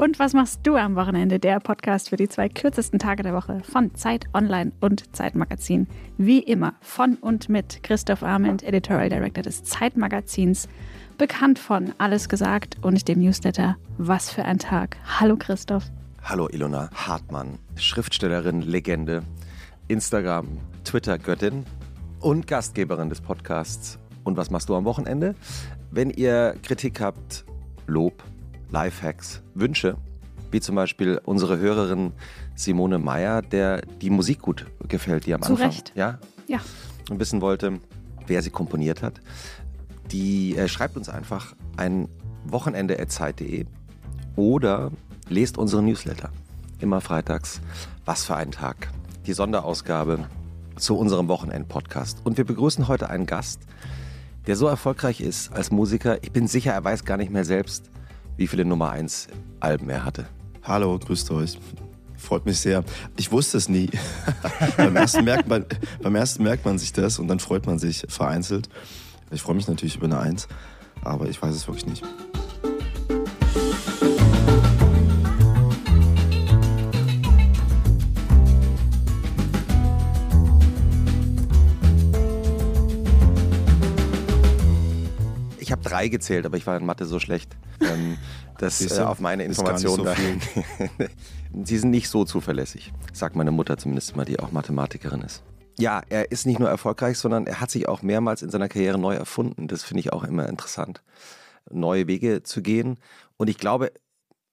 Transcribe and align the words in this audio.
Und 0.00 0.18
was 0.18 0.32
machst 0.32 0.60
du 0.62 0.76
am 0.76 0.96
Wochenende? 0.96 1.38
Der 1.38 1.60
Podcast 1.60 2.08
für 2.08 2.16
die 2.16 2.26
zwei 2.26 2.48
kürzesten 2.48 2.98
Tage 2.98 3.22
der 3.22 3.34
Woche 3.34 3.60
von 3.70 3.94
Zeit 3.94 4.24
Online 4.32 4.72
und 4.80 5.14
Zeitmagazin. 5.14 5.86
Wie 6.16 6.38
immer 6.38 6.72
von 6.80 7.16
und 7.16 7.50
mit 7.50 7.82
Christoph 7.82 8.22
Arment, 8.22 8.62
Editorial 8.62 9.10
Director 9.10 9.42
des 9.42 9.62
Zeitmagazins, 9.62 10.70
bekannt 11.18 11.58
von 11.58 11.92
Alles 11.98 12.30
gesagt 12.30 12.78
und 12.80 13.08
dem 13.08 13.20
Newsletter 13.20 13.76
Was 13.98 14.30
für 14.30 14.42
ein 14.42 14.58
Tag. 14.58 14.96
Hallo 15.04 15.36
Christoph. 15.36 15.84
Hallo 16.22 16.48
Ilona 16.48 16.88
Hartmann, 16.94 17.58
Schriftstellerin, 17.76 18.62
Legende, 18.62 19.22
Instagram, 19.88 20.48
Twitter-Göttin 20.84 21.66
und 22.20 22.46
Gastgeberin 22.46 23.10
des 23.10 23.20
Podcasts. 23.20 23.98
Und 24.24 24.38
was 24.38 24.48
machst 24.48 24.70
du 24.70 24.76
am 24.76 24.86
Wochenende? 24.86 25.34
Wenn 25.90 26.08
ihr 26.08 26.54
Kritik 26.62 27.02
habt, 27.02 27.44
Lob, 27.86 28.22
Lifehacks, 28.70 29.42
Wünsche, 29.54 29.96
wie 30.50 30.60
zum 30.60 30.74
Beispiel 30.74 31.20
unsere 31.24 31.58
Hörerin 31.58 32.12
Simone 32.54 32.98
Meyer, 32.98 33.42
der 33.42 33.82
die 34.00 34.10
Musik 34.10 34.40
gut 34.42 34.66
gefällt, 34.88 35.26
die 35.26 35.34
am 35.34 35.42
Zu 35.42 35.52
Anfang 35.52 35.66
Recht. 35.68 35.92
Ja, 35.94 36.18
Ja. 36.46 36.58
und 37.10 37.20
wissen 37.20 37.40
wollte, 37.40 37.80
wer 38.26 38.42
sie 38.42 38.50
komponiert 38.50 39.02
hat, 39.02 39.20
die 40.10 40.56
äh, 40.56 40.68
schreibt 40.68 40.96
uns 40.96 41.08
einfach 41.08 41.54
ein 41.76 42.08
Wochenende.zeit.de 42.46 43.66
oder 44.36 44.90
lest 45.28 45.58
unsere 45.58 45.82
Newsletter. 45.82 46.30
Immer 46.80 47.00
freitags. 47.00 47.60
Was 48.04 48.24
für 48.24 48.36
ein 48.36 48.50
Tag. 48.50 48.90
Die 49.26 49.32
Sonderausgabe 49.34 50.26
zu 50.76 50.96
unserem 50.96 51.28
Wochenend-Podcast. 51.28 52.18
Und 52.24 52.38
wir 52.38 52.44
begrüßen 52.44 52.88
heute 52.88 53.10
einen 53.10 53.26
Gast, 53.26 53.60
der 54.46 54.56
so 54.56 54.66
erfolgreich 54.66 55.20
ist 55.20 55.52
als 55.52 55.70
Musiker. 55.70 56.22
Ich 56.24 56.32
bin 56.32 56.48
sicher, 56.48 56.72
er 56.72 56.82
weiß 56.82 57.04
gar 57.04 57.18
nicht 57.18 57.30
mehr 57.30 57.44
selbst, 57.44 57.90
wie 58.40 58.46
viele 58.46 58.64
Nummer 58.64 58.88
1 58.88 59.28
Alben 59.60 59.90
er 59.90 60.02
hatte. 60.02 60.24
Hallo, 60.62 60.98
grüßt 60.98 61.30
euch. 61.32 61.58
Freut 62.16 62.46
mich 62.46 62.58
sehr. 62.58 62.84
Ich 63.18 63.30
wusste 63.30 63.58
es 63.58 63.68
nie. 63.68 63.90
beim, 64.78 64.96
ersten 64.96 65.24
merkt 65.24 65.46
man, 65.46 65.66
beim 66.00 66.14
ersten 66.16 66.42
merkt 66.44 66.64
man 66.64 66.78
sich 66.78 66.94
das 66.94 67.18
und 67.18 67.28
dann 67.28 67.38
freut 67.38 67.66
man 67.66 67.78
sich 67.78 68.06
vereinzelt. 68.08 68.70
Ich 69.30 69.42
freue 69.42 69.56
mich 69.56 69.68
natürlich 69.68 69.96
über 69.96 70.06
eine 70.06 70.20
Eins, 70.20 70.48
aber 71.04 71.28
ich 71.28 71.40
weiß 71.40 71.54
es 71.54 71.68
wirklich 71.68 71.84
nicht. 71.84 72.02
Habe 85.80 85.88
drei 85.88 86.08
gezählt, 86.08 86.46
aber 86.46 86.56
ich 86.56 86.66
war 86.66 86.76
in 86.76 86.86
Mathe 86.86 87.06
so 87.06 87.18
schlecht, 87.18 87.56
ähm, 87.80 88.18
dass 88.58 88.78
Siehst 88.78 88.98
äh, 88.98 89.02
auf 89.02 89.20
meine 89.20 89.44
Ist 89.44 89.58
Informationen 89.58 90.04
so. 90.40 91.04
Sie 91.64 91.78
sind 91.78 91.90
nicht 91.90 92.08
so 92.08 92.24
zuverlässig, 92.24 92.92
sagt 93.12 93.36
meine 93.36 93.50
Mutter 93.50 93.76
zumindest 93.76 94.16
mal, 94.16 94.24
die 94.24 94.38
auch 94.38 94.52
Mathematikerin 94.52 95.22
ist. 95.22 95.42
Ja, 95.78 96.02
er 96.08 96.30
ist 96.30 96.46
nicht 96.46 96.60
nur 96.60 96.68
erfolgreich, 96.68 97.18
sondern 97.18 97.46
er 97.46 97.60
hat 97.60 97.70
sich 97.70 97.88
auch 97.88 98.02
mehrmals 98.02 98.42
in 98.42 98.50
seiner 98.50 98.68
Karriere 98.68 98.98
neu 98.98 99.14
erfunden. 99.14 99.66
Das 99.66 99.82
finde 99.82 100.00
ich 100.00 100.12
auch 100.12 100.24
immer 100.24 100.48
interessant, 100.48 101.02
neue 101.70 102.06
Wege 102.06 102.42
zu 102.42 102.60
gehen. 102.60 102.98
Und 103.36 103.48
ich 103.48 103.56
glaube, 103.56 103.92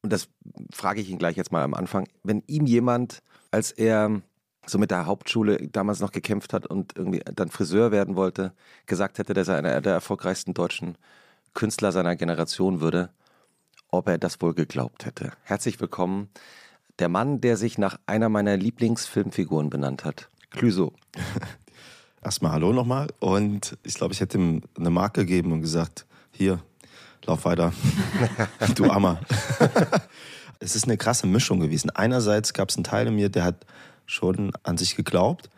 und 0.02 0.14
das 0.14 0.30
frage 0.73 1.02
ich 1.02 1.09
ihn 1.09 1.17
gleich 1.17 1.36
jetzt 1.36 1.52
mal 1.52 1.64
am 1.64 1.73
Anfang, 1.73 2.08
wenn 2.23 2.44
ihm 2.47 2.66
jemand, 2.66 3.22
als 3.52 3.72
er 3.72 4.22
so 4.66 4.78
mit 4.78 4.91
der 4.91 5.06
Hauptschule 5.06 5.67
damals 5.69 6.00
noch 6.00 6.12
gekämpft 6.12 6.53
hat 6.53 6.66
und 6.66 6.95
irgendwie 6.95 7.22
dann 7.36 7.50
Friseur 7.50 7.91
werden 7.91 8.16
wollte, 8.16 8.53
gesagt 8.86 9.17
hätte, 9.17 9.34
dass 9.34 9.47
er 9.47 9.58
einer 9.58 9.81
der 9.81 9.94
erfolgreichsten 9.94 10.53
deutschen 10.53 10.97
Künstler 11.57 11.91
seiner 11.91 12.16
Generation 12.16 12.81
würde, 12.81 13.09
ob 13.90 14.07
er 14.07 14.19
das 14.19 14.40
wohl 14.41 14.53
geglaubt 14.53 15.07
hätte. 15.07 15.31
Herzlich 15.41 15.81
willkommen, 15.81 16.29
der 17.00 17.09
Mann, 17.09 17.41
der 17.41 17.57
sich 17.57 17.79
nach 17.79 17.97
einer 18.06 18.29
meiner 18.29 18.56
Lieblingsfilmfiguren 18.56 19.72
benannt 19.72 20.06
hat. 20.06 20.29
Clüso. 20.51 20.94
Erstmal 22.22 22.51
Hallo 22.51 22.73
nochmal 22.73 23.07
und 23.19 23.75
ich 23.81 23.95
glaube, 23.95 24.13
ich 24.13 24.19
hätte 24.19 24.38
ihm 24.38 24.62
eine 24.78 24.91
Marke 24.91 25.22
gegeben 25.22 25.51
und 25.51 25.62
gesagt, 25.62 26.06
hier, 26.29 26.59
lauf 27.25 27.45
weiter, 27.45 27.74
du 28.75 28.91
Armer. 28.91 29.19
es 30.59 30.75
ist 30.75 30.84
eine 30.84 30.97
krasse 30.97 31.25
Mischung 31.25 31.59
gewesen. 31.59 31.89
Einerseits 31.89 32.53
gab 32.53 32.69
es 32.69 32.78
einen 32.78 32.84
Teil 32.84 33.07
in 33.07 33.16
mir, 33.16 33.29
der 33.29 33.45
hat 33.45 33.66
schon 34.06 34.51
an 34.62 34.78
sich 34.78 34.95
geglaubt. 34.95 35.50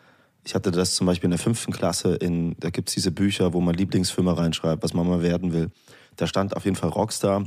Ich 0.44 0.54
hatte 0.54 0.70
das 0.70 0.94
zum 0.94 1.06
Beispiel 1.06 1.26
in 1.26 1.32
der 1.32 1.38
fünften 1.38 1.72
Klasse, 1.72 2.14
in, 2.14 2.56
da 2.58 2.70
gibt 2.70 2.88
es 2.88 2.94
diese 2.94 3.10
Bücher, 3.10 3.52
wo 3.52 3.60
man 3.60 3.74
Lieblingsfilme 3.74 4.36
reinschreibt, 4.36 4.82
was 4.82 4.94
man 4.94 5.06
mal 5.06 5.22
werden 5.22 5.52
will. 5.52 5.70
Da 6.16 6.26
stand 6.26 6.56
auf 6.56 6.64
jeden 6.64 6.76
Fall 6.76 6.90
Rockstar, 6.90 7.44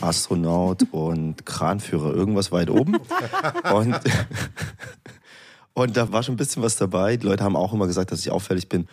Astronaut 0.00 0.86
und 0.92 1.44
Kranführer, 1.46 2.14
irgendwas 2.14 2.52
weit 2.52 2.70
oben. 2.70 2.96
Und, 3.72 3.96
und 5.74 5.96
da 5.96 6.12
war 6.12 6.22
schon 6.22 6.34
ein 6.34 6.38
bisschen 6.38 6.62
was 6.62 6.76
dabei. 6.76 7.16
Die 7.16 7.26
Leute 7.26 7.44
haben 7.44 7.56
auch 7.56 7.72
immer 7.72 7.86
gesagt, 7.86 8.12
dass 8.12 8.20
ich 8.20 8.30
auffällig 8.30 8.68
bin. 8.68 8.88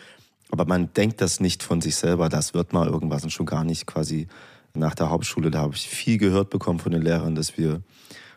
Aber 0.49 0.65
man 0.65 0.93
denkt 0.93 1.21
das 1.21 1.39
nicht 1.39 1.63
von 1.63 1.79
sich 1.81 1.95
selber, 1.95 2.27
das 2.27 2.53
wird 2.53 2.73
mal 2.73 2.87
irgendwas 2.87 3.23
und 3.23 3.29
schon 3.31 3.45
gar 3.45 3.63
nicht 3.63 3.85
quasi 3.85 4.27
nach 4.73 4.95
der 4.95 5.09
Hauptschule. 5.09 5.49
Da 5.51 5.59
habe 5.59 5.75
ich 5.75 5.87
viel 5.87 6.17
gehört 6.17 6.49
bekommen 6.49 6.79
von 6.79 6.91
den 6.91 7.01
Lehrern, 7.01 7.35
dass 7.35 7.57
wir 7.57 7.81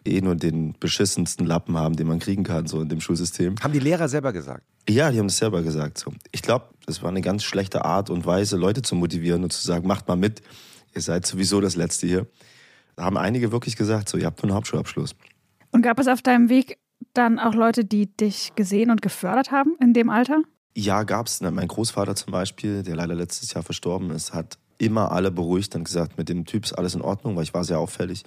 eh 0.06 0.20
nur 0.20 0.36
den 0.36 0.74
beschissensten 0.78 1.46
Lappen 1.46 1.76
haben, 1.76 1.96
den 1.96 2.06
man 2.06 2.18
kriegen 2.18 2.44
kann, 2.44 2.66
so 2.66 2.80
in 2.80 2.88
dem 2.88 3.00
Schulsystem. 3.00 3.56
Haben 3.62 3.72
die 3.72 3.78
Lehrer 3.78 4.08
selber 4.08 4.32
gesagt? 4.32 4.64
Ja, 4.88 5.10
die 5.10 5.18
haben 5.18 5.26
es 5.26 5.38
selber 5.38 5.62
gesagt. 5.62 5.98
So. 5.98 6.12
Ich 6.32 6.42
glaube, 6.42 6.66
das 6.86 7.02
war 7.02 7.08
eine 7.08 7.22
ganz 7.22 7.42
schlechte 7.42 7.84
Art 7.84 8.10
und 8.10 8.26
Weise, 8.26 8.56
Leute 8.56 8.82
zu 8.82 8.94
motivieren 8.94 9.42
und 9.42 9.52
zu 9.52 9.64
sagen, 9.64 9.86
macht 9.86 10.08
mal 10.08 10.16
mit, 10.16 10.42
ihr 10.94 11.00
seid 11.00 11.26
sowieso 11.26 11.60
das 11.60 11.76
Letzte 11.76 12.06
hier. 12.06 12.26
Da 12.96 13.04
haben 13.04 13.16
einige 13.16 13.50
wirklich 13.50 13.76
gesagt, 13.76 14.08
so, 14.08 14.18
ihr 14.18 14.26
habt 14.26 14.42
nur 14.42 14.50
einen 14.50 14.56
Hauptschulabschluss. 14.56 15.16
Und 15.70 15.82
gab 15.82 15.98
es 15.98 16.06
auf 16.06 16.22
deinem 16.22 16.48
Weg 16.48 16.78
dann 17.14 17.38
auch 17.38 17.54
Leute, 17.54 17.84
die 17.84 18.14
dich 18.14 18.52
gesehen 18.54 18.90
und 18.90 19.02
gefördert 19.02 19.50
haben 19.50 19.76
in 19.80 19.92
dem 19.92 20.10
Alter? 20.10 20.42
Ja, 20.76 21.04
gab's. 21.04 21.40
Ne? 21.40 21.50
Mein 21.50 21.68
Großvater 21.68 22.14
zum 22.14 22.32
Beispiel, 22.32 22.82
der 22.82 22.96
leider 22.96 23.14
letztes 23.14 23.52
Jahr 23.54 23.62
verstorben 23.62 24.10
ist, 24.10 24.34
hat 24.34 24.58
immer 24.78 25.12
alle 25.12 25.30
beruhigt 25.30 25.74
und 25.74 25.84
gesagt, 25.84 26.18
mit 26.18 26.28
dem 26.28 26.44
Typ 26.44 26.64
ist 26.64 26.72
alles 26.72 26.94
in 26.94 27.02
Ordnung, 27.02 27.36
weil 27.36 27.44
ich 27.44 27.54
war 27.54 27.64
sehr 27.64 27.78
auffällig. 27.78 28.24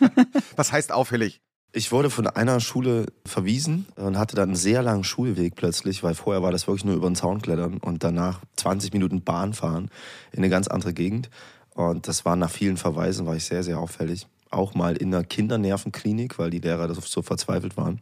Was 0.56 0.72
heißt 0.72 0.92
auffällig? 0.92 1.40
Ich 1.72 1.92
wurde 1.92 2.10
von 2.10 2.26
einer 2.26 2.58
Schule 2.58 3.06
verwiesen 3.24 3.86
und 3.94 4.18
hatte 4.18 4.34
dann 4.34 4.50
einen 4.50 4.56
sehr 4.56 4.82
langen 4.82 5.04
Schulweg 5.04 5.54
plötzlich, 5.54 6.02
weil 6.02 6.14
vorher 6.14 6.42
war 6.42 6.50
das 6.50 6.66
wirklich 6.66 6.84
nur 6.84 6.96
über 6.96 7.08
den 7.08 7.14
Zaun 7.14 7.40
klettern 7.40 7.78
und 7.78 8.02
danach 8.02 8.40
20 8.56 8.92
Minuten 8.92 9.22
Bahn 9.22 9.54
fahren 9.54 9.88
in 10.32 10.38
eine 10.38 10.48
ganz 10.48 10.66
andere 10.66 10.92
Gegend. 10.92 11.30
Und 11.74 12.08
das 12.08 12.24
war 12.24 12.34
nach 12.34 12.50
vielen 12.50 12.76
Verweisen, 12.76 13.26
war 13.26 13.36
ich 13.36 13.44
sehr, 13.44 13.62
sehr 13.62 13.78
auffällig. 13.78 14.26
Auch 14.50 14.74
mal 14.74 14.96
in 14.96 15.14
einer 15.14 15.22
Kindernervenklinik, 15.22 16.40
weil 16.40 16.50
die 16.50 16.58
Lehrer 16.58 16.88
das 16.88 16.98
so 17.08 17.22
verzweifelt 17.22 17.76
waren. 17.76 18.00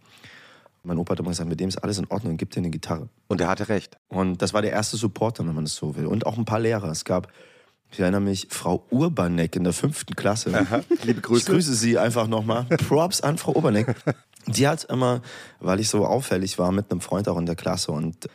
Mein 0.82 0.96
Opa 0.96 1.12
hat 1.12 1.20
immer 1.20 1.28
gesagt, 1.28 1.50
mit 1.50 1.60
dem 1.60 1.68
ist 1.68 1.76
alles 1.76 1.98
in 1.98 2.06
Ordnung, 2.06 2.38
gib 2.38 2.50
dir 2.50 2.60
eine 2.60 2.70
Gitarre. 2.70 3.10
Und 3.26 3.42
er 3.42 3.48
hatte 3.48 3.68
recht. 3.68 3.98
Und 4.08 4.40
das 4.40 4.54
war 4.54 4.62
der 4.62 4.72
erste 4.72 4.96
Supporter, 4.96 5.46
wenn 5.46 5.54
man 5.54 5.64
es 5.64 5.74
so 5.74 5.96
will. 5.96 6.06
Und 6.06 6.24
auch 6.24 6.38
ein 6.38 6.46
paar 6.46 6.60
Lehrer. 6.60 6.90
Es 6.90 7.04
gab, 7.04 7.28
ich 7.90 8.00
erinnere 8.00 8.20
mich, 8.20 8.48
Frau 8.50 8.84
Urbanek 8.90 9.56
in 9.56 9.64
der 9.64 9.72
fünften 9.72 10.14
Klasse. 10.14 10.50
Liebe 11.04 11.18
Ich 11.18 11.22
Grüße. 11.22 11.50
grüße 11.50 11.74
Sie 11.74 11.98
einfach 11.98 12.26
nochmal. 12.28 12.64
Props 12.64 13.20
an 13.20 13.38
Frau 13.38 13.52
Urbanek. 13.54 13.94
Die 14.46 14.66
hat 14.68 14.84
immer, 14.84 15.22
weil 15.60 15.80
ich 15.80 15.88
so 15.88 16.06
auffällig 16.06 16.58
war, 16.58 16.72
mit 16.72 16.90
einem 16.90 17.00
Freund 17.00 17.28
auch 17.28 17.38
in 17.38 17.46
der 17.46 17.56
Klasse 17.56 17.92
und 17.92 18.28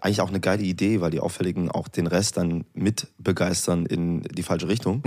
eigentlich 0.00 0.20
auch 0.20 0.28
eine 0.28 0.40
geile 0.40 0.62
Idee, 0.62 1.00
weil 1.00 1.10
die 1.10 1.20
Auffälligen 1.20 1.70
auch 1.70 1.88
den 1.88 2.06
Rest 2.06 2.36
dann 2.36 2.64
mit 2.72 3.08
begeistern 3.18 3.84
in 3.86 4.22
die 4.22 4.42
falsche 4.44 4.68
Richtung, 4.68 5.02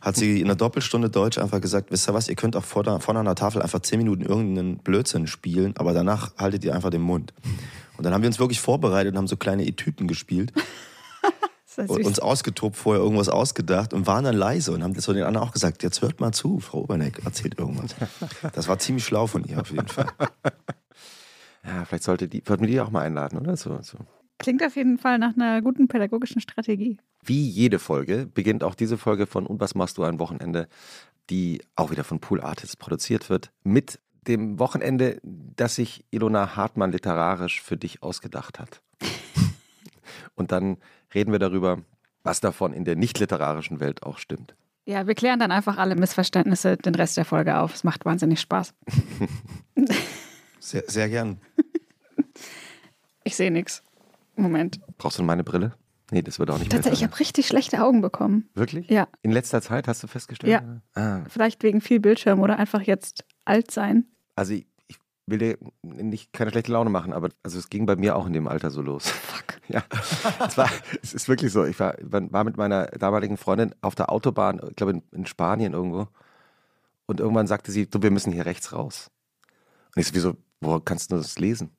hat 0.00 0.16
sie 0.16 0.40
in 0.40 0.46
einer 0.46 0.54
Doppelstunde 0.54 1.10
Deutsch 1.10 1.38
einfach 1.38 1.60
gesagt, 1.60 1.90
wisst 1.90 2.08
ihr 2.08 2.14
was, 2.14 2.28
ihr 2.28 2.36
könnt 2.36 2.54
auch 2.56 2.64
vor, 2.64 2.84
der, 2.84 3.00
vor 3.00 3.16
einer 3.16 3.34
Tafel 3.34 3.62
einfach 3.62 3.80
zehn 3.80 3.98
Minuten 3.98 4.22
irgendeinen 4.22 4.78
Blödsinn 4.78 5.26
spielen, 5.26 5.74
aber 5.76 5.92
danach 5.92 6.36
haltet 6.36 6.64
ihr 6.64 6.74
einfach 6.74 6.90
den 6.90 7.02
Mund. 7.02 7.32
Und 7.96 8.04
dann 8.04 8.14
haben 8.14 8.22
wir 8.22 8.28
uns 8.28 8.38
wirklich 8.38 8.60
vorbereitet 8.60 9.12
und 9.12 9.18
haben 9.18 9.26
so 9.26 9.36
kleine 9.36 9.66
Etüten 9.66 10.06
gespielt 10.06 10.52
Das 11.76 11.90
uns 11.90 12.18
ausgetobt, 12.18 12.76
vorher 12.76 13.02
irgendwas 13.02 13.28
ausgedacht 13.28 13.92
und 13.94 14.06
waren 14.06 14.24
dann 14.24 14.36
leise 14.36 14.72
und 14.72 14.82
haben 14.82 14.94
das 14.94 15.04
so 15.04 15.12
den 15.12 15.24
anderen 15.24 15.46
auch 15.46 15.52
gesagt, 15.52 15.82
jetzt 15.82 16.02
hört 16.02 16.20
mal 16.20 16.32
zu, 16.32 16.60
Frau 16.60 16.82
Oberneck 16.82 17.24
erzählt 17.24 17.58
irgendwas. 17.58 17.94
Das 18.54 18.68
war 18.68 18.78
ziemlich 18.78 19.04
schlau 19.04 19.26
von 19.26 19.44
ihr 19.44 19.60
auf 19.60 19.70
jeden 19.70 19.88
Fall. 19.88 20.06
Ja, 21.64 21.84
vielleicht 21.84 22.02
sollte 22.02 22.26
die, 22.26 22.42
sollten 22.46 22.64
wir 22.64 22.70
die 22.70 22.80
auch 22.80 22.90
mal 22.90 23.02
einladen, 23.02 23.38
oder? 23.38 23.56
So, 23.56 23.80
so. 23.82 23.98
Klingt 24.38 24.64
auf 24.64 24.74
jeden 24.74 24.98
Fall 24.98 25.18
nach 25.18 25.36
einer 25.36 25.62
guten 25.62 25.86
pädagogischen 25.86 26.40
Strategie. 26.40 26.98
Wie 27.22 27.48
jede 27.48 27.78
Folge 27.78 28.26
beginnt 28.26 28.64
auch 28.64 28.74
diese 28.74 28.98
Folge 28.98 29.26
von 29.26 29.46
Und 29.46 29.60
was 29.60 29.74
machst 29.76 29.98
du 29.98 30.02
ein 30.02 30.18
Wochenende, 30.18 30.66
die 31.30 31.62
auch 31.76 31.92
wieder 31.92 32.02
von 32.02 32.18
Pool 32.18 32.40
Artists 32.40 32.76
produziert 32.76 33.30
wird, 33.30 33.52
mit 33.62 34.00
dem 34.26 34.58
Wochenende, 34.58 35.20
das 35.22 35.76
sich 35.76 36.04
Ilona 36.10 36.56
Hartmann 36.56 36.92
literarisch 36.92 37.62
für 37.62 37.76
dich 37.76 38.02
ausgedacht 38.02 38.58
hat. 38.58 38.82
Und 40.34 40.50
dann 40.50 40.78
reden 41.14 41.32
wir 41.32 41.38
darüber, 41.38 41.78
was 42.22 42.40
davon 42.40 42.72
in 42.72 42.84
der 42.84 42.96
nicht 42.96 43.18
literarischen 43.18 43.80
Welt 43.80 44.02
auch 44.02 44.18
stimmt. 44.18 44.54
Ja, 44.84 45.06
wir 45.06 45.14
klären 45.14 45.38
dann 45.38 45.52
einfach 45.52 45.78
alle 45.78 45.94
Missverständnisse 45.94 46.76
den 46.76 46.94
Rest 46.94 47.16
der 47.16 47.24
Folge 47.24 47.58
auf. 47.58 47.74
Es 47.74 47.84
macht 47.84 48.04
wahnsinnig 48.04 48.40
Spaß. 48.40 48.74
Sehr, 50.58 50.84
sehr 50.86 51.08
gern. 51.08 51.40
Ich 53.24 53.34
sehe 53.34 53.50
nichts. 53.50 53.82
Moment. 54.36 54.80
Brauchst 54.96 55.18
du 55.18 55.24
meine 55.24 55.42
Brille? 55.42 55.74
Nee, 56.12 56.22
das 56.22 56.38
wird 56.38 56.50
auch 56.50 56.58
nicht 56.58 56.70
Tatsächlich, 56.70 57.00
ich 57.00 57.04
habe 57.08 57.18
richtig 57.18 57.46
schlechte 57.46 57.82
Augen 57.82 58.00
bekommen. 58.00 58.48
Wirklich? 58.54 58.88
Ja. 58.88 59.08
In 59.22 59.32
letzter 59.32 59.60
Zeit 59.60 59.88
hast 59.88 60.02
du 60.02 60.06
festgestellt? 60.06 60.52
Ja. 60.52 60.80
Ah, 60.94 61.24
Vielleicht 61.28 61.62
wegen 61.62 61.80
viel 61.80 62.00
Bildschirm 62.00 62.40
oder 62.40 62.58
einfach 62.58 62.82
jetzt 62.82 63.24
alt 63.44 63.70
sein? 63.70 64.04
Also 64.36 64.52
ich 64.54 64.66
will 65.32 65.38
dir 65.38 65.58
nicht 65.82 66.32
keine 66.32 66.50
schlechte 66.50 66.70
Laune 66.70 66.90
machen, 66.90 67.12
aber 67.12 67.30
also 67.42 67.58
es 67.58 67.70
ging 67.70 67.86
bei 67.86 67.96
mir 67.96 68.14
auch 68.14 68.26
in 68.26 68.32
dem 68.32 68.46
Alter 68.46 68.70
so 68.70 68.82
los. 68.82 69.08
Fuck. 69.08 69.44
Ja, 69.68 69.84
es, 70.44 70.58
war, 70.58 70.68
es 71.02 71.14
ist 71.14 71.28
wirklich 71.28 71.50
so. 71.50 71.64
Ich 71.64 71.80
war, 71.80 71.94
war 72.02 72.44
mit 72.44 72.58
meiner 72.58 72.86
damaligen 72.88 73.38
Freundin 73.38 73.74
auf 73.80 73.94
der 73.94 74.10
Autobahn, 74.10 74.60
ich 74.68 74.76
glaube 74.76 74.92
in, 74.92 75.02
in 75.12 75.24
Spanien 75.24 75.72
irgendwo. 75.72 76.08
Und 77.06 77.20
irgendwann 77.20 77.46
sagte 77.46 77.72
sie, 77.72 77.88
du, 77.88 78.02
wir 78.02 78.10
müssen 78.10 78.32
hier 78.32 78.44
rechts 78.44 78.72
raus. 78.72 79.10
Und 79.94 80.00
ich 80.02 80.08
so, 80.08 80.14
wieso, 80.14 80.36
wo 80.60 80.78
kannst 80.80 81.10
du 81.10 81.16
das 81.16 81.38
lesen? 81.38 81.70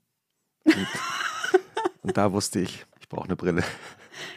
Und, 0.63 0.75
und 2.01 2.17
da 2.17 2.31
wusste 2.31 2.61
ich, 2.61 2.85
ich 2.99 3.09
brauche 3.09 3.25
eine 3.25 3.35
Brille. 3.35 3.63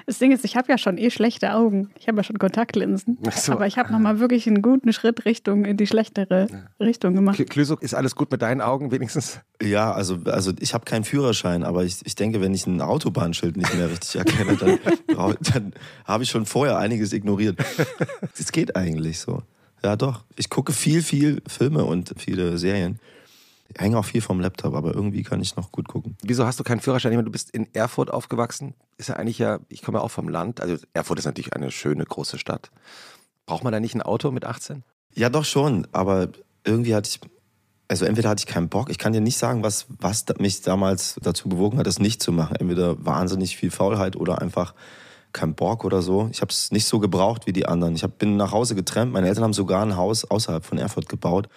Das 0.06 0.18
Ding 0.18 0.32
ist, 0.32 0.44
ich 0.44 0.56
habe 0.56 0.70
ja 0.70 0.78
schon 0.78 0.98
eh 0.98 1.10
schlechte 1.10 1.54
Augen. 1.54 1.90
Ich 1.98 2.08
habe 2.08 2.18
ja 2.18 2.22
schon 2.24 2.38
Kontaktlinsen. 2.38 3.18
So. 3.34 3.52
Aber 3.52 3.66
ich 3.66 3.78
habe 3.78 3.92
nochmal 3.92 4.20
wirklich 4.20 4.46
einen 4.46 4.62
guten 4.62 4.92
Schritt 4.92 5.24
Richtung 5.24 5.64
in 5.64 5.76
die 5.76 5.86
schlechtere 5.86 6.46
Richtung 6.80 7.14
gemacht. 7.14 7.38
Kl- 7.38 7.46
Klüso, 7.48 7.76
ist 7.76 7.94
alles 7.94 8.14
gut 8.14 8.30
mit 8.30 8.42
deinen 8.42 8.60
Augen 8.60 8.90
wenigstens? 8.90 9.40
Ja, 9.62 9.92
also, 9.92 10.18
also 10.26 10.52
ich 10.60 10.74
habe 10.74 10.84
keinen 10.84 11.04
Führerschein, 11.04 11.62
aber 11.64 11.84
ich, 11.84 11.98
ich 12.04 12.14
denke, 12.14 12.40
wenn 12.40 12.54
ich 12.54 12.66
ein 12.66 12.80
Autobahnschild 12.80 13.56
nicht 13.56 13.74
mehr 13.74 13.90
richtig 13.90 14.16
erkenne, 14.16 14.56
dann, 14.56 14.78
dann 15.52 15.72
habe 16.04 16.22
ich 16.24 16.30
schon 16.30 16.46
vorher 16.46 16.78
einiges 16.78 17.12
ignoriert. 17.12 17.58
Es 18.38 18.52
geht 18.52 18.76
eigentlich 18.76 19.18
so. 19.20 19.42
Ja, 19.84 19.96
doch. 19.96 20.24
Ich 20.36 20.50
gucke 20.50 20.72
viel, 20.72 21.02
viel 21.02 21.42
Filme 21.46 21.84
und 21.84 22.14
viele 22.18 22.58
Serien. 22.58 22.98
Ich 23.68 23.80
hänge 23.80 23.98
auch 23.98 24.04
viel 24.04 24.20
vom 24.20 24.40
Laptop, 24.40 24.74
aber 24.74 24.94
irgendwie 24.94 25.22
kann 25.22 25.40
ich 25.40 25.56
noch 25.56 25.72
gut 25.72 25.88
gucken. 25.88 26.16
Wieso 26.22 26.46
hast 26.46 26.58
du 26.60 26.64
keinen 26.64 26.80
Führerschein? 26.80 27.12
Ich 27.12 27.16
meine, 27.16 27.26
du 27.26 27.32
bist 27.32 27.50
in 27.50 27.72
Erfurt 27.74 28.12
aufgewachsen. 28.12 28.74
Ist 28.96 29.08
ja 29.08 29.16
eigentlich 29.16 29.38
ja, 29.38 29.60
ich 29.68 29.82
komme 29.82 29.98
ja 29.98 30.04
auch 30.04 30.10
vom 30.10 30.28
Land. 30.28 30.60
Also 30.60 30.76
Erfurt 30.92 31.18
ist 31.18 31.24
natürlich 31.24 31.54
eine 31.54 31.70
schöne 31.70 32.04
große 32.04 32.38
Stadt. 32.38 32.70
Braucht 33.44 33.64
man 33.64 33.72
da 33.72 33.80
nicht 33.80 33.94
ein 33.94 34.02
Auto 34.02 34.30
mit 34.30 34.44
18? 34.44 34.82
Ja, 35.14 35.30
doch 35.30 35.44
schon, 35.44 35.86
aber 35.92 36.28
irgendwie 36.64 36.94
hatte 36.94 37.08
ich, 37.08 37.20
also 37.88 38.04
entweder 38.04 38.28
hatte 38.28 38.44
ich 38.46 38.52
keinen 38.52 38.68
Bock, 38.68 38.90
ich 38.90 38.98
kann 38.98 39.12
dir 39.12 39.20
nicht 39.20 39.38
sagen, 39.38 39.62
was, 39.62 39.86
was 39.88 40.24
mich 40.38 40.62
damals 40.62 41.16
dazu 41.22 41.48
bewogen 41.48 41.78
hat, 41.78 41.86
das 41.86 41.98
nicht 41.98 42.22
zu 42.22 42.32
machen. 42.32 42.56
Entweder 42.56 43.04
wahnsinnig 43.04 43.56
viel 43.56 43.70
Faulheit 43.70 44.16
oder 44.16 44.42
einfach 44.42 44.74
kein 45.32 45.54
Bock 45.54 45.84
oder 45.84 46.02
so. 46.02 46.28
Ich 46.32 46.40
habe 46.40 46.50
es 46.50 46.72
nicht 46.72 46.86
so 46.86 46.98
gebraucht 46.98 47.46
wie 47.46 47.52
die 47.52 47.66
anderen. 47.66 47.94
Ich 47.94 48.02
hab, 48.02 48.18
bin 48.18 48.36
nach 48.36 48.52
Hause 48.52 48.74
getrennt, 48.74 49.12
meine 49.12 49.28
Eltern 49.28 49.44
haben 49.44 49.52
sogar 49.52 49.82
ein 49.82 49.96
Haus 49.96 50.24
außerhalb 50.24 50.64
von 50.64 50.78
Erfurt 50.78 51.08
gebaut. 51.08 51.48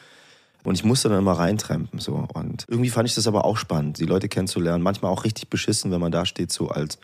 Und 0.63 0.75
ich 0.75 0.83
musste 0.83 1.09
dann 1.09 1.19
immer 1.19 1.33
reintrampen. 1.33 1.99
So. 1.99 2.27
Und 2.33 2.65
irgendwie 2.67 2.89
fand 2.89 3.07
ich 3.07 3.15
das 3.15 3.27
aber 3.27 3.45
auch 3.45 3.57
spannend, 3.57 3.99
die 3.99 4.05
Leute 4.05 4.27
kennenzulernen. 4.27 4.83
Manchmal 4.83 5.11
auch 5.11 5.23
richtig 5.23 5.49
beschissen, 5.49 5.91
wenn 5.91 6.01
man 6.01 6.11
da 6.11 6.25
steht, 6.25 6.51
so 6.51 6.69
als 6.69 6.99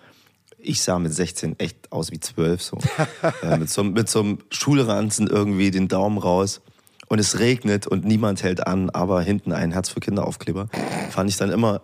ich 0.57 0.81
sah 0.81 0.99
mit 0.99 1.13
16 1.13 1.59
echt 1.59 1.91
aus 1.91 2.11
wie 2.11 2.19
12, 2.19 2.61
so. 2.61 2.77
äh, 3.43 3.57
mit, 3.57 3.69
so 3.69 3.83
mit 3.83 4.09
so 4.09 4.19
einem 4.19 4.39
Schulranzen 4.49 5.27
irgendwie 5.27 5.71
den 5.71 5.87
Daumen 5.87 6.17
raus. 6.17 6.61
Und 7.07 7.19
es 7.19 7.37
regnet 7.37 7.85
und 7.85 8.03
niemand 8.03 8.41
hält 8.41 8.65
an, 8.65 8.89
aber 8.89 9.21
hinten 9.21 9.51
ein 9.51 9.71
Herz 9.71 9.89
für 9.89 9.99
Kinderaufkleber. 9.99 10.69
Fand 11.11 11.29
ich 11.29 11.37
dann 11.37 11.51
immer, 11.51 11.81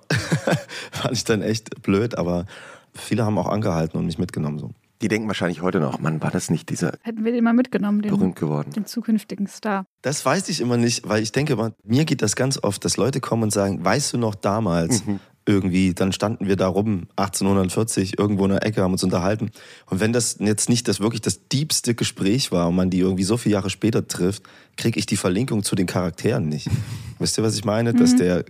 fand 0.91 1.13
ich 1.13 1.23
dann 1.23 1.43
echt 1.43 1.83
blöd, 1.83 2.17
aber 2.17 2.47
viele 2.95 3.23
haben 3.23 3.37
auch 3.37 3.47
angehalten 3.47 3.99
und 3.99 4.07
mich 4.07 4.17
mitgenommen, 4.17 4.57
so. 4.57 4.71
Die 5.01 5.07
denken 5.07 5.27
wahrscheinlich 5.27 5.61
heute 5.61 5.79
noch, 5.79 5.99
Mann, 5.99 6.21
war 6.21 6.31
das 6.31 6.49
nicht 6.49 6.69
dieser 6.69 6.93
Hätten 7.01 7.25
wir 7.25 7.31
den 7.31 7.43
mal 7.43 7.53
mitgenommen, 7.53 8.01
den, 8.01 8.11
berühmt 8.11 8.35
geworden? 8.35 8.71
den 8.71 8.85
zukünftigen 8.85 9.47
Star. 9.47 9.85
Das 10.01 10.25
weiß 10.25 10.49
ich 10.49 10.61
immer 10.61 10.77
nicht, 10.77 11.07
weil 11.07 11.23
ich 11.23 11.31
denke, 11.31 11.53
immer, 11.53 11.73
mir 11.83 12.05
geht 12.05 12.21
das 12.21 12.35
ganz 12.35 12.59
oft, 12.61 12.85
dass 12.85 12.97
Leute 12.97 13.19
kommen 13.19 13.43
und 13.43 13.51
sagen, 13.51 13.83
weißt 13.83 14.13
du 14.13 14.17
noch 14.17 14.35
damals 14.35 15.03
irgendwie, 15.47 15.93
dann 15.93 16.11
standen 16.13 16.47
wir 16.47 16.55
da 16.55 16.67
rum, 16.67 17.07
1840, 17.15 18.19
irgendwo 18.19 18.45
in 18.45 18.51
der 18.51 18.65
Ecke, 18.65 18.81
haben 18.81 18.91
uns 18.91 19.03
unterhalten. 19.03 19.51
Und 19.89 19.99
wenn 19.99 20.13
das 20.13 20.37
jetzt 20.39 20.69
nicht 20.69 20.87
das 20.87 20.99
wirklich 20.99 21.21
das 21.21 21.47
diebste 21.47 21.95
Gespräch 21.95 22.51
war 22.51 22.67
und 22.67 22.75
man 22.75 22.89
die 22.89 22.99
irgendwie 22.99 23.23
so 23.23 23.37
viele 23.37 23.53
Jahre 23.53 23.69
später 23.69 24.07
trifft, 24.07 24.43
kriege 24.77 24.99
ich 24.99 25.05
die 25.05 25.17
Verlinkung 25.17 25.63
zu 25.63 25.75
den 25.75 25.87
Charakteren 25.87 26.47
nicht. 26.47 26.69
Wisst 27.19 27.37
ihr, 27.37 27.43
was 27.43 27.55
ich 27.55 27.65
meine? 27.65 27.93
Dass 27.93 28.15
der 28.15 28.45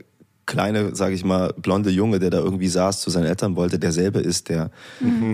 kleine, 0.45 0.95
sage 0.95 1.15
ich 1.15 1.23
mal, 1.23 1.53
blonde 1.57 1.89
Junge, 1.89 2.19
der 2.19 2.29
da 2.29 2.39
irgendwie 2.39 2.67
saß, 2.67 3.01
zu 3.01 3.09
seinen 3.09 3.25
Eltern 3.25 3.55
wollte, 3.55 3.79
derselbe 3.79 4.19
ist, 4.19 4.49
der 4.49 4.71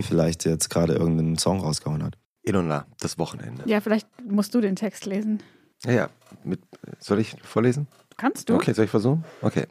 vielleicht 0.01 0.45
jetzt 0.45 0.69
gerade 0.69 0.93
irgendeinen 0.93 1.37
Song 1.37 1.59
rausgehauen 1.61 2.03
hat. 2.03 2.17
Ilona, 2.43 2.85
das 2.99 3.17
Wochenende. 3.17 3.63
Ja, 3.65 3.81
vielleicht 3.81 4.07
musst 4.23 4.55
du 4.55 4.61
den 4.61 4.75
Text 4.75 5.05
lesen. 5.05 5.43
Ja, 5.85 5.91
ja. 5.91 6.09
Mit, 6.43 6.61
soll 6.99 7.19
ich 7.19 7.35
vorlesen? 7.43 7.87
Kannst 8.15 8.49
du? 8.49 8.55
Okay, 8.55 8.73
soll 8.73 8.85
ich 8.85 8.91
versuchen? 8.91 9.23
Okay. 9.41 9.65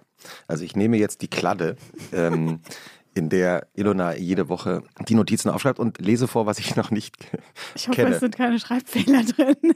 Also 0.47 0.65
ich 0.65 0.77
nehme 0.77 0.97
jetzt 0.97 1.23
die 1.23 1.29
Kladde, 1.29 1.77
ähm, 2.13 2.61
in 3.15 3.31
der 3.31 3.67
Ilona 3.75 4.15
jede 4.15 4.49
Woche 4.51 4.83
die 5.09 5.15
Notizen 5.15 5.49
aufschreibt 5.49 5.79
und 5.79 5.99
lese 5.99 6.29
vor, 6.29 6.45
was 6.45 6.59
ich 6.59 6.77
noch 6.77 6.91
nicht 6.91 7.17
Ich 7.75 7.89
hoffe, 7.89 8.03
kenne. 8.03 8.15
es 8.15 8.21
sind 8.21 8.37
keine 8.37 8.61
Schreibfehler 8.61 9.25
drin. 9.25 9.57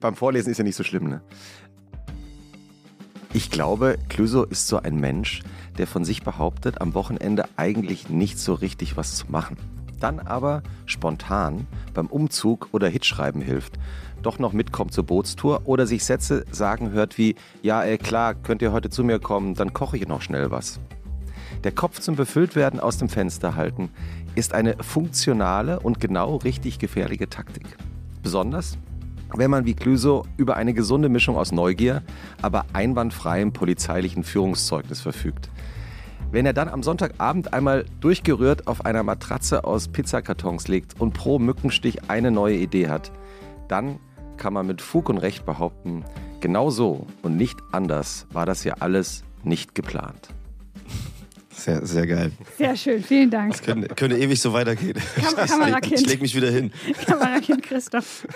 Beim 0.00 0.14
Vorlesen 0.14 0.50
ist 0.50 0.58
ja 0.58 0.64
nicht 0.64 0.76
so 0.76 0.84
schlimm, 0.84 1.08
ne? 1.08 1.22
Ich 3.32 3.52
glaube, 3.52 3.96
Clüso 4.08 4.42
ist 4.42 4.66
so 4.66 4.78
ein 4.78 4.96
Mensch, 4.96 5.42
der 5.78 5.86
von 5.86 6.04
sich 6.04 6.24
behauptet, 6.24 6.80
am 6.80 6.94
Wochenende 6.94 7.44
eigentlich 7.56 8.08
nicht 8.08 8.40
so 8.40 8.54
richtig 8.54 8.96
was 8.96 9.14
zu 9.14 9.30
machen. 9.30 9.56
Dann 10.00 10.18
aber 10.18 10.64
spontan 10.84 11.68
beim 11.94 12.06
Umzug 12.08 12.68
oder 12.72 12.88
Hitschreiben 12.88 13.40
hilft. 13.40 13.74
Doch 14.22 14.40
noch 14.40 14.52
mitkommt 14.52 14.92
zur 14.92 15.04
Bootstour 15.04 15.62
oder 15.64 15.86
sich 15.86 16.04
Sätze 16.04 16.44
sagen 16.50 16.90
hört 16.90 17.18
wie, 17.18 17.36
ja, 17.62 17.82
ey, 17.84 17.98
klar, 17.98 18.34
könnt 18.34 18.62
ihr 18.62 18.72
heute 18.72 18.90
zu 18.90 19.04
mir 19.04 19.20
kommen, 19.20 19.54
dann 19.54 19.72
koche 19.72 19.96
ich 19.96 20.08
noch 20.08 20.22
schnell 20.22 20.50
was. 20.50 20.80
Der 21.62 21.72
Kopf 21.72 22.00
zum 22.00 22.16
Befülltwerden 22.16 22.80
aus 22.80 22.98
dem 22.98 23.08
Fenster 23.08 23.54
halten 23.54 23.90
ist 24.34 24.54
eine 24.54 24.74
funktionale 24.82 25.78
und 25.78 26.00
genau 26.00 26.36
richtig 26.36 26.80
gefährliche 26.80 27.28
Taktik. 27.28 27.66
Besonders, 28.24 28.76
wenn 29.36 29.50
man 29.50 29.64
wie 29.64 29.74
Clüso 29.74 30.24
über 30.36 30.56
eine 30.56 30.74
gesunde 30.74 31.08
Mischung 31.08 31.36
aus 31.36 31.52
Neugier, 31.52 32.02
aber 32.42 32.66
einwandfreiem 32.72 33.52
polizeilichen 33.52 34.24
Führungszeugnis 34.24 35.00
verfügt. 35.00 35.50
Wenn 36.32 36.46
er 36.46 36.52
dann 36.52 36.68
am 36.68 36.82
Sonntagabend 36.82 37.52
einmal 37.52 37.84
durchgerührt 38.00 38.68
auf 38.68 38.84
einer 38.84 39.02
Matratze 39.02 39.64
aus 39.64 39.88
Pizzakartons 39.88 40.68
liegt 40.68 41.00
und 41.00 41.12
pro 41.12 41.38
Mückenstich 41.38 42.08
eine 42.08 42.30
neue 42.30 42.56
Idee 42.56 42.88
hat, 42.88 43.10
dann 43.68 43.98
kann 44.36 44.52
man 44.52 44.66
mit 44.66 44.80
Fug 44.80 45.08
und 45.08 45.18
Recht 45.18 45.44
behaupten, 45.44 46.04
genau 46.40 46.70
so 46.70 47.06
und 47.22 47.36
nicht 47.36 47.58
anders 47.72 48.26
war 48.32 48.46
das 48.46 48.64
ja 48.64 48.74
alles 48.78 49.24
nicht 49.42 49.74
geplant. 49.74 50.28
Sehr, 51.60 51.84
sehr 51.86 52.06
geil. 52.06 52.32
Sehr 52.58 52.74
schön, 52.76 53.02
vielen 53.02 53.30
Dank. 53.30 53.52
Das 53.52 53.62
könnte, 53.62 53.88
könnte 53.94 54.16
ewig 54.18 54.40
so 54.40 54.52
weitergehen. 54.52 54.94
Kam- 55.16 55.34
Kamerakind. 55.46 56.00
ich 56.00 56.06
leg 56.06 56.22
mich 56.22 56.34
wieder 56.34 56.50
hin. 56.50 56.72
Kamerakind 57.06 57.62
Christoph. 57.62 58.26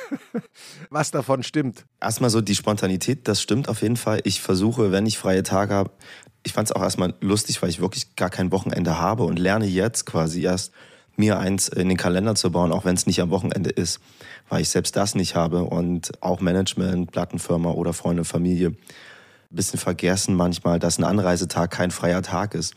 Was 0.90 1.10
davon 1.10 1.42
stimmt? 1.42 1.84
Erstmal 2.00 2.30
so 2.30 2.40
die 2.40 2.54
Spontanität, 2.54 3.26
das 3.28 3.40
stimmt 3.40 3.68
auf 3.68 3.82
jeden 3.82 3.96
Fall. 3.96 4.20
Ich 4.24 4.40
versuche, 4.40 4.92
wenn 4.92 5.06
ich 5.06 5.16
freie 5.18 5.42
Tage 5.42 5.72
habe, 5.74 5.90
ich 6.42 6.52
fand 6.52 6.68
es 6.68 6.76
auch 6.76 6.82
erstmal 6.82 7.14
lustig, 7.20 7.62
weil 7.62 7.70
ich 7.70 7.80
wirklich 7.80 8.16
gar 8.16 8.28
kein 8.30 8.52
Wochenende 8.52 8.98
habe 8.98 9.24
und 9.24 9.38
lerne 9.38 9.66
jetzt 9.66 10.04
quasi 10.04 10.42
erst, 10.42 10.72
mir 11.16 11.38
eins 11.38 11.68
in 11.68 11.88
den 11.88 11.96
Kalender 11.96 12.34
zu 12.34 12.50
bauen, 12.50 12.72
auch 12.72 12.84
wenn 12.84 12.96
es 12.96 13.06
nicht 13.06 13.20
am 13.22 13.30
Wochenende 13.30 13.70
ist, 13.70 14.00
weil 14.48 14.62
ich 14.62 14.68
selbst 14.68 14.96
das 14.96 15.14
nicht 15.14 15.36
habe 15.36 15.62
und 15.62 16.10
auch 16.22 16.40
Management, 16.40 17.12
Plattenfirma 17.12 17.70
oder 17.70 17.92
Freunde, 17.92 18.24
Familie 18.24 18.74
bisschen 19.54 19.78
vergessen 19.78 20.34
manchmal, 20.34 20.78
dass 20.78 20.98
ein 20.98 21.04
Anreisetag 21.04 21.70
kein 21.70 21.90
freier 21.90 22.22
Tag 22.22 22.54
ist. 22.54 22.74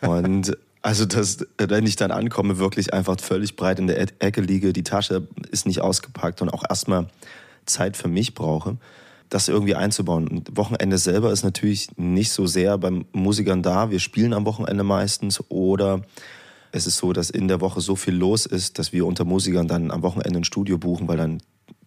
Und 0.00 0.56
also, 0.82 1.04
dass, 1.06 1.46
wenn 1.58 1.86
ich 1.86 1.96
dann 1.96 2.10
ankomme, 2.10 2.58
wirklich 2.58 2.92
einfach 2.92 3.16
völlig 3.20 3.54
breit 3.54 3.78
in 3.78 3.86
der 3.86 4.00
E- 4.00 4.06
Ecke 4.18 4.40
liege, 4.40 4.72
die 4.72 4.82
Tasche 4.82 5.28
ist 5.50 5.64
nicht 5.64 5.80
ausgepackt 5.80 6.42
und 6.42 6.48
auch 6.48 6.64
erstmal 6.68 7.06
Zeit 7.66 7.96
für 7.96 8.08
mich 8.08 8.34
brauche, 8.34 8.76
das 9.28 9.48
irgendwie 9.48 9.76
einzubauen. 9.76 10.26
Und 10.26 10.56
Wochenende 10.56 10.98
selber 10.98 11.32
ist 11.32 11.44
natürlich 11.44 11.88
nicht 11.96 12.32
so 12.32 12.46
sehr 12.46 12.78
beim 12.78 13.04
Musikern 13.12 13.62
da. 13.62 13.90
Wir 13.90 14.00
spielen 14.00 14.32
am 14.32 14.44
Wochenende 14.44 14.82
meistens 14.82 15.40
oder 15.48 16.02
es 16.72 16.86
ist 16.86 16.96
so, 16.96 17.12
dass 17.12 17.30
in 17.30 17.46
der 17.48 17.60
Woche 17.60 17.80
so 17.80 17.94
viel 17.94 18.14
los 18.14 18.44
ist, 18.44 18.78
dass 18.78 18.92
wir 18.92 19.06
unter 19.06 19.24
Musikern 19.24 19.68
dann 19.68 19.90
am 19.90 20.02
Wochenende 20.02 20.40
ein 20.40 20.44
Studio 20.44 20.78
buchen, 20.78 21.06
weil 21.06 21.18
dann 21.18 21.42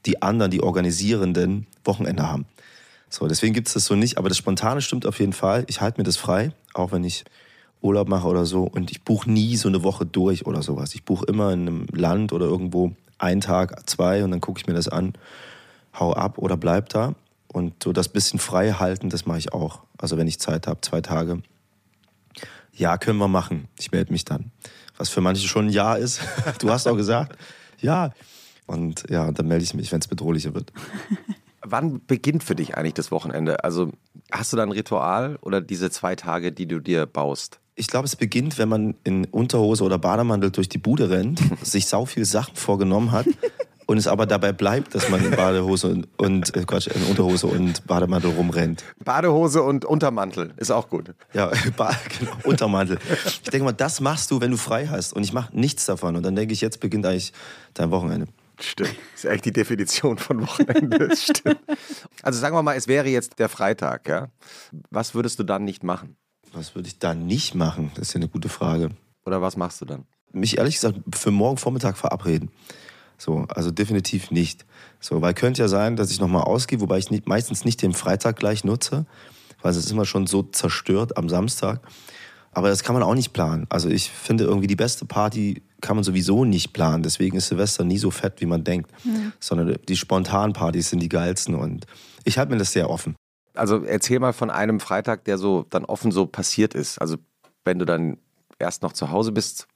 die 0.05 0.21
anderen, 0.21 0.51
die 0.51 0.63
Organisierenden, 0.63 1.67
Wochenende 1.83 2.29
haben. 2.29 2.45
So, 3.15 3.27
deswegen 3.27 3.53
gibt 3.53 3.69
es 3.69 3.73
das 3.75 3.85
so 3.85 3.95
nicht, 3.95 4.17
aber 4.17 4.27
das 4.27 4.37
Spontane 4.37 4.81
stimmt 4.81 5.05
auf 5.05 5.21
jeden 5.21 5.31
Fall. 5.31 5.63
Ich 5.67 5.79
halte 5.79 6.01
mir 6.01 6.03
das 6.03 6.17
frei, 6.17 6.51
auch 6.73 6.91
wenn 6.91 7.05
ich 7.05 7.23
Urlaub 7.81 8.09
mache 8.09 8.27
oder 8.27 8.45
so. 8.45 8.63
Und 8.63 8.91
ich 8.91 9.03
buche 9.03 9.31
nie 9.31 9.55
so 9.55 9.69
eine 9.69 9.83
Woche 9.83 10.05
durch 10.05 10.45
oder 10.45 10.61
sowas. 10.61 10.93
Ich 10.95 11.05
buche 11.05 11.25
immer 11.27 11.53
in 11.53 11.61
einem 11.61 11.87
Land 11.93 12.33
oder 12.33 12.45
irgendwo 12.45 12.91
einen 13.17 13.39
Tag, 13.39 13.89
zwei 13.89 14.21
und 14.25 14.31
dann 14.31 14.41
gucke 14.41 14.59
ich 14.59 14.67
mir 14.67 14.73
das 14.73 14.89
an, 14.89 15.13
hau 15.97 16.11
ab 16.11 16.39
oder 16.39 16.57
bleib 16.57 16.89
da. 16.89 17.15
Und 17.47 17.81
so 17.81 17.93
das 17.93 18.09
bisschen 18.09 18.37
frei 18.37 18.73
halten, 18.73 19.09
das 19.09 19.25
mache 19.25 19.37
ich 19.37 19.53
auch. 19.53 19.83
Also 19.97 20.17
wenn 20.17 20.27
ich 20.27 20.41
Zeit 20.41 20.67
habe, 20.67 20.81
zwei 20.81 20.99
Tage. 20.99 21.41
Ja, 22.73 22.97
können 22.97 23.17
wir 23.17 23.29
machen. 23.29 23.69
Ich 23.79 23.93
melde 23.93 24.11
mich 24.11 24.25
dann. 24.25 24.51
Was 24.97 25.07
für 25.07 25.21
manche 25.21 25.47
schon 25.47 25.67
ein 25.67 25.71
Ja 25.71 25.95
ist. 25.95 26.19
Du 26.59 26.69
hast 26.69 26.85
auch 26.85 26.97
gesagt, 26.97 27.37
ja. 27.79 28.11
Und 28.67 29.05
ja, 29.09 29.31
dann 29.31 29.47
melde 29.47 29.63
ich 29.63 29.73
mich, 29.73 29.93
wenn 29.93 30.01
es 30.01 30.09
bedrohlicher 30.09 30.53
wird. 30.53 30.73
Wann 31.67 32.01
beginnt 32.05 32.43
für 32.43 32.55
dich 32.55 32.77
eigentlich 32.77 32.93
das 32.93 33.11
Wochenende? 33.11 33.63
Also 33.63 33.91
hast 34.31 34.53
du 34.53 34.57
da 34.57 34.63
ein 34.63 34.71
Ritual 34.71 35.37
oder 35.41 35.61
diese 35.61 35.89
zwei 35.89 36.15
Tage, 36.15 36.51
die 36.51 36.67
du 36.67 36.79
dir 36.79 37.05
baust? 37.05 37.59
Ich 37.75 37.87
glaube, 37.87 38.05
es 38.05 38.15
beginnt, 38.15 38.57
wenn 38.57 38.69
man 38.69 38.95
in 39.03 39.25
Unterhose 39.25 39.83
oder 39.83 39.97
Bademantel 39.99 40.51
durch 40.51 40.69
die 40.69 40.77
Bude 40.77 41.09
rennt, 41.09 41.41
sich 41.61 41.87
sau 41.87 42.05
viel 42.05 42.25
Sachen 42.25 42.55
vorgenommen 42.55 43.11
hat, 43.11 43.27
und 43.85 43.97
es 43.97 44.07
aber 44.07 44.25
dabei 44.25 44.51
bleibt, 44.51 44.95
dass 44.95 45.09
man 45.09 45.23
in 45.23 45.31
Badehose 45.31 45.87
und, 45.87 46.07
und 46.17 46.55
äh, 46.55 46.63
Quatsch, 46.65 46.87
in 46.87 47.03
Unterhose 47.03 47.47
und 47.47 47.85
Bademantel 47.85 48.31
rumrennt. 48.31 48.83
Badehose 49.03 49.61
und 49.61 49.85
Untermantel 49.85 50.53
ist 50.57 50.71
auch 50.71 50.89
gut. 50.89 51.13
Ja, 51.33 51.51
genau, 52.19 52.31
Untermantel. 52.43 52.97
Ich 53.25 53.41
denke 53.41 53.65
mal, 53.65 53.73
das 53.73 54.01
machst 54.01 54.31
du, 54.31 54.41
wenn 54.41 54.51
du 54.51 54.57
frei 54.57 54.87
hast. 54.87 55.13
Und 55.13 55.23
ich 55.23 55.33
mache 55.33 55.55
nichts 55.55 55.85
davon. 55.85 56.15
Und 56.15 56.23
dann 56.23 56.35
denke 56.35 56.53
ich, 56.53 56.61
jetzt 56.61 56.79
beginnt 56.79 57.05
eigentlich 57.05 57.33
dein 57.73 57.91
Wochenende. 57.91 58.27
Stimmt. 58.59 58.95
Das 59.13 59.23
ist 59.23 59.29
echt 59.29 59.45
die 59.45 59.53
Definition 59.53 60.17
von 60.17 60.41
Wochenende. 60.41 61.15
Stimmt. 61.15 61.59
Also 62.21 62.39
sagen 62.39 62.55
wir 62.55 62.63
mal, 62.63 62.75
es 62.75 62.87
wäre 62.87 63.07
jetzt 63.07 63.39
der 63.39 63.49
Freitag, 63.49 64.07
ja. 64.07 64.29
Was 64.89 65.13
würdest 65.13 65.39
du 65.39 65.43
dann 65.43 65.65
nicht 65.65 65.83
machen? 65.83 66.15
Was 66.53 66.75
würde 66.75 66.87
ich 66.87 66.99
dann 66.99 67.27
nicht 67.27 67.55
machen? 67.55 67.91
Das 67.95 68.09
ist 68.09 68.13
ja 68.13 68.19
eine 68.19 68.29
gute 68.29 68.49
Frage. 68.49 68.89
Oder 69.25 69.41
was 69.41 69.57
machst 69.57 69.81
du 69.81 69.85
dann? 69.85 70.05
Mich 70.31 70.57
ehrlich 70.57 70.75
gesagt 70.75 70.99
für 71.13 71.31
morgen 71.31 71.57
Vormittag 71.57 71.97
verabreden. 71.97 72.51
So, 73.17 73.45
also 73.49 73.71
definitiv 73.71 74.31
nicht. 74.31 74.65
So, 74.99 75.21
weil 75.21 75.33
könnte 75.33 75.61
ja 75.61 75.67
sein, 75.67 75.95
dass 75.95 76.11
ich 76.11 76.19
nochmal 76.19 76.43
ausgehe, 76.43 76.81
wobei 76.81 76.97
ich 76.97 77.11
nicht, 77.11 77.27
meistens 77.27 77.65
nicht 77.65 77.81
den 77.81 77.93
Freitag 77.93 78.37
gleich 78.37 78.63
nutze, 78.63 79.05
weil 79.61 79.71
es 79.71 79.77
ist 79.77 79.91
immer 79.91 80.05
schon 80.05 80.27
so 80.27 80.43
zerstört 80.43 81.17
am 81.17 81.29
Samstag. 81.29 81.81
Aber 82.55 82.69
das 82.69 82.83
kann 82.83 82.93
man 82.93 83.03
auch 83.03 83.13
nicht 83.13 83.33
planen. 83.33 83.67
Also 83.69 83.89
ich 83.89 84.09
finde 84.09 84.45
irgendwie 84.45 84.67
die 84.67 84.77
beste 84.77 85.05
Party 85.05 85.61
kann 85.81 85.97
man 85.97 86.05
sowieso 86.05 86.45
nicht 86.45 86.71
planen. 86.71 87.03
Deswegen 87.03 87.37
ist 87.37 87.49
Silvester 87.49 87.83
nie 87.83 87.97
so 87.97 88.11
fett, 88.11 88.39
wie 88.39 88.45
man 88.45 88.63
denkt. 88.63 88.89
Mhm. 89.03 89.33
Sondern 89.41 89.77
die 89.87 89.97
spontanen 89.97 90.53
Partys 90.53 90.89
sind 90.89 91.01
die 91.01 91.09
geilsten 91.09 91.53
und 91.53 91.85
ich 92.23 92.37
halte 92.37 92.53
mir 92.53 92.57
das 92.57 92.71
sehr 92.71 92.89
offen. 92.89 93.15
Also 93.55 93.83
erzähl 93.83 94.19
mal 94.19 94.33
von 94.33 94.49
einem 94.49 94.79
Freitag, 94.79 95.25
der 95.25 95.37
so 95.37 95.65
dann 95.69 95.83
offen 95.83 96.11
so 96.11 96.25
passiert 96.25 96.73
ist. 96.73 96.97
Also 96.99 97.17
wenn 97.65 97.77
du 97.77 97.85
dann 97.85 98.17
erst 98.57 98.83
noch 98.83 98.93
zu 98.93 99.11
Hause 99.11 99.33
bist 99.33 99.67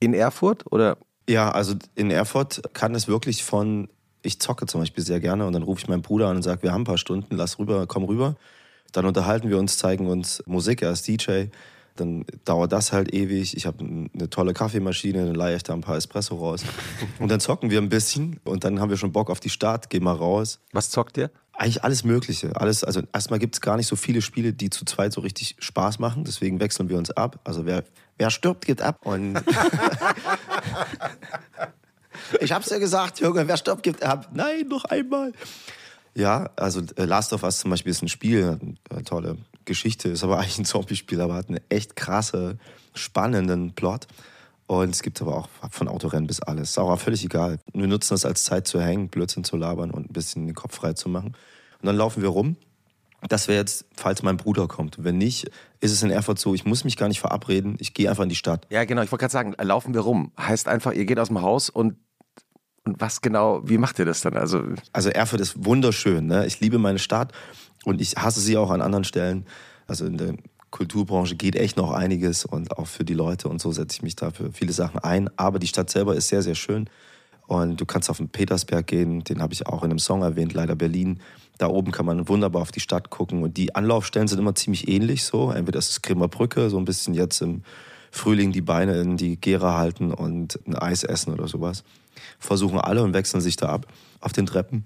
in 0.00 0.14
Erfurt 0.14 0.64
oder 0.72 0.96
ja, 1.28 1.50
also 1.50 1.74
in 1.96 2.10
Erfurt 2.10 2.62
kann 2.72 2.94
es 2.94 3.08
wirklich 3.08 3.42
von, 3.44 3.88
ich 4.22 4.40
zocke 4.40 4.66
zum 4.66 4.80
Beispiel 4.80 5.04
sehr 5.04 5.20
gerne 5.20 5.46
und 5.46 5.52
dann 5.52 5.62
rufe 5.62 5.80
ich 5.80 5.88
meinen 5.88 6.02
Bruder 6.02 6.28
an 6.28 6.36
und 6.36 6.42
sage, 6.42 6.62
wir 6.62 6.72
haben 6.72 6.82
ein 6.82 6.86
paar 6.86 6.98
Stunden, 6.98 7.36
lass 7.36 7.58
rüber, 7.58 7.86
komm 7.86 8.04
rüber. 8.04 8.36
Dann 8.92 9.04
unterhalten 9.04 9.50
wir 9.50 9.58
uns, 9.58 9.76
zeigen 9.76 10.06
uns 10.06 10.42
Musik, 10.46 10.82
er 10.82 10.92
ist 10.92 11.06
DJ. 11.08 11.46
Dann 11.96 12.24
dauert 12.44 12.72
das 12.72 12.92
halt 12.92 13.12
ewig. 13.12 13.56
Ich 13.56 13.66
habe 13.66 13.84
eine 13.84 14.30
tolle 14.30 14.52
Kaffeemaschine, 14.52 15.24
dann 15.26 15.34
leihe 15.34 15.56
ich 15.56 15.62
da 15.62 15.72
ein 15.72 15.80
paar 15.80 15.96
Espresso 15.96 16.36
raus. 16.36 16.62
Und 17.18 17.30
dann 17.30 17.40
zocken 17.40 17.70
wir 17.70 17.80
ein 17.80 17.88
bisschen 17.88 18.40
und 18.44 18.64
dann 18.64 18.80
haben 18.80 18.90
wir 18.90 18.96
schon 18.96 19.12
Bock 19.12 19.30
auf 19.30 19.40
die 19.40 19.50
Start, 19.50 19.90
geh 19.90 20.00
mal 20.00 20.14
raus. 20.14 20.60
Was 20.72 20.90
zockt 20.90 21.16
ihr? 21.16 21.30
Eigentlich 21.52 21.82
alles 21.84 22.04
Mögliche. 22.04 22.54
Alles, 22.60 22.84
also 22.84 23.02
erstmal 23.12 23.38
gibt 23.38 23.54
es 23.54 23.60
gar 23.60 23.76
nicht 23.76 23.86
so 23.86 23.96
viele 23.96 24.20
Spiele, 24.20 24.52
die 24.52 24.68
zu 24.68 24.84
zweit 24.84 25.12
so 25.12 25.22
richtig 25.22 25.56
Spaß 25.58 25.98
machen. 25.98 26.24
Deswegen 26.24 26.60
wechseln 26.60 26.88
wir 26.88 26.98
uns 26.98 27.10
ab. 27.10 27.40
Also 27.44 27.64
wer, 27.64 27.84
wer 28.18 28.30
stirbt, 28.30 28.66
geht 28.66 28.82
ab. 28.82 28.98
Und 29.04 29.38
ich 32.40 32.52
hab's 32.52 32.68
ja 32.68 32.78
gesagt, 32.78 33.20
Junge, 33.20 33.48
wer 33.48 33.56
stirbt, 33.56 33.82
gibt 33.82 34.02
ab. 34.02 34.28
Nein, 34.34 34.68
noch 34.68 34.84
einmal. 34.84 35.32
Ja, 36.14 36.50
also 36.56 36.82
äh, 36.96 37.04
Last 37.04 37.32
of 37.32 37.42
Us 37.42 37.58
zum 37.58 37.70
Beispiel 37.70 37.90
ist 37.90 38.02
ein 38.02 38.08
Spiel, 38.08 38.58
eine 38.90 39.04
tolle 39.04 39.38
Geschichte, 39.66 40.08
ist 40.08 40.24
aber 40.24 40.38
eigentlich 40.38 40.58
ein 40.58 40.64
Zombie-Spiel, 40.64 41.20
aber 41.20 41.34
hat 41.34 41.48
einen 41.48 41.60
echt 41.68 41.96
krasse, 41.96 42.58
spannenden 42.94 43.74
Plot. 43.74 44.06
Und 44.66 44.90
es 44.90 45.02
gibt 45.02 45.22
aber 45.22 45.36
auch 45.36 45.48
von 45.70 45.86
Autorennen 45.86 46.26
bis 46.26 46.40
alles. 46.40 46.70
Ist 46.70 46.78
auch 46.78 46.98
völlig 46.98 47.24
egal. 47.24 47.58
Wir 47.72 47.86
nutzen 47.86 48.14
das 48.14 48.24
als 48.24 48.42
Zeit 48.42 48.66
zu 48.66 48.80
hängen, 48.80 49.08
Blödsinn 49.08 49.44
zu 49.44 49.56
labern 49.56 49.92
und 49.92 50.10
ein 50.10 50.12
bisschen 50.12 50.46
den 50.46 50.56
Kopf 50.56 50.74
frei 50.74 50.94
zu 50.94 51.08
machen. 51.08 51.36
Und 51.80 51.86
dann 51.86 51.96
laufen 51.96 52.22
wir 52.22 52.30
rum. 52.30 52.56
Das 53.28 53.48
wäre 53.48 53.58
jetzt, 53.58 53.86
falls 53.94 54.22
mein 54.22 54.36
Bruder 54.36 54.66
kommt. 54.66 55.02
Wenn 55.02 55.18
nicht, 55.18 55.50
ist 55.80 55.92
es 55.92 56.02
in 56.02 56.10
Erfurt 56.10 56.38
so, 56.38 56.54
ich 56.54 56.64
muss 56.64 56.84
mich 56.84 56.96
gar 56.96 57.08
nicht 57.08 57.20
verabreden, 57.20 57.76
ich 57.78 57.94
gehe 57.94 58.10
einfach 58.10 58.24
in 58.24 58.28
die 58.28 58.36
Stadt. 58.36 58.66
Ja, 58.70 58.84
genau, 58.84 59.02
ich 59.02 59.10
wollte 59.10 59.22
gerade 59.22 59.32
sagen, 59.32 59.54
laufen 59.60 59.94
wir 59.94 60.00
rum. 60.00 60.32
Heißt 60.38 60.68
einfach, 60.68 60.92
ihr 60.92 61.06
geht 61.06 61.18
aus 61.18 61.28
dem 61.28 61.42
Haus 61.42 61.70
und 61.70 61.96
und 62.84 63.00
was 63.00 63.20
genau, 63.20 63.62
wie 63.64 63.78
macht 63.78 63.98
ihr 63.98 64.04
das 64.04 64.20
dann? 64.20 64.36
Also, 64.36 64.62
also 64.92 65.08
Erfurt 65.08 65.40
ist 65.40 65.64
wunderschön. 65.64 66.26
Ne? 66.28 66.46
Ich 66.46 66.60
liebe 66.60 66.78
meine 66.78 67.00
Stadt 67.00 67.32
und 67.86 68.00
ich 68.00 68.16
hasse 68.16 68.40
sie 68.40 68.56
auch 68.56 68.70
an 68.70 68.82
anderen 68.82 69.04
Stellen. 69.04 69.46
Also 69.86 70.06
in 70.06 70.18
der 70.18 70.34
Kulturbranche 70.70 71.36
geht 71.36 71.54
echt 71.54 71.76
noch 71.76 71.92
einiges 71.92 72.44
und 72.44 72.76
auch 72.76 72.88
für 72.88 73.04
die 73.04 73.14
Leute 73.14 73.48
und 73.48 73.60
so 73.60 73.70
setze 73.70 73.98
ich 73.98 74.02
mich 74.02 74.16
da 74.16 74.32
für 74.32 74.52
viele 74.52 74.72
Sachen 74.72 74.98
ein. 74.98 75.30
Aber 75.36 75.60
die 75.60 75.68
Stadt 75.68 75.88
selber 75.88 76.16
ist 76.16 76.26
sehr, 76.28 76.42
sehr 76.42 76.56
schön. 76.56 76.90
Und 77.46 77.80
du 77.80 77.86
kannst 77.86 78.10
auf 78.10 78.16
den 78.16 78.28
Petersberg 78.28 78.88
gehen, 78.88 79.22
den 79.22 79.40
habe 79.40 79.52
ich 79.52 79.68
auch 79.68 79.84
in 79.84 79.90
einem 79.90 80.00
Song 80.00 80.22
erwähnt, 80.22 80.52
leider 80.52 80.74
Berlin. 80.74 81.20
Da 81.58 81.68
oben 81.68 81.92
kann 81.92 82.04
man 82.04 82.28
wunderbar 82.28 82.60
auf 82.60 82.72
die 82.72 82.80
Stadt 82.80 83.08
gucken. 83.10 83.44
Und 83.44 83.56
die 83.56 83.76
Anlaufstellen 83.76 84.26
sind 84.26 84.40
immer 84.40 84.56
ziemlich 84.56 84.88
ähnlich 84.88 85.22
so. 85.22 85.52
Entweder 85.52 85.78
ist 85.78 85.90
es 85.90 86.02
Grimmer 86.02 86.26
Brücke, 86.26 86.68
so 86.70 86.78
ein 86.78 86.84
bisschen 86.84 87.14
jetzt 87.14 87.40
im 87.40 87.62
Frühling 88.10 88.50
die 88.50 88.62
Beine 88.62 89.00
in 89.00 89.16
die 89.16 89.40
Gera 89.40 89.78
halten 89.78 90.12
und 90.12 90.58
ein 90.66 90.74
Eis 90.74 91.04
essen 91.04 91.32
oder 91.32 91.46
sowas 91.46 91.84
versuchen 92.38 92.78
alle 92.78 93.02
und 93.02 93.14
wechseln 93.14 93.40
sich 93.40 93.56
da 93.56 93.68
ab 93.68 93.86
auf 94.20 94.32
den 94.32 94.46
Treppen. 94.46 94.84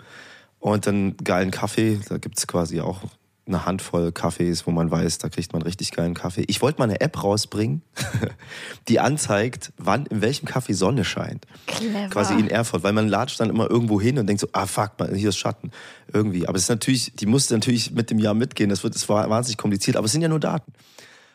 Und 0.61 0.87
dann 0.87 1.17
geilen 1.17 1.51
Kaffee, 1.51 1.99
da 2.09 2.19
gibt 2.19 2.39
es 2.39 2.47
quasi 2.47 2.81
auch 2.81 3.03
eine 3.47 3.67
Handvoll 3.67 4.13
Kaffees, 4.13 4.67
wo 4.67 4.71
man 4.71 4.91
weiß, 4.91 5.19
da 5.19 5.29
kriegt 5.29 5.53
man 5.53 5.63
richtig 5.63 5.91
geilen 5.91 6.15
Kaffee. 6.15 6.45
Ich 6.47 6.63
wollte 6.63 6.79
mal 6.79 6.85
eine 6.85 7.01
App 7.01 7.23
rausbringen, 7.23 7.83
die 8.89 9.01
anzeigt, 9.01 9.73
wann 9.77 10.07
in 10.07 10.21
welchem 10.21 10.47
Kaffee 10.47 10.73
Sonne 10.73 11.05
scheint. 11.05 11.47
Clever. 11.67 12.09
Quasi 12.09 12.35
in 12.35 12.49
Erfurt, 12.49 12.83
weil 12.83 12.93
man 12.93 13.09
latscht 13.09 13.41
dann 13.41 13.51
immer 13.51 13.69
irgendwo 13.69 14.01
hin 14.01 14.19
und 14.19 14.27
denkt 14.27 14.41
so, 14.41 14.49
ah 14.53 14.67
fuck, 14.67 14.93
hier 15.15 15.31
ist 15.31 15.39
Schatten. 15.39 15.73
Irgendwie. 16.13 16.47
Aber 16.47 16.57
es 16.57 16.65
ist 16.65 16.69
natürlich, 16.69 17.13
die 17.15 17.27
musste 17.27 17.55
natürlich 17.55 17.91
mit 17.91 18.11
dem 18.11 18.19
Jahr 18.19 18.35
mitgehen. 18.35 18.71
Das, 18.71 18.85
wird, 18.85 18.95
das 18.95 19.09
war 19.09 19.29
wahnsinnig 19.29 19.59
kompliziert, 19.59 19.97
aber 19.97 20.07
es 20.07 20.13
sind 20.13 20.23
ja 20.23 20.29
nur 20.29 20.41
Daten. 20.41 20.73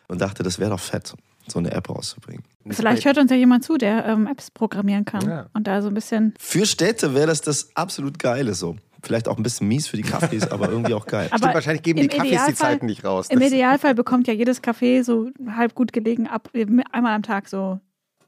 Und 0.08 0.20
dachte, 0.20 0.42
das 0.42 0.58
wäre 0.58 0.70
doch 0.70 0.80
fett 0.80 1.14
so 1.48 1.58
eine 1.58 1.72
App 1.72 1.88
rauszubringen. 1.88 2.42
Vielleicht 2.70 3.04
hört 3.04 3.18
uns 3.18 3.30
ja 3.30 3.36
jemand 3.36 3.64
zu, 3.64 3.76
der 3.76 4.04
ähm, 4.06 4.26
Apps 4.26 4.50
programmieren 4.50 5.04
kann 5.04 5.28
ja. 5.28 5.46
und 5.52 5.66
da 5.66 5.82
so 5.82 5.88
ein 5.88 5.94
bisschen. 5.94 6.34
Für 6.38 6.66
Städte 6.66 7.14
wäre 7.14 7.28
das 7.28 7.40
das 7.40 7.68
absolut 7.76 8.18
Geile 8.18 8.54
so. 8.54 8.76
Vielleicht 9.06 9.28
auch 9.28 9.36
ein 9.36 9.42
bisschen 9.44 9.68
mies 9.68 9.86
für 9.86 9.96
die 9.96 10.04
Cafés, 10.04 10.50
aber 10.50 10.68
irgendwie 10.68 10.94
auch 10.94 11.06
geil. 11.06 11.28
Aber 11.30 11.38
Stimmt, 11.38 11.54
wahrscheinlich 11.54 11.82
geben 11.82 12.00
die 12.00 12.10
Cafés 12.10 12.46
die 12.48 12.54
Zeiten 12.54 12.86
nicht 12.86 13.04
raus. 13.04 13.28
Im 13.30 13.40
Idealfall 13.40 13.94
bekommt 13.94 14.26
ja 14.26 14.34
jedes 14.34 14.62
Café 14.62 15.04
so 15.04 15.30
halb 15.56 15.76
gut 15.76 15.92
gelegen 15.92 16.26
ab, 16.26 16.50
einmal 16.92 17.14
am 17.14 17.22
Tag 17.22 17.48
so 17.48 17.78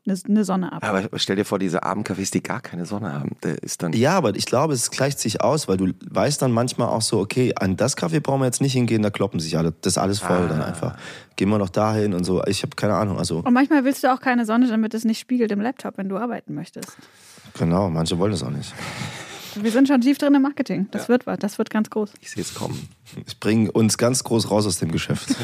eine, 0.06 0.44
Sonne 0.44 0.72
ab. 0.72 0.84
Aber 0.84 1.08
stell 1.18 1.36
dir 1.36 1.44
vor, 1.44 1.58
diese 1.58 1.82
armen 1.82 2.04
Cafés, 2.04 2.30
die 2.32 2.42
gar 2.42 2.60
keine 2.60 2.86
Sonne 2.86 3.12
haben, 3.12 3.36
der 3.42 3.62
ist 3.62 3.82
dann. 3.82 3.92
Ja, 3.92 4.16
aber 4.16 4.34
ich 4.36 4.46
glaube, 4.46 4.72
es 4.72 4.90
gleicht 4.90 5.18
sich 5.18 5.40
aus, 5.42 5.68
weil 5.68 5.76
du 5.76 5.92
weißt 6.08 6.40
dann 6.40 6.52
manchmal 6.52 6.88
auch 6.88 7.02
so, 7.02 7.18
okay, 7.18 7.52
an 7.56 7.76
das 7.76 7.96
Café 7.96 8.20
brauchen 8.20 8.40
wir 8.40 8.46
jetzt 8.46 8.60
nicht 8.60 8.72
hingehen, 8.72 9.02
da 9.02 9.10
kloppen 9.10 9.40
sich 9.40 9.58
alle. 9.58 9.74
Das 9.80 9.94
ist 9.94 9.98
alles 9.98 10.20
voll 10.20 10.44
ah. 10.44 10.48
dann 10.48 10.62
einfach. 10.62 10.96
Gehen 11.36 11.48
wir 11.48 11.58
noch 11.58 11.68
dahin 11.68 12.14
und 12.14 12.24
so. 12.24 12.42
Ich 12.44 12.62
habe 12.62 12.74
keine 12.76 12.94
Ahnung. 12.94 13.18
Also 13.18 13.38
und 13.38 13.52
manchmal 13.52 13.84
willst 13.84 14.02
du 14.04 14.12
auch 14.12 14.20
keine 14.20 14.44
Sonne, 14.44 14.68
damit 14.68 14.94
es 14.94 15.04
nicht 15.04 15.18
spiegelt 15.18 15.52
im 15.52 15.60
Laptop, 15.60 15.98
wenn 15.98 16.08
du 16.08 16.16
arbeiten 16.16 16.54
möchtest. 16.54 16.96
Genau, 17.58 17.90
manche 17.90 18.18
wollen 18.18 18.32
das 18.32 18.42
auch 18.42 18.50
nicht. 18.50 18.72
Wir 19.62 19.70
sind 19.70 19.88
schon 19.88 20.00
tief 20.00 20.18
drin 20.18 20.34
im 20.34 20.42
Marketing. 20.42 20.88
Das 20.90 21.04
ja. 21.04 21.08
wird 21.08 21.26
was, 21.26 21.38
das 21.38 21.58
wird 21.58 21.70
ganz 21.70 21.90
groß. 21.90 22.12
Ich 22.20 22.30
sehe 22.30 22.42
es 22.42 22.54
kommen. 22.54 22.88
Ich 23.26 23.38
bringe 23.40 23.70
uns 23.72 23.98
ganz 23.98 24.24
groß 24.24 24.50
raus 24.50 24.66
aus 24.66 24.78
dem 24.78 24.92
Geschäft. 24.92 25.34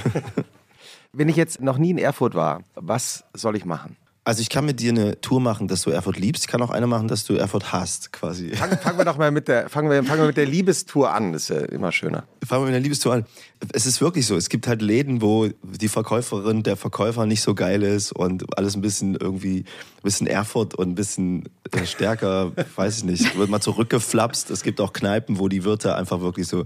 Wenn 1.12 1.28
ich 1.28 1.37
jetzt 1.37 1.61
noch 1.61 1.78
nie 1.78 1.90
in 1.90 1.99
Erfurt 1.99 2.35
war, 2.35 2.62
was 2.75 3.25
soll 3.35 3.56
ich 3.56 3.64
machen? 3.64 3.97
Also 4.26 4.40
ich 4.40 4.49
kann 4.49 4.64
mit 4.64 4.81
dir 4.81 4.90
eine 4.90 5.21
Tour 5.21 5.38
machen, 5.38 5.69
dass 5.69 5.83
du 5.83 5.90
Erfurt 5.90 6.16
liebst. 6.16 6.45
Ich 6.45 6.50
kann 6.50 6.62
auch 6.62 6.71
eine 6.71 6.87
machen, 6.87 7.09
dass 7.09 7.26
du 7.26 7.35
Erfurt 7.35 7.75
hasst, 7.75 8.11
quasi. 8.11 8.57
Fangen, 8.57 8.78
fangen 8.78 8.97
wir 8.97 9.04
doch 9.04 9.19
mal 9.19 9.31
mit 9.31 9.49
der, 9.49 9.69
fangen 9.69 9.90
wir, 9.90 10.02
fangen 10.02 10.21
wir 10.21 10.28
mit 10.28 10.38
der 10.38 10.47
Liebestour 10.54 11.12
an. 11.12 11.35
Das 11.35 11.43
ist 11.43 11.49
ja 11.50 11.59
immer 11.66 11.93
schöner. 11.93 12.25
Fangen 12.43 12.62
wir 12.62 12.66
mit 12.66 12.75
der 12.75 12.81
Liebestour 12.81 13.12
an. 13.12 13.26
Es 13.75 13.85
ist 13.85 14.00
wirklich 14.00 14.26
so. 14.26 14.35
Es 14.35 14.49
gibt 14.49 14.66
halt 14.66 14.81
Läden, 14.81 15.21
wo 15.21 15.49
die 15.62 15.88
Verkäuferin, 15.88 16.62
der 16.62 16.78
Verkäufer 16.78 17.26
nicht 17.26 17.43
so 17.43 17.54
geil 17.54 17.83
ist 17.83 18.12
und 18.12 18.57
alles 18.57 18.75
ein 18.75 18.81
bisschen 18.81 19.14
irgendwie, 19.14 19.59
ein 19.59 20.02
bisschen 20.02 20.26
Erfurt 20.26 20.75
und 20.75 20.88
ein 20.88 20.95
bisschen 20.95 21.50
äh, 21.71 21.85
stärker, 21.85 22.52
weiß 22.76 22.99
ich 22.99 23.04
nicht, 23.04 23.37
wird 23.37 23.50
mal 23.50 23.61
zurückgeflapst. 23.61 24.49
Es 24.49 24.62
gibt 24.62 24.81
auch 24.81 24.95
Kneipen, 24.95 25.38
wo 25.38 25.49
die 25.49 25.64
Wirte 25.64 25.97
einfach 25.97 26.23
wirklich 26.23 26.47
so, 26.47 26.64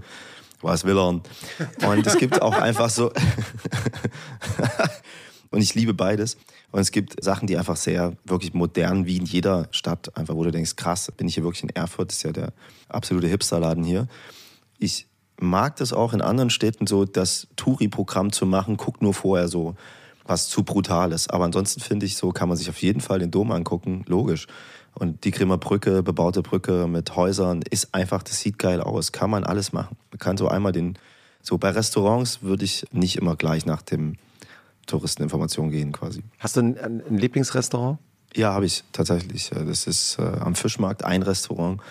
was 0.61 0.85
will 0.85 0.97
er? 0.97 1.09
Und 1.09 1.27
es 2.07 2.17
gibt 2.17 2.41
auch 2.41 2.53
einfach 2.53 2.89
so, 2.89 3.11
und 5.51 5.61
ich 5.61 5.75
liebe 5.75 5.93
beides. 5.93 6.37
Und 6.71 6.79
es 6.79 6.91
gibt 6.91 7.23
Sachen, 7.23 7.47
die 7.47 7.57
einfach 7.57 7.75
sehr 7.75 8.13
wirklich 8.23 8.53
modern, 8.53 9.05
wie 9.05 9.17
in 9.17 9.25
jeder 9.25 9.67
Stadt, 9.71 10.15
einfach 10.15 10.35
wo 10.35 10.43
du 10.43 10.51
denkst, 10.51 10.75
krass, 10.75 11.11
bin 11.15 11.27
ich 11.27 11.35
hier 11.35 11.43
wirklich 11.43 11.63
in 11.63 11.69
Erfurt, 11.69 12.09
das 12.09 12.17
ist 12.17 12.23
ja 12.23 12.31
der 12.31 12.53
absolute 12.87 13.27
Hipsterladen 13.27 13.83
hier. 13.83 14.07
Ich 14.77 15.07
mag 15.39 15.75
das 15.77 15.93
auch 15.93 16.13
in 16.13 16.21
anderen 16.21 16.49
Städten 16.49 16.85
so, 16.85 17.05
das 17.05 17.47
Touri-Programm 17.55 18.31
zu 18.31 18.45
machen, 18.45 18.77
guck 18.77 19.01
nur 19.01 19.13
vorher 19.13 19.47
so 19.47 19.75
was 20.25 20.47
zu 20.47 20.63
Brutales. 20.63 21.27
Aber 21.29 21.45
ansonsten 21.45 21.81
finde 21.81 22.05
ich, 22.05 22.15
so 22.15 22.31
kann 22.31 22.49
man 22.49 22.57
sich 22.57 22.69
auf 22.69 22.81
jeden 22.81 23.01
Fall 23.01 23.19
den 23.19 23.31
Dom 23.31 23.51
angucken, 23.51 24.03
logisch. 24.07 24.47
Und 24.93 25.23
die 25.23 25.31
Grimmer 25.31 25.57
Brücke, 25.57 26.03
bebaute 26.03 26.43
Brücke 26.43 26.87
mit 26.87 27.15
Häusern, 27.15 27.61
ist 27.67 27.95
einfach, 27.95 28.21
das 28.21 28.39
sieht 28.39 28.59
geil 28.59 28.81
aus. 28.81 29.11
Kann 29.11 29.29
man 29.29 29.43
alles 29.43 29.71
machen. 29.73 29.97
Man 30.11 30.19
kann 30.19 30.37
so 30.37 30.47
einmal 30.47 30.71
den, 30.71 30.97
so 31.41 31.57
bei 31.57 31.69
Restaurants 31.69 32.43
würde 32.43 32.65
ich 32.65 32.85
nicht 32.91 33.15
immer 33.15 33.35
gleich 33.35 33.65
nach 33.65 33.81
dem 33.81 34.17
Touristeninformation 34.89 35.71
gehen 35.71 35.91
quasi. 35.91 36.23
Hast 36.39 36.57
du 36.57 36.61
ein, 36.61 36.77
ein 36.77 37.17
Lieblingsrestaurant? 37.17 37.99
Ja, 38.35 38.53
habe 38.53 38.65
ich 38.65 38.83
tatsächlich. 38.91 39.49
Das 39.49 39.87
ist 39.87 40.19
äh, 40.19 40.21
am 40.21 40.55
Fischmarkt 40.55 41.03
ein 41.03 41.23
Restaurant, 41.23 41.81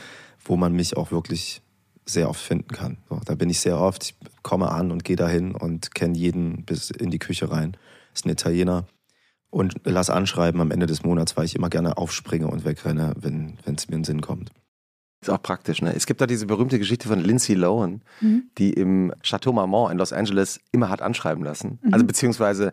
wo 0.45 0.57
man 0.57 0.73
mich 0.73 0.97
auch 0.97 1.11
wirklich 1.11 1.63
sehr 2.05 2.29
oft 2.29 2.41
finden 2.41 2.69
kann. 2.69 2.99
So, 3.09 3.21
da 3.25 3.35
bin 3.35 3.51
ich 3.51 3.61
sehr 3.61 3.79
oft. 3.79 4.05
Ich 4.05 4.15
komme 4.43 4.71
an 4.71 4.91
und 4.91 5.05
gehe 5.05 5.17
dahin 5.17 5.55
und 5.55 5.95
kenne 5.95 6.17
jeden 6.17 6.65
bis 6.65 6.91
in 6.91 7.11
die 7.11 7.19
Küche 7.19 7.51
rein. 7.51 7.77
Ist 8.15 8.27
ein 8.27 8.31
Italiener. 8.31 8.87
Und 9.51 9.75
lass 9.85 10.11
anschreiben 10.11 10.61
am 10.61 10.71
Ende 10.71 10.87
des 10.87 11.05
Monats, 11.05 11.37
weil 11.37 11.47
ich 11.47 11.55
immer 11.55 11.71
gerne 11.71 11.97
aufspringe 11.97 12.49
und 12.49 12.65
wegrenne, 12.65 13.15
wenn 13.17 13.57
es 13.65 13.89
mir 13.89 13.97
in 13.97 14.01
den 14.01 14.05
Sinn 14.05 14.21
kommt. 14.21 14.51
Ist 15.21 15.31
auch 15.31 15.43
praktisch, 15.43 15.83
ne? 15.83 15.93
Es 15.95 16.07
gibt 16.07 16.21
da 16.21 16.27
diese 16.27 16.47
berühmte 16.47 16.79
Geschichte 16.79 17.09
von 17.09 17.19
Lindsay 17.19 17.55
Lohan, 17.55 18.03
mhm. 18.21 18.45
die 18.57 18.73
im 18.73 19.13
Chateau 19.23 19.53
Marmont 19.53 19.91
in 19.91 19.99
Los 19.99 20.13
Angeles 20.13 20.61
immer 20.71 20.89
hat 20.89 21.03
anschreiben 21.03 21.43
lassen. 21.43 21.81
Mhm. 21.83 21.93
Also 21.93 22.07
beziehungsweise 22.07 22.73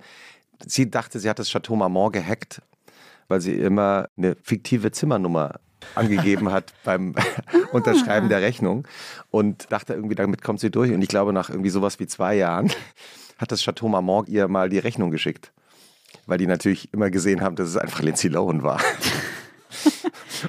sie 0.65 0.89
dachte, 0.89 1.19
sie 1.19 1.29
hat 1.29 1.39
das 1.39 1.49
Chateau 1.49 1.75
Marmont 1.75 2.13
gehackt, 2.13 2.61
weil 3.27 3.41
sie 3.41 3.53
immer 3.55 4.09
eine 4.15 4.35
fiktive 4.43 4.91
Zimmernummer 4.91 5.59
angegeben 5.95 6.51
hat 6.51 6.73
beim 6.83 7.15
Unterschreiben 7.71 8.29
der 8.29 8.41
Rechnung 8.41 8.87
und 9.31 9.71
dachte 9.71 9.93
irgendwie, 9.93 10.15
damit 10.15 10.43
kommt 10.43 10.59
sie 10.59 10.69
durch. 10.69 10.91
Und 10.91 11.01
ich 11.01 11.09
glaube, 11.09 11.33
nach 11.33 11.49
irgendwie 11.49 11.69
sowas 11.69 11.99
wie 11.99 12.07
zwei 12.07 12.35
Jahren 12.35 12.71
hat 13.37 13.51
das 13.51 13.63
Chateau 13.63 13.87
Marmont 13.87 14.29
ihr 14.29 14.47
mal 14.47 14.69
die 14.69 14.79
Rechnung 14.79 15.09
geschickt. 15.09 15.51
Weil 16.27 16.37
die 16.37 16.47
natürlich 16.47 16.93
immer 16.93 17.09
gesehen 17.09 17.41
haben, 17.41 17.55
dass 17.55 17.67
es 17.67 17.77
einfach 17.77 18.01
Lindsay 18.01 18.29
Lohan 18.29 18.63
war. 18.63 18.79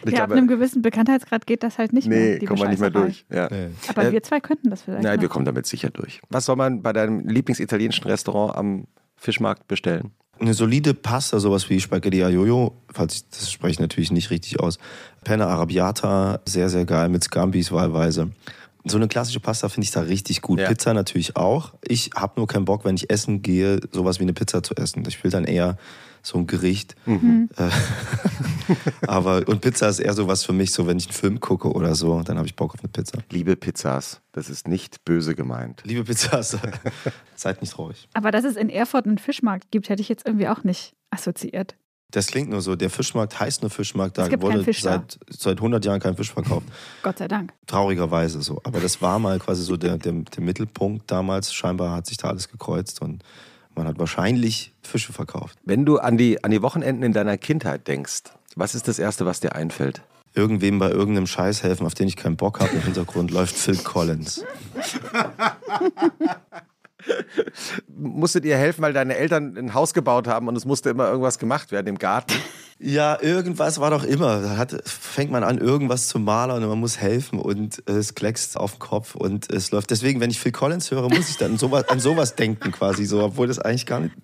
ja, 0.04 0.10
glaube, 0.10 0.22
ab 0.22 0.32
einem 0.32 0.48
gewissen 0.48 0.82
Bekanntheitsgrad 0.82 1.46
geht 1.46 1.62
das 1.62 1.78
halt 1.78 1.92
nicht 1.92 2.08
nee, 2.08 2.14
mehr. 2.14 2.38
Nee, 2.38 2.46
kommt 2.46 2.60
man 2.60 2.70
nicht 2.70 2.80
mehr 2.80 2.90
durch. 2.90 3.24
Ja. 3.30 3.48
Nee. 3.50 3.68
Aber 3.88 4.04
äh, 4.04 4.12
wir 4.12 4.22
zwei 4.22 4.40
könnten 4.40 4.70
das 4.70 4.82
vielleicht. 4.82 5.02
Nein, 5.02 5.20
wir 5.20 5.28
kommen 5.28 5.44
damit 5.44 5.66
sicher 5.66 5.90
durch. 5.90 6.20
Was 6.28 6.46
soll 6.46 6.56
man 6.56 6.82
bei 6.82 6.92
deinem 6.92 7.28
Lieblingsitalienischen 7.28 8.04
Restaurant 8.04 8.56
am 8.56 8.86
Fischmarkt 9.16 9.66
bestellen? 9.68 10.12
Eine 10.38 10.52
solide 10.52 10.92
Pasta, 10.92 11.40
sowas 11.40 11.70
wie 11.70 11.80
Spaghetti 11.80 12.22
Aglio, 12.22 12.74
falls 12.92 13.14
ich 13.14 13.28
das 13.30 13.50
spreche 13.50 13.72
ich 13.72 13.78
natürlich 13.80 14.12
nicht 14.12 14.30
richtig 14.30 14.60
aus. 14.60 14.78
Penne 15.24 15.46
Arabiata, 15.46 16.40
sehr, 16.44 16.68
sehr 16.68 16.84
geil, 16.84 17.08
mit 17.08 17.24
Scambis 17.24 17.72
wahlweise. 17.72 18.30
So 18.84 18.98
eine 18.98 19.08
klassische 19.08 19.40
Pasta 19.40 19.68
finde 19.68 19.86
ich 19.86 19.90
da 19.90 20.00
richtig 20.00 20.42
gut. 20.42 20.60
Ja. 20.60 20.68
Pizza 20.68 20.94
natürlich 20.94 21.36
auch. 21.36 21.72
Ich 21.82 22.10
habe 22.14 22.34
nur 22.36 22.46
keinen 22.46 22.66
Bock, 22.66 22.84
wenn 22.84 22.94
ich 22.94 23.10
essen 23.10 23.42
gehe, 23.42 23.80
sowas 23.90 24.20
wie 24.20 24.24
eine 24.24 24.34
Pizza 24.34 24.62
zu 24.62 24.74
essen. 24.76 25.02
Ich 25.08 25.24
will 25.24 25.30
dann 25.30 25.44
eher 25.44 25.76
so 26.26 26.38
ein 26.38 26.46
Gericht. 26.46 26.96
Mhm. 27.06 27.48
Äh, 27.56 27.70
aber 29.06 29.46
und 29.46 29.60
Pizza 29.60 29.88
ist 29.88 30.00
eher 30.00 30.12
so 30.12 30.26
was 30.26 30.44
für 30.44 30.52
mich, 30.52 30.72
so 30.72 30.86
wenn 30.86 30.98
ich 30.98 31.06
einen 31.06 31.14
Film 31.14 31.40
gucke 31.40 31.70
oder 31.70 31.94
so, 31.94 32.20
dann 32.22 32.36
habe 32.36 32.46
ich 32.46 32.56
Bock 32.56 32.74
auf 32.74 32.80
eine 32.80 32.88
Pizza. 32.88 33.18
Liebe 33.30 33.54
Pizzas, 33.56 34.20
das 34.32 34.50
ist 34.50 34.66
nicht 34.66 35.04
böse 35.04 35.34
gemeint. 35.34 35.82
Liebe 35.84 36.04
Pizzas, 36.04 36.58
seid 37.36 37.60
nicht 37.60 37.74
traurig. 37.74 38.08
Aber 38.14 38.30
dass 38.30 38.44
es 38.44 38.56
in 38.56 38.68
Erfurt 38.68 39.06
einen 39.06 39.18
Fischmarkt 39.18 39.70
gibt, 39.70 39.88
hätte 39.88 40.02
ich 40.02 40.08
jetzt 40.08 40.26
irgendwie 40.26 40.48
auch 40.48 40.64
nicht 40.64 40.94
assoziiert. 41.10 41.76
Das 42.10 42.28
klingt 42.28 42.50
nur 42.50 42.60
so. 42.60 42.76
Der 42.76 42.90
Fischmarkt 42.90 43.38
heißt 43.38 43.62
nur 43.62 43.70
Fischmarkt. 43.70 44.16
Da 44.16 44.30
wurde 44.40 44.64
seit, 44.72 45.18
seit 45.28 45.58
100 45.58 45.84
Jahren 45.84 46.00
kein 46.00 46.16
Fisch 46.16 46.32
verkauft. 46.32 46.66
Gott 47.02 47.18
sei 47.18 47.26
Dank. 47.26 47.52
Traurigerweise 47.66 48.42
so. 48.42 48.60
Aber 48.64 48.80
das 48.80 49.02
war 49.02 49.18
mal 49.18 49.38
quasi 49.40 49.62
so 49.62 49.76
der, 49.76 49.98
der, 49.98 50.12
der 50.12 50.42
Mittelpunkt 50.42 51.10
damals. 51.10 51.52
Scheinbar 51.52 51.96
hat 51.96 52.06
sich 52.06 52.16
da 52.16 52.28
alles 52.28 52.48
gekreuzt 52.48 53.02
und 53.02 53.24
man 53.76 53.86
hat 53.86 53.98
wahrscheinlich 53.98 54.72
Fische 54.82 55.12
verkauft. 55.12 55.58
Wenn 55.64 55.84
du 55.84 55.98
an 55.98 56.16
die, 56.16 56.42
an 56.42 56.50
die 56.50 56.62
Wochenenden 56.62 57.02
in 57.02 57.12
deiner 57.12 57.36
Kindheit 57.36 57.86
denkst, 57.86 58.22
was 58.56 58.74
ist 58.74 58.88
das 58.88 58.98
Erste, 58.98 59.26
was 59.26 59.40
dir 59.40 59.54
einfällt? 59.54 60.02
Irgendwem 60.34 60.78
bei 60.78 60.90
irgendeinem 60.90 61.26
Scheiß 61.26 61.62
helfen, 61.62 61.86
auf 61.86 61.94
den 61.94 62.08
ich 62.08 62.16
keinen 62.16 62.36
Bock 62.36 62.60
habe. 62.60 62.72
Im 62.72 62.82
Hintergrund 62.82 63.30
läuft 63.30 63.56
Phil 63.56 63.76
Collins. 63.76 64.44
Musstet 67.88 68.44
ihr 68.44 68.56
helfen, 68.56 68.82
weil 68.82 68.92
deine 68.92 69.16
Eltern 69.16 69.56
ein 69.56 69.74
Haus 69.74 69.94
gebaut 69.94 70.26
haben 70.26 70.48
und 70.48 70.56
es 70.56 70.64
musste 70.64 70.90
immer 70.90 71.08
irgendwas 71.08 71.38
gemacht 71.38 71.72
werden 71.72 71.86
im 71.86 71.98
Garten? 71.98 72.34
Ja, 72.78 73.18
irgendwas 73.22 73.80
war 73.80 73.90
doch 73.90 74.04
immer. 74.04 74.42
Da 74.42 74.58
hat, 74.58 74.76
fängt 74.84 75.30
man 75.30 75.42
an, 75.44 75.56
irgendwas 75.56 76.08
zu 76.08 76.18
malen 76.18 76.62
und 76.62 76.68
man 76.68 76.78
muss 76.78 76.98
helfen 76.98 77.38
und 77.38 77.82
es 77.88 78.14
kleckst 78.14 78.58
auf 78.58 78.72
den 78.72 78.80
Kopf 78.80 79.14
und 79.14 79.50
es 79.50 79.70
läuft. 79.70 79.90
Deswegen, 79.90 80.20
wenn 80.20 80.28
ich 80.28 80.38
Phil 80.38 80.52
Collins 80.52 80.90
höre, 80.90 81.08
muss 81.08 81.30
ich 81.30 81.38
dann 81.38 81.52
an 81.52 81.58
sowas, 81.58 81.88
an 81.88 82.00
sowas 82.00 82.34
denken 82.34 82.72
quasi 82.72 83.06
so, 83.06 83.22
obwohl 83.22 83.46
das 83.46 83.58
eigentlich 83.58 83.86
gar 83.86 84.00
nicht 84.00 84.14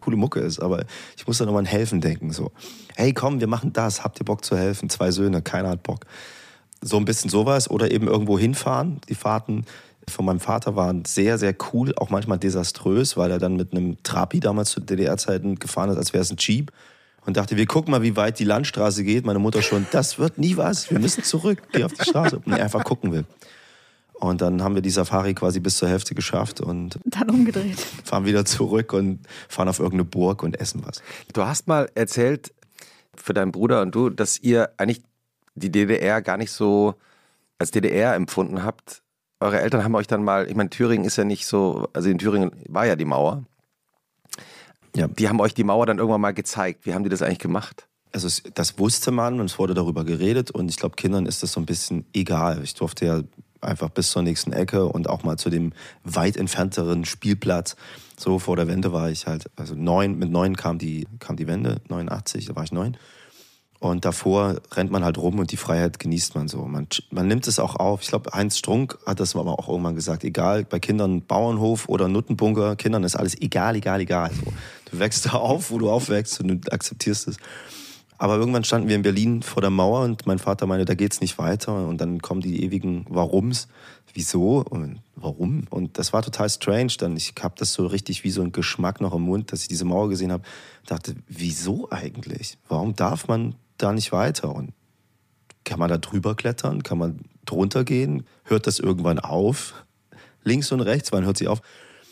coole 0.00 0.16
Mucke 0.16 0.40
ist. 0.40 0.60
Aber 0.60 0.84
ich 1.14 1.26
muss 1.26 1.36
dann 1.36 1.46
nochmal 1.46 1.60
an 1.60 1.66
Helfen 1.66 2.00
denken. 2.00 2.32
So, 2.32 2.52
hey 2.96 3.12
komm, 3.12 3.38
wir 3.38 3.48
machen 3.48 3.74
das. 3.74 4.02
Habt 4.02 4.18
ihr 4.18 4.24
Bock 4.24 4.46
zu 4.46 4.56
helfen? 4.56 4.88
Zwei 4.88 5.10
Söhne, 5.10 5.42
keiner 5.42 5.68
hat 5.68 5.82
Bock. 5.82 6.06
So 6.80 6.96
ein 6.96 7.04
bisschen 7.04 7.28
sowas 7.28 7.68
oder 7.68 7.90
eben 7.90 8.08
irgendwo 8.08 8.38
hinfahren. 8.38 9.02
Die 9.10 9.14
Fahrten 9.14 9.66
von 10.10 10.24
meinem 10.24 10.40
Vater 10.40 10.76
waren 10.76 11.04
sehr, 11.04 11.38
sehr 11.38 11.54
cool, 11.72 11.94
auch 11.96 12.10
manchmal 12.10 12.38
desaströs, 12.38 13.16
weil 13.16 13.30
er 13.30 13.38
dann 13.38 13.56
mit 13.56 13.72
einem 13.72 14.02
Trapi 14.02 14.40
damals 14.40 14.70
zu 14.70 14.80
DDR-Zeiten 14.80 15.58
gefahren 15.58 15.90
ist, 15.90 15.96
als 15.96 16.12
wäre 16.12 16.22
es 16.22 16.30
ein 16.30 16.36
Jeep 16.38 16.72
und 17.26 17.36
dachte, 17.36 17.56
wir 17.56 17.66
gucken 17.66 17.90
mal, 17.90 18.02
wie 18.02 18.16
weit 18.16 18.38
die 18.38 18.44
Landstraße 18.44 19.04
geht. 19.04 19.24
Meine 19.24 19.38
Mutter 19.38 19.62
schon, 19.62 19.86
das 19.90 20.18
wird 20.18 20.38
nie 20.38 20.56
was, 20.56 20.90
wir 20.90 20.98
müssen 20.98 21.22
zurück, 21.24 21.62
geh 21.72 21.84
auf 21.84 21.92
die 21.92 22.04
Straße. 22.04 22.40
Und 22.44 22.52
er 22.52 22.64
einfach 22.64 22.84
gucken 22.84 23.12
will. 23.12 23.24
Und 24.14 24.42
dann 24.42 24.62
haben 24.62 24.74
wir 24.74 24.82
die 24.82 24.90
Safari 24.90 25.32
quasi 25.32 25.60
bis 25.60 25.78
zur 25.78 25.88
Hälfte 25.88 26.14
geschafft 26.14 26.60
und 26.60 26.98
dann 27.06 27.30
umgedreht. 27.30 27.80
Fahren 28.04 28.26
wieder 28.26 28.44
zurück 28.44 28.92
und 28.92 29.20
fahren 29.48 29.68
auf 29.68 29.78
irgendeine 29.78 30.04
Burg 30.04 30.42
und 30.42 30.60
essen 30.60 30.82
was. 30.84 31.02
Du 31.32 31.42
hast 31.42 31.68
mal 31.68 31.90
erzählt 31.94 32.52
für 33.16 33.32
deinen 33.32 33.50
Bruder 33.50 33.80
und 33.80 33.94
du, 33.94 34.10
dass 34.10 34.38
ihr 34.38 34.70
eigentlich 34.76 35.02
die 35.54 35.72
DDR 35.72 36.20
gar 36.20 36.36
nicht 36.36 36.52
so 36.52 36.94
als 37.58 37.70
DDR 37.70 38.14
empfunden 38.14 38.62
habt. 38.62 39.02
Eure 39.40 39.60
Eltern 39.60 39.82
haben 39.82 39.94
euch 39.94 40.06
dann 40.06 40.22
mal, 40.22 40.48
ich 40.48 40.54
meine, 40.54 40.70
Thüringen 40.70 41.06
ist 41.06 41.16
ja 41.16 41.24
nicht 41.24 41.46
so, 41.46 41.88
also 41.94 42.10
in 42.10 42.18
Thüringen 42.18 42.52
war 42.68 42.86
ja 42.86 42.94
die 42.94 43.06
Mauer. 43.06 43.44
Ja. 44.94 45.08
Die 45.08 45.28
haben 45.28 45.40
euch 45.40 45.54
die 45.54 45.64
Mauer 45.64 45.86
dann 45.86 45.98
irgendwann 45.98 46.20
mal 46.20 46.34
gezeigt. 46.34 46.84
Wie 46.84 46.94
haben 46.94 47.04
die 47.04 47.10
das 47.10 47.22
eigentlich 47.22 47.38
gemacht? 47.38 47.86
Also 48.12 48.28
das 48.54 48.78
wusste 48.78 49.12
man 49.12 49.40
und 49.40 49.46
es 49.46 49.58
wurde 49.58 49.72
darüber 49.72 50.04
geredet 50.04 50.50
und 50.50 50.68
ich 50.68 50.76
glaube, 50.76 50.96
Kindern 50.96 51.26
ist 51.26 51.42
das 51.42 51.52
so 51.52 51.60
ein 51.60 51.66
bisschen 51.66 52.04
egal. 52.12 52.60
Ich 52.64 52.74
durfte 52.74 53.06
ja 53.06 53.22
einfach 53.60 53.88
bis 53.90 54.10
zur 54.10 54.22
nächsten 54.22 54.52
Ecke 54.52 54.86
und 54.86 55.08
auch 55.08 55.22
mal 55.22 55.36
zu 55.36 55.48
dem 55.48 55.72
weit 56.02 56.36
entfernteren 56.36 57.04
Spielplatz. 57.04 57.76
So 58.18 58.38
vor 58.38 58.56
der 58.56 58.68
Wende 58.68 58.92
war 58.92 59.10
ich 59.10 59.26
halt, 59.26 59.50
also 59.56 59.74
neun, 59.74 60.18
mit 60.18 60.30
neun 60.30 60.56
kam 60.56 60.78
die, 60.78 61.06
kam 61.18 61.36
die 61.36 61.46
Wende, 61.46 61.80
89, 61.88 62.46
da 62.46 62.56
war 62.56 62.64
ich 62.64 62.72
neun. 62.72 62.96
Und 63.80 64.04
davor 64.04 64.60
rennt 64.72 64.90
man 64.90 65.04
halt 65.04 65.16
rum 65.16 65.38
und 65.38 65.52
die 65.52 65.56
Freiheit 65.56 65.98
genießt 65.98 66.34
man 66.34 66.48
so. 66.48 66.58
Man, 66.66 66.86
man 67.10 67.26
nimmt 67.26 67.46
es 67.46 67.58
auch 67.58 67.76
auf. 67.76 68.02
Ich 68.02 68.08
glaube, 68.08 68.30
Heinz 68.34 68.58
Strunk 68.58 68.98
hat 69.06 69.20
das 69.20 69.34
aber 69.34 69.58
auch 69.58 69.68
irgendwann 69.68 69.94
gesagt. 69.94 70.22
Egal, 70.22 70.64
bei 70.64 70.78
Kindern 70.78 71.22
Bauernhof 71.22 71.88
oder 71.88 72.06
Nuttenbunker, 72.06 72.76
Kindern 72.76 73.04
ist 73.04 73.16
alles 73.16 73.40
egal, 73.40 73.76
egal, 73.76 74.00
egal. 74.00 74.30
So, 74.34 74.52
du 74.90 74.98
wächst 74.98 75.24
da 75.32 75.32
auf, 75.32 75.70
wo 75.70 75.78
du 75.78 75.90
aufwächst 75.90 76.40
und 76.40 76.48
du 76.48 76.72
akzeptierst 76.72 77.28
es. 77.28 77.38
Aber 78.18 78.36
irgendwann 78.36 78.64
standen 78.64 78.90
wir 78.90 78.96
in 78.96 79.02
Berlin 79.02 79.42
vor 79.42 79.62
der 79.62 79.70
Mauer 79.70 80.02
und 80.02 80.26
mein 80.26 80.38
Vater 80.38 80.66
meinte, 80.66 80.84
da 80.84 80.92
geht's 80.92 81.22
nicht 81.22 81.38
weiter. 81.38 81.88
Und 81.88 82.02
dann 82.02 82.20
kommen 82.20 82.42
die 82.42 82.62
ewigen 82.62 83.06
Warums. 83.08 83.66
Wieso 84.12 84.58
und 84.58 85.00
warum? 85.16 85.64
Und 85.70 85.96
das 85.96 86.12
war 86.12 86.20
total 86.20 86.50
strange. 86.50 86.92
Dann 86.98 87.16
ich 87.16 87.32
habe 87.40 87.54
das 87.56 87.72
so 87.72 87.86
richtig 87.86 88.24
wie 88.24 88.30
so 88.30 88.42
ein 88.42 88.52
Geschmack 88.52 89.00
noch 89.00 89.14
im 89.14 89.22
Mund, 89.22 89.52
dass 89.52 89.62
ich 89.62 89.68
diese 89.68 89.86
Mauer 89.86 90.10
gesehen 90.10 90.32
habe. 90.32 90.42
Dachte, 90.84 91.14
wieso 91.28 91.90
eigentlich? 91.90 92.58
Warum 92.68 92.94
darf 92.94 93.26
man 93.26 93.54
da 93.82 93.92
nicht 93.92 94.12
weiter. 94.12 94.54
Und 94.54 94.72
kann 95.64 95.78
man 95.78 95.88
da 95.88 95.98
drüber 95.98 96.34
klettern? 96.34 96.82
Kann 96.82 96.98
man 96.98 97.20
drunter 97.44 97.84
gehen? 97.84 98.24
Hört 98.44 98.66
das 98.66 98.78
irgendwann 98.78 99.18
auf? 99.18 99.74
Links 100.42 100.72
und 100.72 100.80
rechts, 100.80 101.12
wann 101.12 101.24
hört 101.24 101.36
sie 101.36 101.48
auf? 101.48 101.60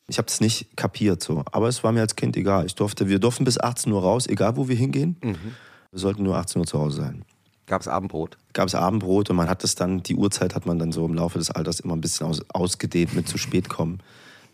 Ich 0.07 0.19
habe 0.19 0.29
es 0.29 0.41
nicht 0.41 0.77
kapiert 0.77 1.23
so. 1.23 1.45
Aber 1.53 1.69
es 1.69 1.85
war 1.85 1.93
mir 1.93 2.01
als 2.01 2.17
Kind 2.17 2.37
egal. 2.37 2.67
Ich 2.67 2.75
durfte, 2.75 3.09
wir 3.09 3.19
durften 3.19 3.45
bis 3.45 3.59
18 3.59 3.93
Uhr 3.93 4.03
raus, 4.03 4.27
egal 4.27 4.57
wo 4.57 4.69
wir 4.69 4.77
hingehen. 4.77 5.17
Mhm. 5.23 5.55
Wir 5.91 5.99
sollten 5.99 6.23
nur 6.23 6.37
18 6.37 6.61
Uhr 6.61 6.67
zu 6.67 6.79
Hause 6.79 6.99
sein. 6.99 7.25
Gab 7.67 7.83
es 7.83 7.89
Abendbrot? 7.89 8.39
Gab 8.55 8.69
es 8.69 8.75
Abendbrot 8.75 9.29
und 9.29 9.37
man 9.37 9.49
hat 9.49 9.63
das 9.63 9.75
dann, 9.75 10.03
die 10.03 10.15
Uhrzeit 10.15 10.55
hat 10.55 10.65
man 10.65 10.79
dann 10.79 10.93
so 10.93 11.05
im 11.05 11.15
Laufe 11.15 11.39
des 11.39 11.51
Alters 11.51 11.81
immer 11.81 11.95
ein 11.95 12.01
bisschen 12.01 12.27
aus, 12.27 12.41
ausgedehnt 12.49 13.15
mit 13.15 13.29
zu 13.29 13.37
spät 13.37 13.69
kommen. 13.69 13.99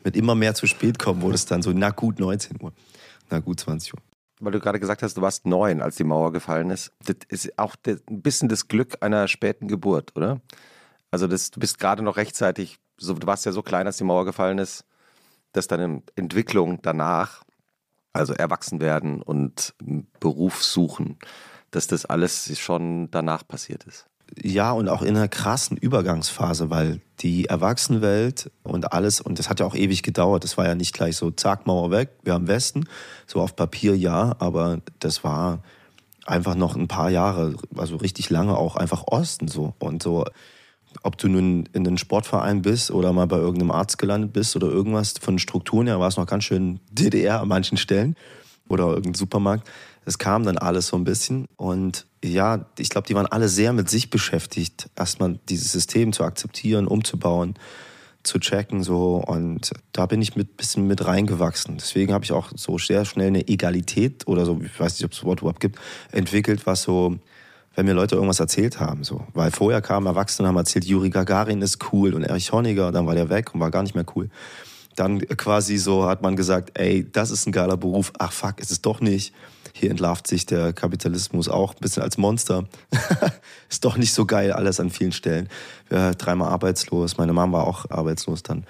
Mit 0.03 0.17
immer 0.17 0.35
mehr 0.35 0.55
zu 0.55 0.67
spät 0.67 0.99
kommen 0.99 1.23
wurde 1.23 1.37
es 1.37 1.47
dann 1.47 1.63
so, 1.63 1.71
na 1.73 1.91
gut 1.91 2.19
19 2.19 2.61
Uhr, 2.61 2.73
na 3.31 3.39
gut 3.39 3.61
20 3.61 3.95
Uhr 3.95 4.01
weil 4.41 4.53
du 4.53 4.61
gerade 4.61 4.81
gesagt 4.81 5.03
hast, 5.03 5.17
du 5.17 5.23
warst 5.23 5.47
neun, 5.47 5.81
als 5.81 5.97
die 5.97 6.05
Mauer 6.05 6.33
gefallen 6.33 6.71
ist. 6.71 6.93
Das 7.05 7.17
ist 7.29 7.59
auch 7.59 7.77
ein 7.87 8.23
bisschen 8.23 8.49
das 8.49 8.69
Glück 8.69 8.97
einer 9.01 9.29
späten 9.29 9.69
Geburt, 9.69 10.17
oder? 10.17 10.41
Also 11.11 11.27
das, 11.27 11.51
du 11.51 11.61
bist 11.61 11.79
gerade 11.79 12.03
noch 12.03 12.17
rechtzeitig, 12.17 12.79
so, 12.97 13.15
du 13.15 13.27
warst 13.27 13.47
ja 13.47 13.53
so 13.53 13.63
klein, 13.63 13.87
als 13.87 13.99
die 13.99 14.05
Mauer 14.05 14.25
gefallen 14.25 14.59
ist, 14.59 14.85
dass 15.53 15.69
deine 15.69 16.03
Entwicklung 16.17 16.83
danach, 16.83 17.45
also 18.13 18.33
erwachsen 18.33 18.81
werden 18.81 19.23
und 19.23 19.75
Beruf 20.21 20.63
suchen, 20.63 21.19
dass 21.71 21.87
das 21.87 22.05
alles 22.05 22.59
schon 22.59 23.11
danach 23.11 23.47
passiert 23.47 23.85
ist. 23.85 24.09
Ja, 24.43 24.73
und 24.73 24.89
auch 24.89 25.03
in 25.03 25.17
einer 25.17 25.29
krassen 25.29 25.77
Übergangsphase, 25.77 26.71
weil 26.71 27.01
die 27.21 27.45
Erwachsenenwelt 27.47 28.51
und 28.63 28.93
alles, 28.93 29.21
und 29.21 29.39
das 29.39 29.49
hat 29.49 29.61
ja 29.61 29.67
auch 29.67 29.77
ewig 29.77 30.03
gedauert, 30.03 30.45
das 30.45 30.57
war 30.57 30.67
ja 30.67 30.75
nicht 30.75 30.95
gleich 30.95 31.17
so, 31.17 31.31
zack, 31.31 31.67
Mauer 31.67 31.91
weg, 31.91 32.11
wir 32.25 32.33
haben 32.33 32.49
Westen, 32.49 32.89
so 33.27 33.41
auf 33.41 33.55
Papier 33.55 33.97
ja, 33.97 34.35
aber 34.39 34.81
das 34.99 35.23
war 35.23 35.63
einfach 36.27 36.55
noch 36.55 36.75
ein 36.75 36.89
paar 36.89 37.11
Jahre, 37.11 37.55
also 37.77 37.97
richtig 37.97 38.31
lange 38.31 38.57
auch 38.57 38.77
einfach 38.77 39.05
Osten 39.07 39.49
so. 39.49 39.75
Und 39.79 40.03
so, 40.03 40.25
ob 41.03 41.19
du 41.19 41.29
nun 41.29 41.69
in 41.73 41.87
einem 41.87 41.99
Sportverein 41.99 42.63
bist 42.63 42.91
oder 42.91 43.13
mal 43.13 43.27
bei 43.27 43.37
irgendeinem 43.37 43.71
Arzt 43.71 43.99
gelandet 43.99 44.33
bist 44.33 44.57
oder 44.57 44.69
irgendwas, 44.69 45.15
von 45.21 45.39
Strukturen 45.39 45.87
her 45.87 46.01
war 46.01 46.09
es 46.09 46.17
noch 46.17 46.27
ganz 46.27 46.45
schön 46.45 46.81
DDR 46.91 47.41
an 47.41 47.49
manchen 47.49 47.77
Stellen 47.77 48.17
oder 48.69 48.87
irgendein 48.87 49.15
Supermarkt 49.15 49.69
es 50.05 50.19
kam 50.19 50.45
dann 50.45 50.59
alles 50.59 50.89
so 50.89 50.97
ein 50.97 51.05
bisschen. 51.05 51.47
Und 51.57 52.07
ja, 52.25 52.67
ich 52.79 52.89
glaube, 52.89 53.07
die 53.07 53.15
waren 53.15 53.27
alle 53.27 53.49
sehr 53.49 53.73
mit 53.73 53.89
sich 53.89 54.11
beschäftigt, 54.11 54.91
erstmal 54.97 55.39
dieses 55.49 55.73
System 55.73 56.13
zu 56.13 56.25
akzeptieren, 56.25 56.87
umzubauen, 56.87 57.55
zu 58.23 58.39
checken. 58.39 58.83
So. 58.83 59.17
Und 59.17 59.73
da 59.93 60.07
bin 60.07 60.23
ich 60.23 60.37
ein 60.37 60.47
bisschen 60.57 60.87
mit 60.87 61.05
reingewachsen. 61.07 61.77
Deswegen 61.77 62.13
habe 62.13 62.25
ich 62.25 62.33
auch 62.33 62.51
so 62.55 62.79
sehr 62.79 63.05
schnell 63.05 63.29
eine 63.29 63.49
Egalität 63.49 64.27
oder 64.27 64.45
so, 64.45 64.61
ich 64.65 64.79
weiß 64.79 64.95
nicht, 64.99 65.05
ob 65.05 65.13
es 65.13 65.19
das 65.19 65.25
Wort 65.25 65.41
überhaupt 65.41 65.61
gibt, 65.61 65.79
entwickelt, 66.13 66.67
was 66.67 66.83
so 66.83 67.19
wenn 67.77 67.87
mir 67.87 67.93
Leute 67.93 68.15
irgendwas 68.15 68.41
erzählt 68.41 68.81
haben. 68.81 69.05
So. 69.05 69.27
Weil 69.35 69.51
vorher 69.51 69.83
kamen 69.83 70.07
Erwachsene 70.07 70.47
und 70.47 70.55
haben 70.55 70.61
erzählt, 70.61 70.85
Juri 70.85 71.11
Gagarin 71.11 71.61
ist 71.63 71.93
cool 71.93 72.15
und 72.15 72.23
Erich 72.23 72.53
Honecker, 72.53 72.93
dann 72.93 73.07
war 73.07 73.15
der 73.15 73.31
weg 73.31 73.55
und 73.55 73.61
war 73.61 73.71
gar 73.71 73.83
nicht 73.83 73.95
mehr 73.95 74.07
cool. 74.15 74.31
Dann 74.97 75.19
quasi 75.19 75.77
so 75.77 76.07
hat 76.07 76.23
man 76.23 76.37
gesagt, 76.37 76.79
ey, 76.79 77.11
das 77.11 77.31
ist 77.31 77.47
ein 77.47 77.53
geiler 77.53 77.77
Beruf. 77.77 78.13
Ach 78.19 78.33
fuck, 78.33 78.61
ist 78.61 78.71
es 78.71 78.81
doch 78.81 79.01
nicht. 79.01 79.35
Hier 79.77 79.91
entlarvt 79.91 80.29
sich 80.29 80.47
der 80.47 80.73
Kapitalismus 80.73 81.49
auch 81.49 81.75
ein 81.75 81.81
bisschen 81.81 82.05
als 82.05 82.17
Monster. 82.17 82.69
ist 83.69 83.85
doch 83.85 83.97
nicht 83.97 84.15
so 84.15 84.25
geil 84.25 84.53
alles 84.53 84.79
an 84.79 84.89
vielen 84.89 85.11
Stellen. 85.11 85.49
Ja, 85.91 86.15
dreimal 86.15 86.49
arbeitslos, 86.49 87.19
meine 87.19 87.33
Mom 87.33 87.51
war 87.51 87.67
auch 87.67 87.91
arbeitslos 87.91 88.45
dann. 88.45 88.67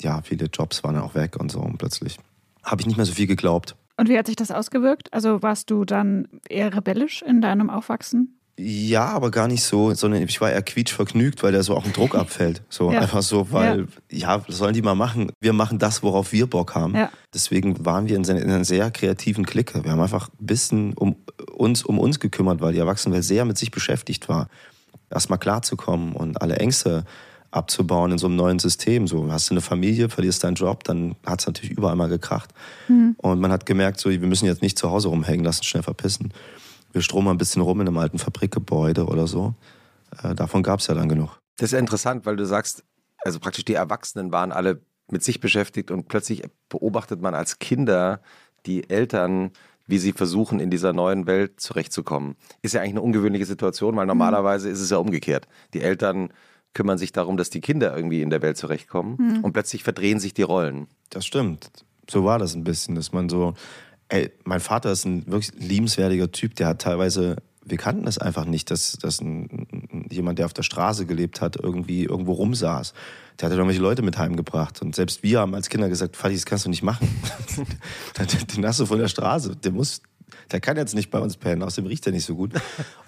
Ja, 0.00 0.22
viele 0.22 0.46
Jobs 0.46 0.84
waren 0.84 0.96
auch 0.98 1.16
weg 1.16 1.36
und 1.36 1.50
so 1.50 1.58
und 1.58 1.78
plötzlich 1.78 2.18
habe 2.62 2.80
ich 2.80 2.86
nicht 2.86 2.96
mehr 2.96 3.06
so 3.06 3.12
viel 3.12 3.26
geglaubt. 3.26 3.74
Und 3.96 4.08
wie 4.08 4.16
hat 4.16 4.26
sich 4.26 4.36
das 4.36 4.52
ausgewirkt? 4.52 5.12
Also 5.12 5.42
warst 5.42 5.68
du 5.70 5.84
dann 5.84 6.28
eher 6.48 6.72
rebellisch 6.72 7.22
in 7.22 7.40
deinem 7.40 7.68
Aufwachsen? 7.68 8.38
Ja, 8.58 9.08
aber 9.08 9.30
gar 9.30 9.48
nicht 9.48 9.62
so, 9.62 9.92
sondern 9.92 10.22
ich 10.22 10.40
war 10.40 10.50
eher 10.50 10.62
quietschvergnügt, 10.62 11.42
weil 11.42 11.52
da 11.52 11.62
so 11.62 11.76
auch 11.76 11.84
ein 11.84 11.92
Druck 11.92 12.14
abfällt. 12.14 12.62
So 12.70 12.90
ja. 12.90 13.00
einfach 13.00 13.22
so, 13.22 13.52
weil, 13.52 13.86
ja. 14.10 14.38
ja, 14.38 14.44
sollen 14.48 14.72
die 14.72 14.80
mal 14.80 14.94
machen. 14.94 15.30
Wir 15.40 15.52
machen 15.52 15.78
das, 15.78 16.02
worauf 16.02 16.32
wir 16.32 16.46
Bock 16.46 16.74
haben. 16.74 16.94
Ja. 16.94 17.10
Deswegen 17.34 17.84
waren 17.84 18.08
wir 18.08 18.16
in, 18.16 18.24
in 18.24 18.50
einer 18.50 18.64
sehr 18.64 18.90
kreativen 18.90 19.44
Clique. 19.44 19.84
Wir 19.84 19.92
haben 19.92 20.00
einfach 20.00 20.28
ein 20.40 20.46
bisschen 20.46 20.94
um 20.94 21.16
uns, 21.52 21.82
um 21.82 21.98
uns 21.98 22.18
gekümmert, 22.18 22.62
weil 22.62 22.72
die 22.72 22.78
Erwachsenenwelt 22.78 23.24
sehr 23.24 23.44
mit 23.44 23.58
sich 23.58 23.70
beschäftigt 23.70 24.28
war. 24.28 24.48
Erstmal 25.10 25.38
klarzukommen 25.38 26.14
und 26.14 26.40
alle 26.40 26.56
Ängste 26.56 27.04
abzubauen 27.50 28.12
in 28.12 28.18
so 28.18 28.26
einem 28.26 28.36
neuen 28.36 28.58
System. 28.58 29.06
So, 29.06 29.30
hast 29.30 29.50
du 29.50 29.54
eine 29.54 29.60
Familie, 29.60 30.08
verlierst 30.08 30.44
deinen 30.44 30.54
Job, 30.54 30.82
dann 30.84 31.14
hat 31.26 31.40
es 31.40 31.46
natürlich 31.46 31.70
überall 31.70 31.96
mal 31.96 32.08
gekracht. 32.08 32.50
Mhm. 32.88 33.16
Und 33.18 33.38
man 33.38 33.52
hat 33.52 33.66
gemerkt, 33.66 34.00
so, 34.00 34.10
wir 34.10 34.18
müssen 34.18 34.46
jetzt 34.46 34.62
nicht 34.62 34.78
zu 34.78 34.90
Hause 34.90 35.08
rumhängen, 35.08 35.44
lassen 35.44 35.62
schnell 35.62 35.82
verpissen 35.82 36.32
wir 36.96 37.02
stromen 37.02 37.28
ein 37.28 37.38
bisschen 37.38 37.60
rum 37.60 37.82
in 37.82 37.86
einem 37.86 37.98
alten 37.98 38.18
Fabrikgebäude 38.18 39.04
oder 39.04 39.26
so. 39.26 39.54
Äh, 40.22 40.34
davon 40.34 40.62
gab 40.62 40.80
es 40.80 40.86
ja 40.86 40.94
dann 40.94 41.10
genug. 41.10 41.38
Das 41.58 41.72
ist 41.72 41.78
interessant, 41.78 42.24
weil 42.24 42.36
du 42.36 42.46
sagst, 42.46 42.84
also 43.22 43.38
praktisch 43.38 43.66
die 43.66 43.74
Erwachsenen 43.74 44.32
waren 44.32 44.50
alle 44.50 44.80
mit 45.10 45.22
sich 45.22 45.40
beschäftigt 45.40 45.90
und 45.90 46.08
plötzlich 46.08 46.42
beobachtet 46.70 47.20
man 47.20 47.34
als 47.34 47.58
Kinder 47.58 48.22
die 48.64 48.88
Eltern, 48.88 49.50
wie 49.86 49.98
sie 49.98 50.12
versuchen, 50.12 50.58
in 50.58 50.70
dieser 50.70 50.94
neuen 50.94 51.26
Welt 51.26 51.60
zurechtzukommen. 51.60 52.34
Ist 52.62 52.72
ja 52.72 52.80
eigentlich 52.80 52.94
eine 52.94 53.02
ungewöhnliche 53.02 53.44
Situation, 53.44 53.94
weil 53.94 54.06
normalerweise 54.06 54.70
ist 54.70 54.80
es 54.80 54.88
ja 54.88 54.96
umgekehrt. 54.96 55.46
Die 55.74 55.82
Eltern 55.82 56.32
kümmern 56.72 56.96
sich 56.96 57.12
darum, 57.12 57.36
dass 57.36 57.50
die 57.50 57.60
Kinder 57.60 57.94
irgendwie 57.94 58.22
in 58.22 58.30
der 58.30 58.40
Welt 58.40 58.56
zurechtkommen 58.56 59.16
mhm. 59.18 59.44
und 59.44 59.52
plötzlich 59.52 59.84
verdrehen 59.84 60.18
sich 60.18 60.32
die 60.32 60.42
Rollen. 60.42 60.88
Das 61.10 61.26
stimmt. 61.26 61.70
So 62.08 62.24
war 62.24 62.38
das 62.38 62.54
ein 62.54 62.64
bisschen, 62.64 62.94
dass 62.94 63.12
man 63.12 63.28
so 63.28 63.54
Ey, 64.08 64.30
mein 64.44 64.60
Vater 64.60 64.92
ist 64.92 65.04
ein 65.04 65.26
wirklich 65.26 65.52
liebenswertiger 65.58 66.30
Typ, 66.30 66.54
der 66.54 66.68
hat 66.68 66.80
teilweise, 66.80 67.36
wir 67.64 67.76
kannten 67.76 68.04
das 68.04 68.18
einfach 68.18 68.44
nicht, 68.44 68.70
dass, 68.70 68.92
dass 68.92 69.20
ein, 69.20 70.06
jemand, 70.10 70.38
der 70.38 70.46
auf 70.46 70.52
der 70.52 70.62
Straße 70.62 71.06
gelebt 71.06 71.40
hat, 71.40 71.56
irgendwie 71.56 72.04
irgendwo 72.04 72.32
rumsaß. 72.32 72.94
Der 73.40 73.46
hat 73.46 73.52
dann 73.52 73.58
irgendwelche 73.58 73.82
Leute 73.82 74.02
mit 74.02 74.16
heimgebracht. 74.16 74.80
Und 74.80 74.94
selbst 74.94 75.22
wir 75.22 75.40
haben 75.40 75.54
als 75.54 75.68
Kinder 75.68 75.88
gesagt, 75.88 76.16
Vati, 76.16 76.34
das 76.34 76.46
kannst 76.46 76.64
du 76.64 76.70
nicht 76.70 76.82
machen. 76.82 77.08
den 78.56 78.66
hast 78.66 78.80
du 78.80 78.86
von 78.86 78.98
der 78.98 79.08
Straße. 79.08 79.56
Der 79.56 79.72
muss, 79.72 80.00
der 80.50 80.60
kann 80.60 80.76
jetzt 80.76 80.94
nicht 80.94 81.10
bei 81.10 81.18
uns 81.18 81.36
pennen, 81.36 81.62
außerdem 81.62 81.86
riecht 81.88 82.06
er 82.06 82.12
nicht 82.12 82.24
so 82.24 82.34
gut. 82.34 82.52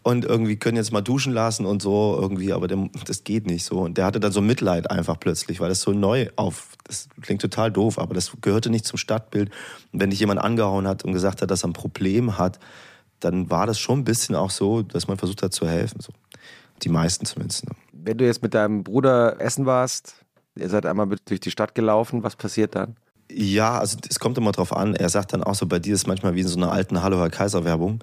Und 0.02 0.24
irgendwie 0.24 0.57
können 0.57 0.76
jetzt 0.76 0.92
mal 0.92 1.02
duschen 1.02 1.33
lassen 1.33 1.66
und 1.66 1.83
so 1.83 2.16
irgendwie, 2.20 2.52
aber 2.52 2.68
der, 2.68 2.88
das 3.07 3.24
geht 3.24 3.46
nicht 3.46 3.64
so. 3.64 3.81
Und 3.81 3.98
der 3.98 4.07
hatte 4.07 4.20
dann 4.20 4.33
so 4.33 4.40
Mitleid 4.40 4.90
einfach 4.90 5.18
plötzlich, 5.20 5.61
weil 5.61 5.68
das 5.68 5.81
so 5.81 5.92
neu 5.92 6.28
auf, 6.37 6.76
das 6.85 7.09
klingt 7.20 7.42
total 7.42 7.70
doof, 7.70 7.98
aber 7.98 8.14
das 8.14 8.33
gehörte 8.40 8.70
nicht 8.70 8.87
zum 8.87 8.98
Stadtbild. 8.98 9.50
Und 9.92 10.00
wenn 10.00 10.11
dich 10.11 10.20
jemand 10.20 10.40
angehauen 10.40 10.87
hat 10.87 11.04
und 11.04 11.12
gesagt 11.12 11.42
hat, 11.42 11.50
dass 11.50 11.64
er 11.64 11.68
ein 11.68 11.74
Problem 11.74 12.38
hat, 12.38 12.59
dann 13.20 13.50
war 13.50 13.66
das 13.66 13.78
schon 13.78 14.00
ein 14.00 14.04
bisschen 14.04 14.35
auch 14.35 14.50
so, 14.50 14.83
dass 14.83 15.09
man 15.09 15.18
versucht 15.18 15.42
hat 15.42 15.52
zu 15.52 15.68
helfen. 15.68 16.00
So. 16.00 16.12
Die 16.83 16.88
meisten 16.88 17.26
zumindest. 17.26 17.68
Ne? 17.68 17.74
Wenn 17.92 18.18
du 18.18 18.24
jetzt 18.24 18.42
mit 18.42 18.54
deinem 18.54 18.85
Bruder 18.85 19.40
essen 19.40 19.66
warst, 19.66 20.24
ihr 20.57 20.68
seid 20.68 20.87
einmal 20.87 21.09
durch 21.24 21.40
die 21.40 21.50
Stadt 21.50 21.74
gelaufen, 21.74 22.22
was 22.22 22.37
passiert 22.37 22.74
dann? 22.74 22.96
Ja, 23.31 23.79
also 23.79 23.99
es 24.09 24.19
kommt 24.19 24.38
immer 24.38 24.53
drauf 24.53 24.75
an. 24.75 24.95
Er 24.95 25.09
sagt 25.09 25.33
dann 25.33 25.43
auch 25.43 25.55
so, 25.55 25.67
bei 25.67 25.79
dir 25.79 25.95
ist 25.95 26.07
manchmal 26.07 26.35
wie 26.35 26.41
in 26.41 26.49
so 26.49 26.57
einer 26.57 26.73
alten 26.73 27.03
Hallo 27.03 27.19
Herr 27.19 27.31
Kaiser 27.31 27.64
Werbung. 27.64 28.01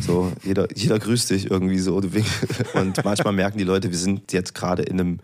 So, 0.00 0.32
jeder, 0.42 0.68
jeder 0.74 0.98
grüßt 0.98 1.30
dich 1.30 1.50
irgendwie 1.50 1.78
so. 1.78 1.96
Und 2.74 3.04
manchmal 3.04 3.32
merken 3.32 3.58
die 3.58 3.64
Leute, 3.64 3.90
wir 3.90 3.98
sind 3.98 4.32
jetzt 4.32 4.54
gerade 4.54 4.82
in 4.82 5.00
einem 5.00 5.20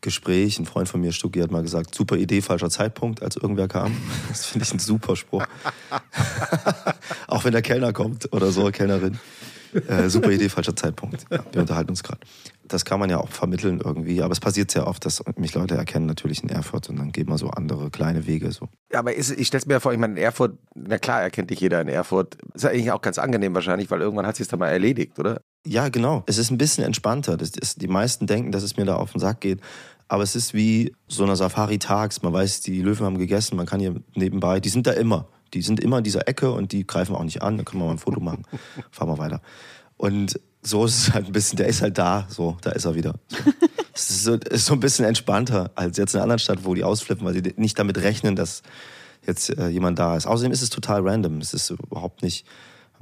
Gespräch. 0.00 0.58
Ein 0.58 0.66
Freund 0.66 0.88
von 0.88 1.00
mir, 1.00 1.12
Stucki, 1.12 1.40
hat 1.40 1.50
mal 1.50 1.62
gesagt, 1.62 1.94
super 1.94 2.16
Idee, 2.16 2.42
falscher 2.42 2.70
Zeitpunkt, 2.70 3.22
als 3.22 3.36
irgendwer 3.36 3.68
kam. 3.68 3.96
Das 4.28 4.46
finde 4.46 4.66
ich 4.66 4.72
ein 4.72 4.78
super 4.78 5.16
Spruch. 5.16 5.44
auch 7.28 7.44
wenn 7.44 7.52
der 7.52 7.62
Kellner 7.62 7.92
kommt 7.92 8.32
oder 8.32 8.50
so, 8.50 8.70
Kellnerin. 8.70 9.18
Äh, 9.88 10.08
super 10.08 10.30
Idee, 10.30 10.48
falscher 10.48 10.74
Zeitpunkt. 10.74 11.26
Ja, 11.30 11.44
wir 11.52 11.60
unterhalten 11.60 11.90
uns 11.90 12.02
gerade. 12.02 12.20
Das 12.66 12.84
kann 12.84 13.00
man 13.00 13.10
ja 13.10 13.18
auch 13.18 13.28
vermitteln 13.28 13.80
irgendwie, 13.84 14.22
aber 14.22 14.32
es 14.32 14.40
passiert 14.40 14.70
sehr 14.70 14.86
oft, 14.86 15.04
dass 15.04 15.22
mich 15.36 15.54
Leute 15.54 15.74
erkennen 15.74 16.06
natürlich 16.06 16.42
in 16.42 16.48
Erfurt 16.48 16.88
und 16.88 16.98
dann 16.98 17.10
geht 17.10 17.28
man 17.28 17.36
so 17.36 17.48
andere 17.50 17.90
kleine 17.90 18.26
Wege 18.26 18.52
so. 18.52 18.68
Ja, 18.92 19.00
aber 19.00 19.14
ist, 19.14 19.30
ich 19.30 19.48
stelle 19.48 19.60
es 19.60 19.66
mir 19.66 19.80
vor, 19.80 19.92
ich 19.92 19.98
meine, 19.98 20.14
in 20.14 20.22
Erfurt, 20.22 20.56
na 20.74 20.98
klar 20.98 21.20
erkennt 21.20 21.50
dich 21.50 21.60
jeder 21.60 21.80
in 21.80 21.88
Erfurt. 21.88 22.36
Ist 22.54 22.62
ja 22.62 22.70
eigentlich 22.70 22.92
auch 22.92 23.02
ganz 23.02 23.18
angenehm 23.18 23.54
wahrscheinlich, 23.54 23.90
weil 23.90 24.00
irgendwann 24.00 24.26
hat 24.26 24.36
sich 24.36 24.46
dann 24.46 24.60
mal 24.60 24.68
erledigt, 24.68 25.18
oder? 25.18 25.40
Ja, 25.66 25.88
genau. 25.88 26.22
Es 26.26 26.38
ist 26.38 26.50
ein 26.50 26.58
bisschen 26.58 26.84
entspannter. 26.84 27.36
Das 27.36 27.50
ist, 27.50 27.82
die 27.82 27.88
meisten 27.88 28.26
denken, 28.26 28.52
dass 28.52 28.62
es 28.62 28.76
mir 28.76 28.84
da 28.84 28.96
auf 28.96 29.12
den 29.12 29.20
Sack 29.20 29.40
geht. 29.40 29.60
Aber 30.08 30.22
es 30.22 30.34
ist 30.34 30.54
wie 30.54 30.92
so 31.06 31.22
eine 31.24 31.36
Safari 31.36 31.78
tags. 31.78 32.22
Man 32.22 32.32
weiß, 32.32 32.62
die 32.62 32.80
Löwen 32.82 33.04
haben 33.04 33.18
gegessen, 33.18 33.56
man 33.56 33.66
kann 33.66 33.78
hier 33.78 33.94
nebenbei, 34.14 34.58
die 34.58 34.68
sind 34.68 34.86
da 34.86 34.92
immer. 34.92 35.28
Die 35.54 35.62
sind 35.62 35.80
immer 35.80 35.98
in 35.98 36.04
dieser 36.04 36.28
Ecke 36.28 36.52
und 36.52 36.72
die 36.72 36.86
greifen 36.86 37.14
auch 37.14 37.24
nicht 37.24 37.42
an. 37.42 37.58
Da 37.58 37.64
können 37.64 37.82
wir 37.82 37.86
mal 37.86 37.92
ein 37.92 37.98
Foto 37.98 38.20
machen. 38.20 38.44
Fahren 38.90 39.08
wir 39.08 39.18
weiter. 39.18 39.42
Und 39.96 40.40
so 40.62 40.84
ist 40.84 40.98
es 40.98 41.14
halt 41.14 41.26
ein 41.26 41.32
bisschen, 41.32 41.56
der 41.56 41.66
ist 41.66 41.82
halt 41.82 41.98
da, 41.98 42.26
so, 42.28 42.56
da 42.62 42.70
ist 42.70 42.84
er 42.84 42.94
wieder. 42.94 43.14
es 43.94 44.10
ist 44.10 44.24
so, 44.24 44.34
ist 44.34 44.66
so 44.66 44.74
ein 44.74 44.80
bisschen 44.80 45.04
entspannter 45.04 45.70
als 45.74 45.96
jetzt 45.96 46.14
in 46.14 46.18
einer 46.18 46.24
anderen 46.24 46.38
Stadt, 46.38 46.64
wo 46.64 46.74
die 46.74 46.84
ausflippen, 46.84 47.26
weil 47.26 47.34
sie 47.34 47.54
nicht 47.56 47.78
damit 47.78 47.98
rechnen, 47.98 48.36
dass 48.36 48.62
jetzt 49.26 49.56
äh, 49.58 49.68
jemand 49.68 49.98
da 49.98 50.16
ist. 50.16 50.26
Außerdem 50.26 50.52
ist 50.52 50.62
es 50.62 50.70
total 50.70 51.06
random. 51.06 51.38
Es 51.38 51.54
ist 51.54 51.70
überhaupt 51.70 52.22
nicht, 52.22 52.46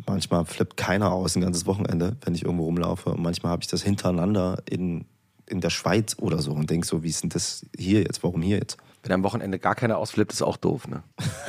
manchmal 0.07 0.45
flippt 0.45 0.77
keiner 0.77 1.13
aus 1.13 1.37
ein 1.37 1.43
ganzes 1.43 1.67
Wochenende, 1.67 2.17
wenn 2.25 2.35
ich 2.35 2.45
irgendwo 2.45 2.65
rumlaufe. 2.65 3.11
Und 3.11 3.23
manchmal 3.23 3.53
habe 3.53 3.63
ich 3.63 3.69
das 3.69 3.83
hintereinander 3.83 4.63
in, 4.69 5.07
in 5.47 5.61
der 5.61 5.71
Schweiz 5.71 6.17
oder 6.19 6.41
so 6.41 6.53
und 6.53 6.71
denke 6.71 6.87
so, 6.87 7.03
wie 7.03 7.09
ist 7.09 7.23
denn 7.23 7.31
das 7.31 7.67
hier 7.77 8.03
jetzt? 8.03 8.23
Warum 8.23 8.43
hier 8.43 8.59
jetzt? 8.59 8.77
Wenn 9.09 9.15
am 9.15 9.23
Wochenende 9.23 9.59
gar 9.59 9.75
keiner 9.75 9.97
ausflippt, 9.97 10.35
ist 10.35 10.43
auch 10.43 10.59
doof, 10.59 10.87
ne? 10.87 11.03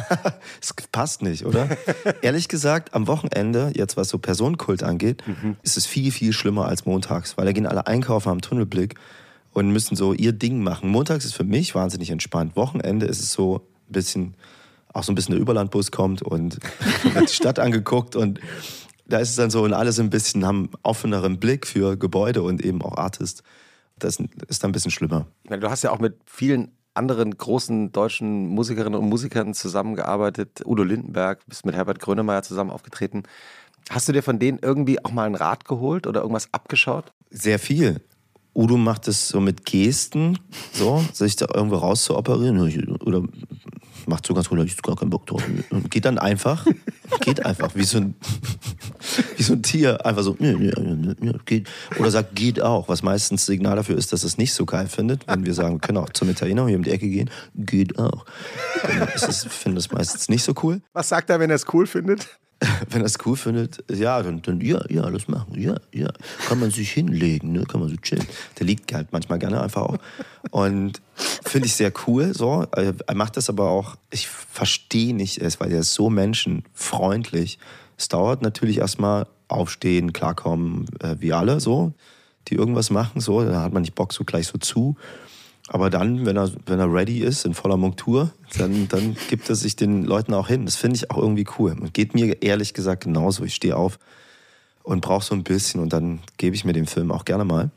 Es 0.62 0.74
passt 0.94 1.22
nicht, 1.22 1.46
oder? 1.46 1.68
Ehrlich 2.22 2.48
gesagt, 2.48 2.94
am 2.94 3.06
Wochenende, 3.08 3.74
jetzt 3.76 3.98
was 3.98 4.08
so 4.08 4.18
Personenkult 4.18 4.82
angeht, 4.82 5.24
mhm. 5.28 5.58
ist 5.62 5.76
es 5.76 5.86
viel, 5.86 6.14
viel 6.14 6.32
schlimmer 6.32 6.68
als 6.70 6.86
montags, 6.86 7.38
weil 7.38 7.46
da 7.46 7.52
gehen 7.52 7.68
alle 7.68 7.86
einkaufen 7.86 8.30
am 8.30 8.40
Tunnelblick 8.40 8.96
und 9.52 9.72
müssen 9.72 9.98
so 9.98 10.14
ihr 10.14 10.32
Ding 10.32 10.64
machen. 10.64 10.90
Montags 10.90 11.26
ist 11.26 11.34
für 11.34 11.44
mich 11.44 11.76
wahnsinnig 11.76 12.12
entspannt. 12.12 12.56
Wochenende 12.56 13.08
ist 13.08 13.20
es 13.20 13.34
so 13.34 13.58
ein 13.58 13.92
bisschen, 13.92 14.36
auch 14.94 15.04
so 15.04 15.12
ein 15.12 15.16
bisschen 15.16 15.34
der 15.34 15.42
Überlandbus 15.42 15.92
kommt 15.92 16.22
und 16.22 16.60
wird 17.14 17.30
die 17.30 17.36
Stadt 17.36 17.60
angeguckt 17.60 18.16
und 18.16 18.40
da 19.06 19.18
ist 19.18 19.32
es 19.32 19.36
dann 19.36 19.50
so 19.50 19.64
und 19.64 19.74
alle 19.74 19.92
sind 19.92 20.06
ein 20.06 20.12
bisschen, 20.12 20.46
haben 20.46 20.70
offeneren 20.84 21.42
Blick 21.42 21.68
für 21.68 21.98
Gebäude 21.98 22.42
und 22.42 22.64
eben 22.64 22.82
auch 22.82 22.98
Artist. 22.98 23.44
Das 23.98 24.18
ist 24.48 24.64
dann 24.64 24.70
ein 24.70 24.72
bisschen 24.72 24.92
schlimmer. 24.92 25.26
Ich 25.44 25.50
meine, 25.50 25.60
du 25.60 25.70
hast 25.70 25.84
ja 25.84 25.92
auch 25.92 26.00
mit 26.00 26.16
vielen 26.26 26.72
anderen 27.00 27.36
großen 27.36 27.92
deutschen 27.94 28.50
Musikerinnen 28.50 29.00
und 29.00 29.08
Musikern 29.08 29.54
zusammengearbeitet. 29.54 30.62
Udo 30.66 30.84
Lindenberg, 30.84 31.40
bist 31.48 31.66
mit 31.66 31.74
Herbert 31.74 32.00
Grönemeyer 32.00 32.44
zusammen 32.44 32.70
aufgetreten. 32.70 33.24
Hast 33.90 34.08
du 34.10 34.12
dir 34.12 34.22
von 34.22 34.38
denen 34.38 34.60
irgendwie 34.62 35.04
auch 35.04 35.12
mal 35.12 35.26
einen 35.26 35.36
Rat 35.36 35.66
geholt 35.66 36.06
oder 36.06 36.22
irgendwas 36.22 36.50
abgeschaut? 36.52 37.14
Sehr 37.32 37.58
viel. 37.58 38.02
Udo 38.54 38.76
macht 38.76 39.08
es 39.08 39.30
so 39.30 39.40
mit 39.40 39.66
Gesten, 39.66 40.38
so, 40.74 41.04
sich 41.14 41.38
da 41.38 41.48
irgendwo 41.54 41.78
rauszuoperieren. 41.78 42.98
Oder 43.02 43.24
macht 44.06 44.26
so 44.28 44.34
ganz 44.34 44.52
cool, 44.52 44.62
ich 44.66 44.82
gar 44.82 44.98
keinen 44.98 45.10
Bock 45.10 45.26
drauf. 45.26 45.44
Und 45.70 45.90
geht 45.90 46.04
dann 46.04 46.20
einfach, 46.20 46.68
geht 47.22 47.46
einfach, 47.46 47.76
wie 47.76 47.84
so 47.84 48.00
ein, 48.00 48.16
wie 49.38 49.44
so 49.44 49.54
ein 49.54 49.64
Tier, 49.64 50.06
einfach 50.06 50.24
so, 50.24 50.36
geht. 51.46 51.70
Oder 51.98 52.12
sagt, 52.12 52.36
geht 52.36 52.62
auch, 52.62 52.90
was 52.90 53.04
meistens 53.04 53.46
Signal 53.46 53.76
dafür 53.76 53.98
ist, 53.98 54.14
dass 54.14 54.24
es 54.24 54.38
nicht 54.38 54.54
so 54.54 54.66
geil 54.66 54.88
findet. 54.88 55.28
Wenn 55.28 55.46
wir 55.46 55.54
sagen, 55.54 55.76
wir 55.76 55.80
können 55.80 55.98
auch 55.98 56.10
zum 56.10 56.30
Italiener 56.30 56.68
hier 56.68 56.78
um 56.78 56.84
die 56.84 56.92
Ecke 56.92 57.10
gehen, 57.10 57.30
geht 57.56 57.98
auch. 57.98 58.26
Findet 59.50 59.80
es 59.80 59.92
meistens 59.92 60.30
nicht 60.30 60.44
so 60.44 60.54
cool. 60.64 60.82
Was 60.94 61.10
sagt 61.10 61.30
er, 61.30 61.40
wenn 61.40 61.50
er 61.50 61.56
es 61.56 61.66
cool 61.74 61.88
findet? 61.88 62.28
wenn 62.90 63.02
er 63.02 63.06
es 63.06 63.18
cool 63.26 63.38
findet, 63.38 63.84
ja, 63.90 64.22
dann, 64.22 64.42
dann 64.42 64.60
ja, 64.62 64.82
ja, 64.90 65.10
das 65.10 65.28
machen, 65.28 65.60
ja, 65.60 65.76
ja. 65.94 66.10
Kann 66.48 66.60
man 66.60 66.72
sich 66.72 66.92
hinlegen, 66.92 67.54
ne? 67.54 67.64
kann 67.64 67.80
man 67.80 67.90
so 67.90 67.96
chillen. 67.98 68.26
Der 68.60 68.66
liegt 68.66 68.94
halt 68.94 69.12
manchmal 69.12 69.40
gerne 69.40 69.62
einfach 69.62 69.84
auch. 69.84 69.98
Und 70.52 71.02
finde 71.44 71.68
ich 71.68 71.76
sehr 71.76 71.94
cool, 72.08 72.34
so. 72.34 72.66
Er 72.72 73.16
macht 73.16 73.38
das 73.38 73.50
aber 73.50 73.70
auch, 73.70 73.96
ich 74.12 74.28
verstehe 74.28 75.16
nicht 75.16 75.40
es, 75.40 75.60
weil 75.60 75.72
er 75.72 75.82
ist 75.82 75.94
so 75.94 76.10
menschenfreundlich. 76.10 77.60
Es 78.00 78.08
dauert 78.08 78.42
natürlich 78.42 78.78
erstmal 78.78 79.28
aufstehen, 79.50 80.14
klarkommen, 80.14 80.86
äh, 81.02 81.18
wie 81.20 81.34
alle, 81.34 81.60
so, 81.60 81.92
die 82.48 82.56
irgendwas 82.56 82.92
machen, 82.92 83.20
so. 83.20 83.44
Da 83.44 83.62
hat 83.62 83.74
man 83.74 83.82
nicht 83.82 83.94
Bock 83.94 84.14
so 84.14 84.24
gleich 84.24 84.48
so 84.48 84.58
zu. 84.58 84.96
Aber 85.68 85.90
dann, 85.90 86.26
wenn 86.26 86.38
er, 86.38 86.50
wenn 86.66 86.80
er 86.80 86.92
ready 86.92 87.20
ist, 87.20 87.46
in 87.46 87.54
voller 87.54 87.76
Montur, 87.76 88.32
dann, 88.58 88.88
dann 88.88 89.18
gibt 89.30 89.50
er 89.50 89.56
sich 89.56 89.76
den 89.76 90.04
Leuten 90.04 90.34
auch 90.34 90.48
hin. 90.48 90.66
Das 90.66 90.78
finde 90.78 90.96
ich 90.96 91.12
auch 91.12 91.18
irgendwie 91.18 91.46
cool. 91.60 91.74
Und 91.74 91.94
geht 91.94 92.16
mir 92.16 92.42
ehrlich 92.42 92.74
gesagt 92.74 93.04
genauso. 93.04 93.44
Ich 93.44 93.56
stehe 93.56 93.76
auf 93.76 94.00
und 94.84 95.02
brauche 95.02 95.26
so 95.26 95.36
ein 95.36 95.44
bisschen 95.44 95.82
und 95.82 95.92
dann 95.92 96.20
gebe 96.38 96.56
ich 96.56 96.64
mir 96.64 96.74
den 96.74 96.88
Film 96.88 97.12
auch 97.12 97.26
gerne 97.26 97.44
mal. 97.44 97.70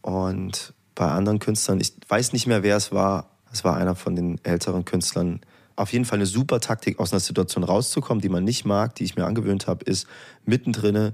Und 0.00 0.74
bei 0.96 1.08
anderen 1.08 1.38
Künstlern, 1.38 1.80
ich 1.80 1.94
weiß 2.08 2.32
nicht 2.32 2.48
mehr, 2.48 2.64
wer 2.64 2.76
es 2.76 2.90
war, 2.90 3.30
es 3.52 3.62
war 3.62 3.76
einer 3.76 3.94
von 3.94 4.16
den 4.16 4.44
älteren 4.44 4.84
Künstlern, 4.84 5.40
auf 5.76 5.92
jeden 5.92 6.04
Fall 6.04 6.18
eine 6.18 6.26
super 6.26 6.60
Taktik, 6.60 6.98
aus 6.98 7.12
einer 7.12 7.20
Situation 7.20 7.64
rauszukommen, 7.64 8.20
die 8.20 8.28
man 8.28 8.44
nicht 8.44 8.64
mag, 8.64 8.94
die 8.94 9.04
ich 9.04 9.16
mir 9.16 9.24
angewöhnt 9.24 9.66
habe, 9.66 9.84
ist 9.84 10.06
mittendrin, 10.44 11.12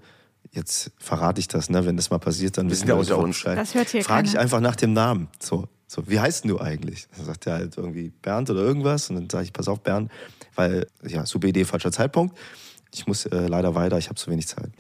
jetzt 0.53 0.93
verrate 0.99 1.41
ich 1.41 1.49
das, 1.49 1.71
ne, 1.71 1.85
wenn 1.87 1.97
das 1.97 2.11
mal 2.11 2.19
passiert, 2.19 2.59
dann 2.59 2.71
wissen 2.71 2.87
wir 2.87 2.97
unter 2.97 3.19
uns. 3.19 3.43
Das 3.43 3.75
hört 3.75 3.89
hier 3.89 4.03
Frage 4.03 4.29
ich 4.29 4.39
einfach 4.39 4.61
nach 4.61 4.77
dem 4.77 4.93
Namen. 4.93 5.29
So, 5.41 5.69
so, 5.87 6.07
wie 6.09 6.21
heißt 6.21 6.45
denn 6.45 6.51
du 6.51 6.61
eigentlich? 6.61 7.09
Dann 7.17 7.27
sagt 7.27 7.47
er 7.47 7.55
halt 7.55 7.77
irgendwie 7.77 8.13
Bernd 8.23 8.51
oder 8.51 8.61
irgendwas. 8.61 9.09
Und 9.09 9.17
dann 9.17 9.31
sage 9.31 9.45
ich, 9.45 9.53
pass 9.53 9.69
auf, 9.69 9.81
Bernd, 9.81 10.11
weil, 10.55 10.87
ja, 11.07 11.25
super 11.25 11.49
Idee, 11.49 11.65
falscher 11.65 11.93
Zeitpunkt. 11.93 12.37
Ich 12.93 13.07
muss 13.07 13.27
äh, 13.27 13.47
leider 13.47 13.75
weiter, 13.75 13.99
ich 13.99 14.09
habe 14.09 14.17
zu 14.17 14.31
wenig 14.31 14.49
Zeit. 14.49 14.71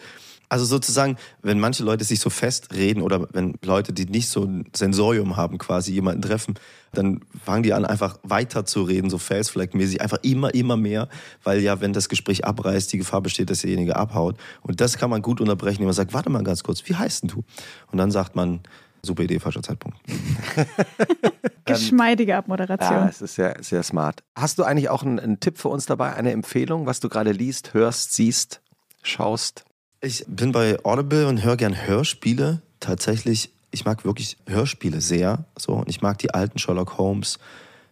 Also 0.48 0.64
sozusagen, 0.64 1.16
wenn 1.42 1.60
manche 1.60 1.84
Leute 1.84 2.04
sich 2.04 2.20
so 2.20 2.30
festreden 2.30 3.02
oder 3.02 3.28
wenn 3.32 3.58
Leute, 3.62 3.92
die 3.92 4.06
nicht 4.06 4.28
so 4.28 4.44
ein 4.44 4.64
Sensorium 4.74 5.36
haben, 5.36 5.58
quasi 5.58 5.92
jemanden 5.92 6.22
treffen, 6.22 6.54
dann 6.92 7.20
fangen 7.44 7.62
die 7.62 7.74
an, 7.74 7.84
einfach 7.84 8.18
weiter 8.22 8.64
zu 8.64 8.82
reden, 8.82 9.10
so 9.10 9.18
Felsfleckmäßig, 9.18 10.00
einfach 10.00 10.18
immer, 10.22 10.54
immer 10.54 10.76
mehr, 10.76 11.08
weil 11.44 11.60
ja, 11.60 11.80
wenn 11.80 11.92
das 11.92 12.08
Gespräch 12.08 12.44
abreißt, 12.46 12.92
die 12.92 12.98
Gefahr 12.98 13.20
besteht, 13.20 13.50
dass 13.50 13.60
derjenige 13.60 13.96
abhaut. 13.96 14.36
Und 14.62 14.80
das 14.80 14.96
kann 14.96 15.10
man 15.10 15.20
gut 15.20 15.40
unterbrechen, 15.40 15.76
indem 15.76 15.86
man 15.88 15.94
sagt, 15.94 16.14
warte 16.14 16.30
mal 16.30 16.42
ganz 16.44 16.62
kurz, 16.62 16.82
wie 16.86 16.94
heißt 16.94 17.24
denn 17.24 17.28
du? 17.28 17.44
Und 17.92 17.98
dann 17.98 18.10
sagt 18.10 18.34
man, 18.36 18.60
super 19.02 19.24
Idee, 19.24 19.38
falscher 19.38 19.62
Zeitpunkt. 19.62 19.98
Geschmeidige 21.64 22.32
Ja, 22.32 22.38
Abmoderation. 22.38 23.08
es 23.08 23.20
ist 23.20 23.34
sehr, 23.34 23.56
sehr 23.60 23.82
smart. 23.82 24.22
Hast 24.34 24.58
du 24.58 24.64
eigentlich 24.64 24.88
auch 24.88 25.02
einen, 25.02 25.20
einen 25.20 25.40
Tipp 25.40 25.58
für 25.58 25.68
uns 25.68 25.86
dabei, 25.86 26.14
eine 26.14 26.32
Empfehlung, 26.32 26.86
was 26.86 27.00
du 27.00 27.08
gerade 27.08 27.32
liest, 27.32 27.74
hörst, 27.74 28.14
siehst, 28.14 28.60
schaust? 29.02 29.64
Ich 30.00 30.24
bin 30.28 30.52
bei 30.52 30.78
Audible 30.84 31.26
und 31.26 31.42
höre 31.42 31.56
gern 31.56 31.74
Hörspiele. 31.86 32.62
Tatsächlich, 32.78 33.50
ich 33.72 33.84
mag 33.84 34.04
wirklich 34.04 34.36
Hörspiele 34.46 35.00
sehr. 35.00 35.44
So, 35.58 35.72
und 35.72 35.88
ich 35.88 36.02
mag 36.02 36.18
die 36.18 36.32
alten 36.32 36.60
Sherlock 36.60 36.98
Holmes. 36.98 37.40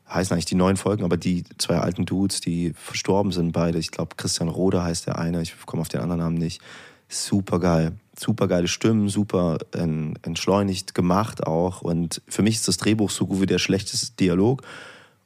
Heißen 0.08 0.32
eigentlich 0.32 0.44
die 0.44 0.54
neuen 0.54 0.76
Folgen, 0.76 1.02
aber 1.02 1.16
die 1.16 1.42
zwei 1.58 1.78
alten 1.78 2.06
Dudes, 2.06 2.40
die 2.40 2.74
verstorben 2.76 3.32
sind, 3.32 3.50
beide. 3.50 3.78
Ich 3.78 3.90
glaube, 3.90 4.14
Christian 4.16 4.48
Roder 4.48 4.84
heißt 4.84 5.08
der 5.08 5.18
eine. 5.18 5.42
Ich 5.42 5.54
komme 5.66 5.80
auf 5.80 5.88
den 5.88 6.00
anderen 6.00 6.20
Namen 6.20 6.38
nicht. 6.38 6.60
Super 7.08 7.58
geil. 7.58 7.96
Super 8.16 8.46
geile 8.46 8.68
Stimmen, 8.68 9.08
super 9.08 9.58
entschleunigt 9.72 10.94
gemacht 10.94 11.44
auch. 11.44 11.82
Und 11.82 12.22
für 12.28 12.42
mich 12.42 12.54
ist 12.54 12.68
das 12.68 12.76
Drehbuch 12.76 13.10
so 13.10 13.26
gut 13.26 13.40
wie 13.40 13.46
der 13.46 13.58
schlechteste 13.58 14.14
Dialog. 14.14 14.62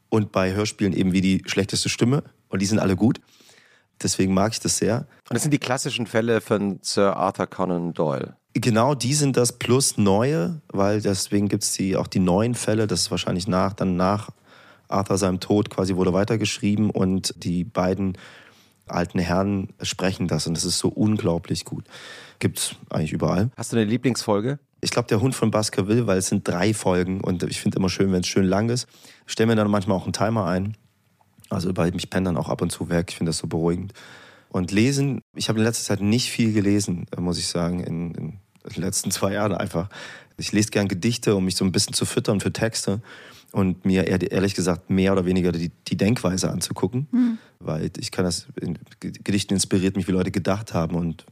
Und 0.08 0.32
bei 0.32 0.54
Hörspielen 0.54 0.94
eben 0.94 1.12
wie 1.12 1.20
die 1.20 1.42
schlechteste 1.44 1.90
Stimme. 1.90 2.22
Und 2.48 2.62
die 2.62 2.66
sind 2.66 2.78
alle 2.78 2.96
gut. 2.96 3.20
Deswegen 4.02 4.34
mag 4.34 4.52
ich 4.52 4.60
das 4.60 4.78
sehr. 4.78 5.06
Und 5.28 5.34
das 5.34 5.42
sind 5.42 5.52
die 5.52 5.58
klassischen 5.58 6.06
Fälle 6.06 6.40
von 6.40 6.78
Sir 6.82 7.16
Arthur 7.16 7.46
Conan 7.46 7.92
Doyle. 7.92 8.36
Genau, 8.54 8.94
die 8.94 9.14
sind 9.14 9.36
das 9.36 9.52
plus 9.52 9.96
neue, 9.96 10.60
weil 10.68 11.00
deswegen 11.00 11.48
gibt 11.48 11.62
es 11.62 11.72
die, 11.72 11.96
auch 11.96 12.08
die 12.08 12.18
neuen 12.18 12.54
Fälle, 12.54 12.88
das 12.88 13.02
ist 13.02 13.10
wahrscheinlich 13.10 13.46
nach, 13.46 13.74
dann 13.74 13.96
nach 13.96 14.30
Arthur 14.88 15.18
seinem 15.18 15.38
Tod 15.38 15.70
quasi 15.70 15.94
wurde 15.94 16.12
weitergeschrieben 16.12 16.90
und 16.90 17.32
die 17.36 17.62
beiden 17.62 18.18
alten 18.88 19.20
Herren 19.20 19.68
sprechen 19.82 20.26
das 20.26 20.48
und 20.48 20.56
das 20.56 20.64
ist 20.64 20.78
so 20.78 20.88
unglaublich 20.88 21.64
gut. 21.64 21.84
Gibt's 22.40 22.74
eigentlich 22.88 23.12
überall. 23.12 23.50
Hast 23.56 23.72
du 23.72 23.76
eine 23.76 23.84
Lieblingsfolge? 23.84 24.58
Ich 24.80 24.90
glaube, 24.90 25.08
der 25.08 25.20
Hund 25.20 25.34
von 25.34 25.50
Baskerville, 25.50 26.06
weil 26.06 26.18
es 26.18 26.26
sind 26.26 26.48
drei 26.48 26.74
Folgen 26.74 27.20
und 27.20 27.42
ich 27.44 27.60
finde 27.60 27.78
immer 27.78 27.90
schön, 27.90 28.12
wenn 28.12 28.20
es 28.20 28.26
schön 28.26 28.46
lang 28.46 28.68
ist. 28.70 28.88
Ich 29.26 29.32
stelle 29.32 29.48
mir 29.48 29.56
dann 29.56 29.70
manchmal 29.70 29.96
auch 29.96 30.04
einen 30.04 30.12
Timer 30.12 30.46
ein. 30.46 30.76
Also 31.50 31.76
weil 31.76 31.94
ich 31.94 32.10
penne 32.10 32.26
dann 32.26 32.36
auch 32.36 32.48
ab 32.48 32.62
und 32.62 32.70
zu 32.70 32.88
weg. 32.88 33.06
Ich 33.10 33.16
finde 33.16 33.30
das 33.30 33.38
so 33.38 33.46
beruhigend. 33.46 33.92
Und 34.48 34.72
lesen, 34.72 35.20
ich 35.36 35.48
habe 35.48 35.58
in 35.58 35.64
letzter 35.64 35.84
Zeit 35.84 36.00
nicht 36.00 36.30
viel 36.30 36.52
gelesen, 36.52 37.06
äh, 37.16 37.20
muss 37.20 37.38
ich 37.38 37.46
sagen, 37.46 37.80
in, 37.80 38.14
in 38.14 38.38
den 38.74 38.82
letzten 38.82 39.10
zwei 39.10 39.34
Jahren 39.34 39.52
einfach. 39.52 39.88
Ich 40.36 40.52
lese 40.52 40.70
gern 40.70 40.88
Gedichte, 40.88 41.36
um 41.36 41.44
mich 41.44 41.56
so 41.56 41.64
ein 41.64 41.72
bisschen 41.72 41.92
zu 41.92 42.06
füttern 42.06 42.40
für 42.40 42.52
Texte 42.52 43.02
und 43.52 43.84
mir 43.84 44.06
ehrlich 44.06 44.54
gesagt 44.54 44.88
mehr 44.88 45.12
oder 45.12 45.26
weniger 45.26 45.52
die, 45.52 45.70
die 45.88 45.96
Denkweise 45.96 46.50
anzugucken, 46.50 47.38
weil 47.58 47.90
ich 47.98 48.10
kann 48.10 48.24
das, 48.24 48.46
in 48.58 48.78
Gedichten 49.00 49.52
inspiriert 49.52 49.96
mich, 49.96 50.08
wie 50.08 50.12
Leute 50.12 50.30
gedacht 50.30 50.72
haben 50.72 50.94
und 50.94 51.26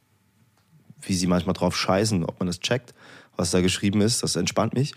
wie 1.01 1.15
sie 1.15 1.27
manchmal 1.27 1.55
drauf 1.55 1.75
scheißen, 1.75 2.25
ob 2.25 2.39
man 2.39 2.49
das 2.49 2.61
checkt, 2.61 2.93
was 3.37 3.51
da 3.51 3.63
geschrieben 3.63 4.03
ist, 4.03 4.23
das 4.23 4.37
entspannt 4.37 4.75
mich 4.75 4.95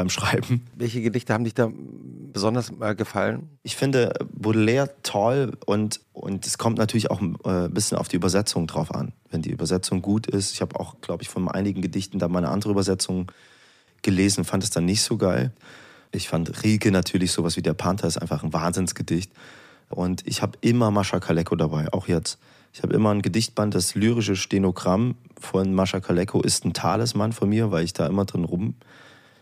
beim 0.00 0.08
Schreiben. 0.08 0.62
Welche 0.74 1.02
Gedichte 1.02 1.34
haben 1.34 1.44
dich 1.44 1.52
da 1.52 1.70
besonders 2.32 2.72
äh, 2.80 2.94
gefallen? 2.94 3.50
Ich 3.62 3.76
finde 3.76 4.14
Baudelaire 4.32 4.88
toll 5.02 5.52
und, 5.66 6.00
und 6.14 6.46
es 6.46 6.56
kommt 6.56 6.78
natürlich 6.78 7.10
auch 7.10 7.20
äh, 7.20 7.66
ein 7.66 7.74
bisschen 7.74 7.98
auf 7.98 8.08
die 8.08 8.16
Übersetzung 8.16 8.66
drauf 8.66 8.94
an. 8.94 9.12
Wenn 9.30 9.42
die 9.42 9.50
Übersetzung 9.50 10.00
gut 10.00 10.26
ist, 10.26 10.52
ich 10.54 10.62
habe 10.62 10.80
auch, 10.80 11.02
glaube 11.02 11.22
ich, 11.22 11.28
von 11.28 11.48
einigen 11.48 11.82
Gedichten 11.82 12.18
da 12.18 12.28
mal 12.28 12.38
eine 12.38 12.48
andere 12.48 12.72
Übersetzung 12.72 13.30
gelesen, 14.00 14.44
fand 14.44 14.64
es 14.64 14.70
dann 14.70 14.86
nicht 14.86 15.02
so 15.02 15.18
geil. 15.18 15.52
Ich 16.12 16.30
fand 16.30 16.64
Rilke 16.64 16.90
natürlich 16.90 17.32
sowas 17.32 17.58
wie 17.58 17.62
der 17.62 17.74
Panther 17.74 18.08
ist 18.08 18.16
einfach 18.16 18.42
ein 18.42 18.54
Wahnsinnsgedicht. 18.54 19.30
Und 19.90 20.26
ich 20.26 20.40
habe 20.40 20.56
immer 20.62 20.90
Mascha 20.90 21.20
Kaleko 21.20 21.56
dabei, 21.56 21.92
auch 21.92 22.08
jetzt. 22.08 22.38
Ich 22.72 22.82
habe 22.82 22.94
immer 22.94 23.10
ein 23.10 23.20
Gedichtband, 23.20 23.74
das 23.74 23.94
lyrische 23.94 24.36
Stenogramm 24.36 25.16
von 25.38 25.74
Mascha 25.74 26.00
Kaleko 26.00 26.40
ist 26.40 26.64
ein 26.64 26.72
Talisman 26.72 27.32
von 27.32 27.50
mir, 27.50 27.70
weil 27.70 27.84
ich 27.84 27.92
da 27.92 28.06
immer 28.06 28.24
drin 28.24 28.46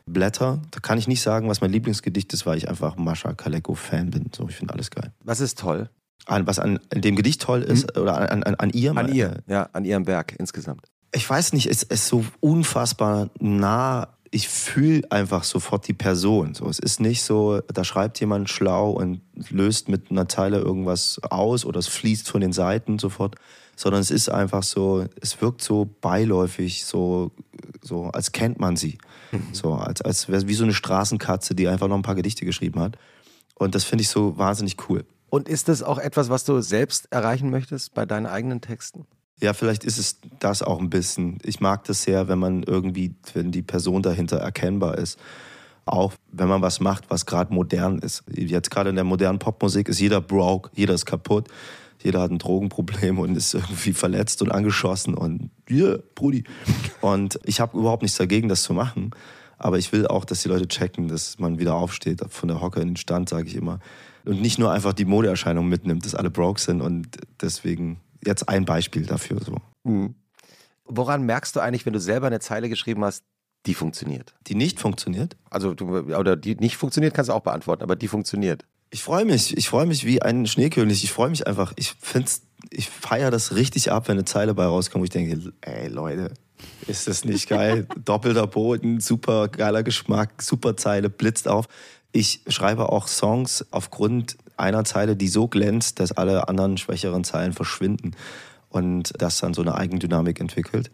rumblätter. 0.08 0.60
Da 0.70 0.80
kann 0.80 0.98
ich 0.98 1.08
nicht 1.08 1.22
sagen, 1.22 1.48
was 1.48 1.60
mein 1.60 1.70
Lieblingsgedicht 1.70 2.32
ist, 2.32 2.46
weil 2.46 2.58
ich 2.58 2.68
einfach 2.68 2.96
Mascha 2.96 3.32
Kaleko-Fan 3.32 4.10
bin. 4.10 4.30
So, 4.34 4.48
ich 4.48 4.56
finde 4.56 4.74
alles 4.74 4.90
geil. 4.90 5.12
Was 5.22 5.40
ist 5.40 5.58
toll? 5.58 5.90
An, 6.26 6.46
was 6.46 6.58
an, 6.58 6.80
an 6.92 7.00
dem 7.00 7.16
Gedicht 7.16 7.40
toll 7.40 7.62
ist, 7.62 7.96
oder 7.96 8.30
an, 8.30 8.42
an, 8.42 8.54
an 8.56 8.70
ihr? 8.70 8.96
An 8.96 9.12
ihr, 9.12 9.42
ja, 9.46 9.68
an 9.72 9.84
ihrem 9.84 10.06
Werk 10.06 10.34
insgesamt. 10.38 10.82
Ich 11.12 11.28
weiß 11.28 11.54
nicht, 11.54 11.66
es 11.66 11.82
ist 11.82 12.08
so 12.08 12.24
unfassbar 12.40 13.30
nah. 13.38 14.08
Ich 14.30 14.46
fühle 14.46 15.10
einfach 15.10 15.42
sofort 15.44 15.88
die 15.88 15.94
Person. 15.94 16.52
So, 16.52 16.68
es 16.68 16.78
ist 16.78 17.00
nicht 17.00 17.22
so, 17.22 17.60
da 17.72 17.82
schreibt 17.82 18.20
jemand 18.20 18.50
schlau 18.50 18.90
und 18.90 19.22
löst 19.48 19.88
mit 19.88 20.10
einer 20.10 20.28
Zeile 20.28 20.58
irgendwas 20.58 21.18
aus 21.22 21.64
oder 21.64 21.78
es 21.78 21.86
fließt 21.86 22.28
von 22.28 22.42
den 22.42 22.52
Seiten 22.52 22.98
sofort, 22.98 23.36
sondern 23.74 24.02
es 24.02 24.10
ist 24.10 24.28
einfach 24.28 24.64
so, 24.64 25.06
es 25.22 25.40
wirkt 25.40 25.62
so 25.62 25.88
beiläufig, 26.02 26.84
so, 26.84 27.30
so 27.80 28.08
als 28.08 28.32
kennt 28.32 28.60
man 28.60 28.76
sie. 28.76 28.98
So, 29.52 29.74
als, 29.74 30.02
als 30.02 30.28
wäre 30.28 30.48
wie 30.48 30.54
so 30.54 30.64
eine 30.64 30.74
Straßenkatze, 30.74 31.54
die 31.54 31.68
einfach 31.68 31.88
noch 31.88 31.96
ein 31.96 32.02
paar 32.02 32.14
Gedichte 32.14 32.44
geschrieben 32.44 32.80
hat. 32.80 32.96
Und 33.54 33.74
das 33.74 33.84
finde 33.84 34.02
ich 34.02 34.08
so 34.08 34.38
wahnsinnig 34.38 34.76
cool. 34.88 35.04
Und 35.30 35.48
ist 35.48 35.68
das 35.68 35.82
auch 35.82 35.98
etwas, 35.98 36.30
was 36.30 36.44
du 36.44 36.60
selbst 36.60 37.12
erreichen 37.12 37.50
möchtest 37.50 37.94
bei 37.94 38.06
deinen 38.06 38.26
eigenen 38.26 38.60
Texten? 38.60 39.06
Ja, 39.40 39.52
vielleicht 39.52 39.84
ist 39.84 39.98
es 39.98 40.18
das 40.40 40.62
auch 40.62 40.80
ein 40.80 40.90
bisschen. 40.90 41.38
Ich 41.44 41.60
mag 41.60 41.84
das 41.84 42.02
sehr, 42.02 42.28
wenn 42.28 42.38
man 42.38 42.62
irgendwie, 42.62 43.14
wenn 43.34 43.52
die 43.52 43.62
Person 43.62 44.02
dahinter 44.02 44.38
erkennbar 44.38 44.98
ist. 44.98 45.18
Auch 45.84 46.12
wenn 46.32 46.48
man 46.48 46.60
was 46.60 46.80
macht, 46.80 47.08
was 47.08 47.24
gerade 47.24 47.52
modern 47.54 47.98
ist. 47.98 48.24
Jetzt 48.30 48.70
gerade 48.70 48.90
in 48.90 48.96
der 48.96 49.04
modernen 49.04 49.38
Popmusik 49.38 49.88
ist 49.88 50.00
jeder 50.00 50.20
broke, 50.20 50.70
jeder 50.74 50.94
ist 50.94 51.06
kaputt, 51.06 51.48
jeder 52.02 52.20
hat 52.20 52.30
ein 52.30 52.38
Drogenproblem 52.38 53.18
und 53.18 53.36
ist 53.36 53.54
irgendwie 53.54 53.92
verletzt 53.92 54.42
und 54.42 54.50
angeschossen 54.50 55.14
und 55.14 55.50
yeah, 55.70 55.98
Brudi. 56.14 56.44
Und 57.00 57.38
ich 57.44 57.60
habe 57.60 57.78
überhaupt 57.78 58.02
nichts 58.02 58.18
dagegen, 58.18 58.48
das 58.48 58.62
zu 58.62 58.72
machen. 58.72 59.10
Aber 59.58 59.78
ich 59.78 59.92
will 59.92 60.06
auch, 60.06 60.24
dass 60.24 60.42
die 60.42 60.48
Leute 60.48 60.68
checken, 60.68 61.08
dass 61.08 61.38
man 61.38 61.58
wieder 61.58 61.74
aufsteht, 61.74 62.22
von 62.28 62.48
der 62.48 62.60
Hocke 62.60 62.80
in 62.80 62.88
den 62.88 62.96
Stand, 62.96 63.28
sage 63.28 63.48
ich 63.48 63.56
immer. 63.56 63.80
Und 64.24 64.40
nicht 64.40 64.58
nur 64.58 64.70
einfach 64.70 64.92
die 64.92 65.04
Modeerscheinung 65.04 65.68
mitnimmt, 65.68 66.04
dass 66.04 66.14
alle 66.14 66.30
broke 66.30 66.60
sind 66.60 66.80
und 66.80 67.08
deswegen 67.40 68.00
jetzt 68.24 68.48
ein 68.48 68.64
Beispiel 68.64 69.04
dafür 69.04 69.40
so. 69.40 69.56
Mhm. 69.84 70.14
Woran 70.84 71.24
merkst 71.24 71.56
du 71.56 71.60
eigentlich, 71.60 71.84
wenn 71.86 71.92
du 71.92 72.00
selber 72.00 72.28
eine 72.28 72.40
Zeile 72.40 72.68
geschrieben 72.68 73.04
hast, 73.04 73.24
die 73.66 73.74
funktioniert? 73.74 74.34
Die 74.46 74.54
nicht 74.54 74.80
funktioniert. 74.80 75.36
Also, 75.50 75.74
du, 75.74 75.98
oder 75.98 76.36
die 76.36 76.54
nicht 76.54 76.76
funktioniert, 76.76 77.14
kannst 77.14 77.28
du 77.28 77.34
auch 77.34 77.42
beantworten, 77.42 77.82
aber 77.82 77.96
die 77.96 78.08
funktioniert. 78.08 78.64
Ich 78.90 79.02
freue 79.02 79.24
mich. 79.24 79.56
Ich 79.56 79.68
freue 79.68 79.86
mich 79.86 80.04
wie 80.04 80.22
ein 80.22 80.46
Schneekönig. 80.46 81.04
Ich 81.04 81.12
freue 81.12 81.30
mich 81.30 81.46
einfach. 81.46 81.72
Ich 81.76 81.94
find's, 82.00 82.42
ich 82.70 82.88
feiere 82.88 83.30
das 83.30 83.54
richtig 83.54 83.92
ab, 83.92 84.08
wenn 84.08 84.16
eine 84.16 84.24
Zeile 84.24 84.54
bei 84.54 84.64
rauskommt, 84.64 85.02
wo 85.02 85.04
ich 85.04 85.10
denke, 85.10 85.52
ey 85.60 85.88
Leute, 85.88 86.32
ist 86.86 87.06
das 87.06 87.24
nicht 87.24 87.48
geil? 87.48 87.86
Doppelter 88.04 88.46
Boden, 88.46 89.00
super 89.00 89.48
geiler 89.48 89.82
Geschmack, 89.82 90.42
super 90.42 90.76
Zeile, 90.76 91.10
blitzt 91.10 91.48
auf. 91.48 91.68
Ich 92.12 92.40
schreibe 92.48 92.90
auch 92.90 93.06
Songs 93.06 93.66
aufgrund 93.70 94.38
einer 94.56 94.84
Zeile, 94.84 95.16
die 95.16 95.28
so 95.28 95.46
glänzt, 95.46 96.00
dass 96.00 96.12
alle 96.12 96.48
anderen 96.48 96.78
schwächeren 96.78 97.24
Zeilen 97.24 97.52
verschwinden 97.52 98.12
und 98.70 99.12
das 99.18 99.38
dann 99.38 99.54
so 99.54 99.62
eine 99.62 99.74
Eigendynamik 99.74 100.40
entwickelt. 100.40 100.90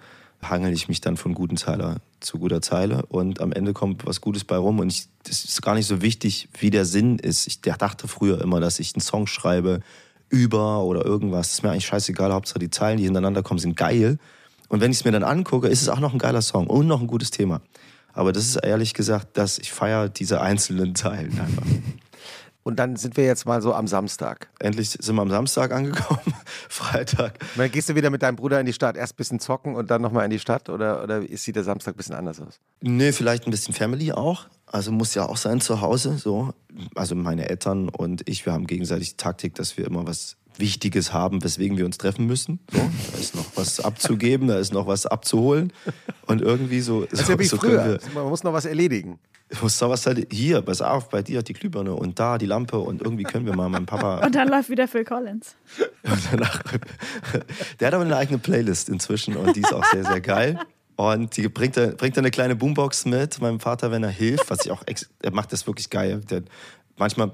Hangel 0.50 0.72
ich 0.72 0.88
mich 0.88 1.00
dann 1.00 1.16
von 1.16 1.34
guten 1.34 1.56
Zeiler 1.56 1.96
zu 2.20 2.38
guter 2.38 2.62
Zeile 2.62 3.04
und 3.06 3.40
am 3.40 3.52
Ende 3.52 3.72
kommt 3.72 4.06
was 4.06 4.20
Gutes 4.20 4.44
bei 4.44 4.56
rum 4.56 4.78
und 4.78 4.88
ich, 4.90 5.08
das 5.24 5.44
ist 5.44 5.62
gar 5.62 5.74
nicht 5.74 5.86
so 5.86 6.02
wichtig, 6.02 6.48
wie 6.58 6.70
der 6.70 6.84
Sinn 6.84 7.18
ist. 7.18 7.46
Ich 7.46 7.60
dachte 7.60 8.08
früher 8.08 8.40
immer, 8.40 8.60
dass 8.60 8.78
ich 8.78 8.94
einen 8.94 9.02
Song 9.02 9.26
schreibe 9.26 9.80
über 10.28 10.82
oder 10.82 11.04
irgendwas. 11.04 11.48
Das 11.48 11.54
ist 11.54 11.62
mir 11.62 11.70
eigentlich 11.70 11.86
scheißegal, 11.86 12.32
Hauptsache 12.32 12.58
die 12.58 12.70
Zeilen, 12.70 12.98
die 12.98 13.04
hintereinander 13.04 13.42
kommen, 13.42 13.60
sind 13.60 13.76
geil. 13.76 14.18
Und 14.68 14.80
wenn 14.80 14.90
ich 14.90 14.98
es 14.98 15.04
mir 15.04 15.12
dann 15.12 15.22
angucke, 15.22 15.68
ist 15.68 15.82
es 15.82 15.88
auch 15.88 16.00
noch 16.00 16.12
ein 16.12 16.18
geiler 16.18 16.42
Song 16.42 16.66
und 16.66 16.86
noch 16.86 17.00
ein 17.00 17.06
gutes 17.06 17.30
Thema. 17.30 17.60
Aber 18.12 18.32
das 18.32 18.44
ist 18.46 18.56
ehrlich 18.56 18.94
gesagt, 18.94 19.36
dass 19.36 19.58
ich 19.58 19.72
feiere 19.72 20.08
diese 20.08 20.40
einzelnen 20.40 20.94
Zeilen 20.94 21.38
einfach. 21.38 21.66
Und 22.64 22.76
dann 22.76 22.96
sind 22.96 23.18
wir 23.18 23.24
jetzt 23.24 23.44
mal 23.44 23.60
so 23.60 23.74
am 23.74 23.86
Samstag. 23.86 24.48
Endlich 24.58 24.88
sind 24.90 25.14
wir 25.14 25.22
am 25.22 25.28
Samstag 25.28 25.70
angekommen, 25.70 26.34
Freitag. 26.68 27.34
Und 27.40 27.58
dann 27.58 27.70
gehst 27.70 27.90
du 27.90 27.94
wieder 27.94 28.08
mit 28.08 28.22
deinem 28.22 28.36
Bruder 28.36 28.58
in 28.58 28.64
die 28.64 28.72
Stadt, 28.72 28.96
erst 28.96 29.12
ein 29.12 29.16
bisschen 29.16 29.38
zocken 29.38 29.76
und 29.76 29.90
dann 29.90 30.00
nochmal 30.00 30.24
in 30.24 30.30
die 30.30 30.38
Stadt? 30.38 30.70
Oder, 30.70 31.02
oder 31.02 31.22
sieht 31.36 31.56
der 31.56 31.64
Samstag 31.64 31.94
ein 31.94 31.98
bisschen 31.98 32.14
anders 32.14 32.40
aus? 32.40 32.60
Nee, 32.80 33.12
vielleicht 33.12 33.46
ein 33.46 33.50
bisschen 33.50 33.74
Family 33.74 34.12
auch. 34.12 34.46
Also 34.66 34.92
muss 34.92 35.14
ja 35.14 35.26
auch 35.26 35.36
sein 35.36 35.60
zu 35.60 35.82
Hause. 35.82 36.16
So. 36.16 36.54
Also 36.94 37.14
meine 37.14 37.50
Eltern 37.50 37.90
und 37.90 38.26
ich, 38.28 38.46
wir 38.46 38.54
haben 38.54 38.66
gegenseitig 38.66 39.10
die 39.10 39.16
Taktik, 39.18 39.54
dass 39.56 39.76
wir 39.76 39.86
immer 39.86 40.06
was 40.06 40.36
Wichtiges 40.56 41.12
haben, 41.12 41.44
weswegen 41.44 41.76
wir 41.76 41.84
uns 41.84 41.98
treffen 41.98 42.26
müssen. 42.26 42.60
So, 42.72 42.78
da 42.78 43.18
ist 43.18 43.34
noch 43.34 43.46
was 43.56 43.80
abzugeben, 43.80 44.48
da 44.48 44.58
ist 44.58 44.72
noch 44.72 44.86
was 44.86 45.04
abzuholen. 45.04 45.72
Und 46.26 46.40
irgendwie 46.40 46.80
so. 46.80 47.02
Ist 47.02 47.26
so, 47.26 47.32
ja 47.32 47.38
wie 47.38 47.44
so 47.44 47.58
früher. 47.58 47.98
Man 48.14 48.28
muss 48.28 48.42
noch 48.42 48.52
was 48.52 48.64
erledigen. 48.64 49.18
Muss 49.62 49.78
da 49.78 49.88
was 49.88 50.06
halt, 50.06 50.32
hier, 50.32 50.62
pass 50.62 50.80
auf, 50.80 51.08
bei 51.08 51.22
dir 51.22 51.42
die 51.42 51.52
Glühbirne 51.52 51.94
und 51.94 52.18
da 52.18 52.38
die 52.38 52.46
Lampe 52.46 52.78
und 52.78 53.02
irgendwie 53.02 53.24
können 53.24 53.46
wir 53.46 53.54
mal 53.54 53.68
meinem 53.68 53.86
Papa. 53.86 54.18
Und 54.24 54.34
dann 54.34 54.48
läuft 54.48 54.70
wieder 54.70 54.88
Phil 54.88 55.04
Collins. 55.04 55.56
Und 56.02 56.20
danach, 56.30 56.62
der 57.80 57.86
hat 57.86 57.94
aber 57.94 58.04
eine 58.04 58.16
eigene 58.16 58.38
Playlist 58.38 58.88
inzwischen 58.88 59.36
und 59.36 59.56
die 59.56 59.60
ist 59.60 59.72
auch 59.72 59.84
sehr, 59.86 60.04
sehr 60.04 60.20
geil. 60.20 60.58
Und 60.96 61.36
die 61.36 61.48
bringt 61.48 61.76
er, 61.76 61.88
bringt 61.88 62.16
er 62.16 62.20
eine 62.20 62.30
kleine 62.30 62.56
Boombox 62.56 63.06
mit, 63.06 63.40
meinem 63.40 63.58
Vater, 63.58 63.90
wenn 63.90 64.02
er 64.02 64.10
hilft, 64.10 64.50
was 64.50 64.64
ich 64.64 64.70
auch, 64.70 64.82
er 65.22 65.32
macht 65.32 65.52
das 65.52 65.66
wirklich 65.66 65.90
geil. 65.90 66.20
Der, 66.30 66.42
manchmal 66.96 67.32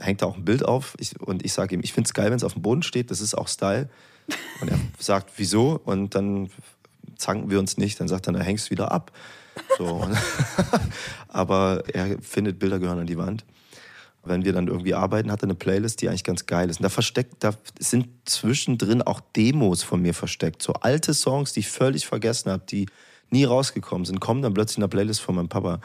hängt 0.00 0.22
da 0.22 0.26
auch 0.26 0.36
ein 0.36 0.44
Bild 0.44 0.64
auf 0.64 0.94
ich, 0.98 1.20
und 1.20 1.44
ich 1.44 1.52
sage 1.52 1.74
ihm, 1.74 1.80
ich 1.82 1.92
finde 1.92 2.08
es 2.08 2.14
geil, 2.14 2.30
wenn 2.30 2.36
es 2.36 2.44
auf 2.44 2.54
dem 2.54 2.62
Boden 2.62 2.82
steht, 2.82 3.10
das 3.10 3.20
ist 3.20 3.34
auch 3.34 3.48
Style. 3.48 3.88
Und 4.60 4.70
er 4.70 4.78
sagt, 4.98 5.32
wieso? 5.36 5.80
Und 5.84 6.14
dann 6.14 6.50
zanken 7.16 7.50
wir 7.50 7.58
uns 7.58 7.76
nicht, 7.76 8.00
dann 8.00 8.08
sagt 8.08 8.26
er, 8.26 8.32
dann 8.32 8.42
hängst 8.42 8.66
du 8.66 8.70
wieder 8.70 8.92
ab. 8.92 9.12
So. 9.78 10.08
Aber 11.28 11.82
er 11.92 12.20
findet, 12.20 12.58
Bilder 12.58 12.78
gehören 12.78 13.00
an 13.00 13.06
die 13.06 13.18
Wand. 13.18 13.44
Wenn 14.26 14.44
wir 14.44 14.52
dann 14.52 14.68
irgendwie 14.68 14.94
arbeiten, 14.94 15.30
hat 15.30 15.42
er 15.42 15.44
eine 15.44 15.54
Playlist, 15.54 16.00
die 16.00 16.08
eigentlich 16.08 16.24
ganz 16.24 16.46
geil 16.46 16.70
ist. 16.70 16.78
Und 16.78 16.84
da 16.84 16.88
versteckt, 16.88 17.34
da 17.40 17.52
sind 17.78 18.08
zwischendrin 18.24 19.02
auch 19.02 19.20
Demos 19.20 19.82
von 19.82 20.00
mir 20.00 20.14
versteckt. 20.14 20.62
So 20.62 20.72
alte 20.74 21.12
Songs, 21.12 21.52
die 21.52 21.60
ich 21.60 21.68
völlig 21.68 22.06
vergessen 22.06 22.50
habe, 22.50 22.64
die 22.66 22.86
nie 23.30 23.44
rausgekommen 23.44 24.06
sind, 24.06 24.20
kommen 24.20 24.40
dann 24.40 24.54
plötzlich 24.54 24.78
in 24.78 24.82
der 24.82 24.88
Playlist 24.88 25.20
von 25.20 25.34
meinem 25.34 25.48
Papa, 25.48 25.80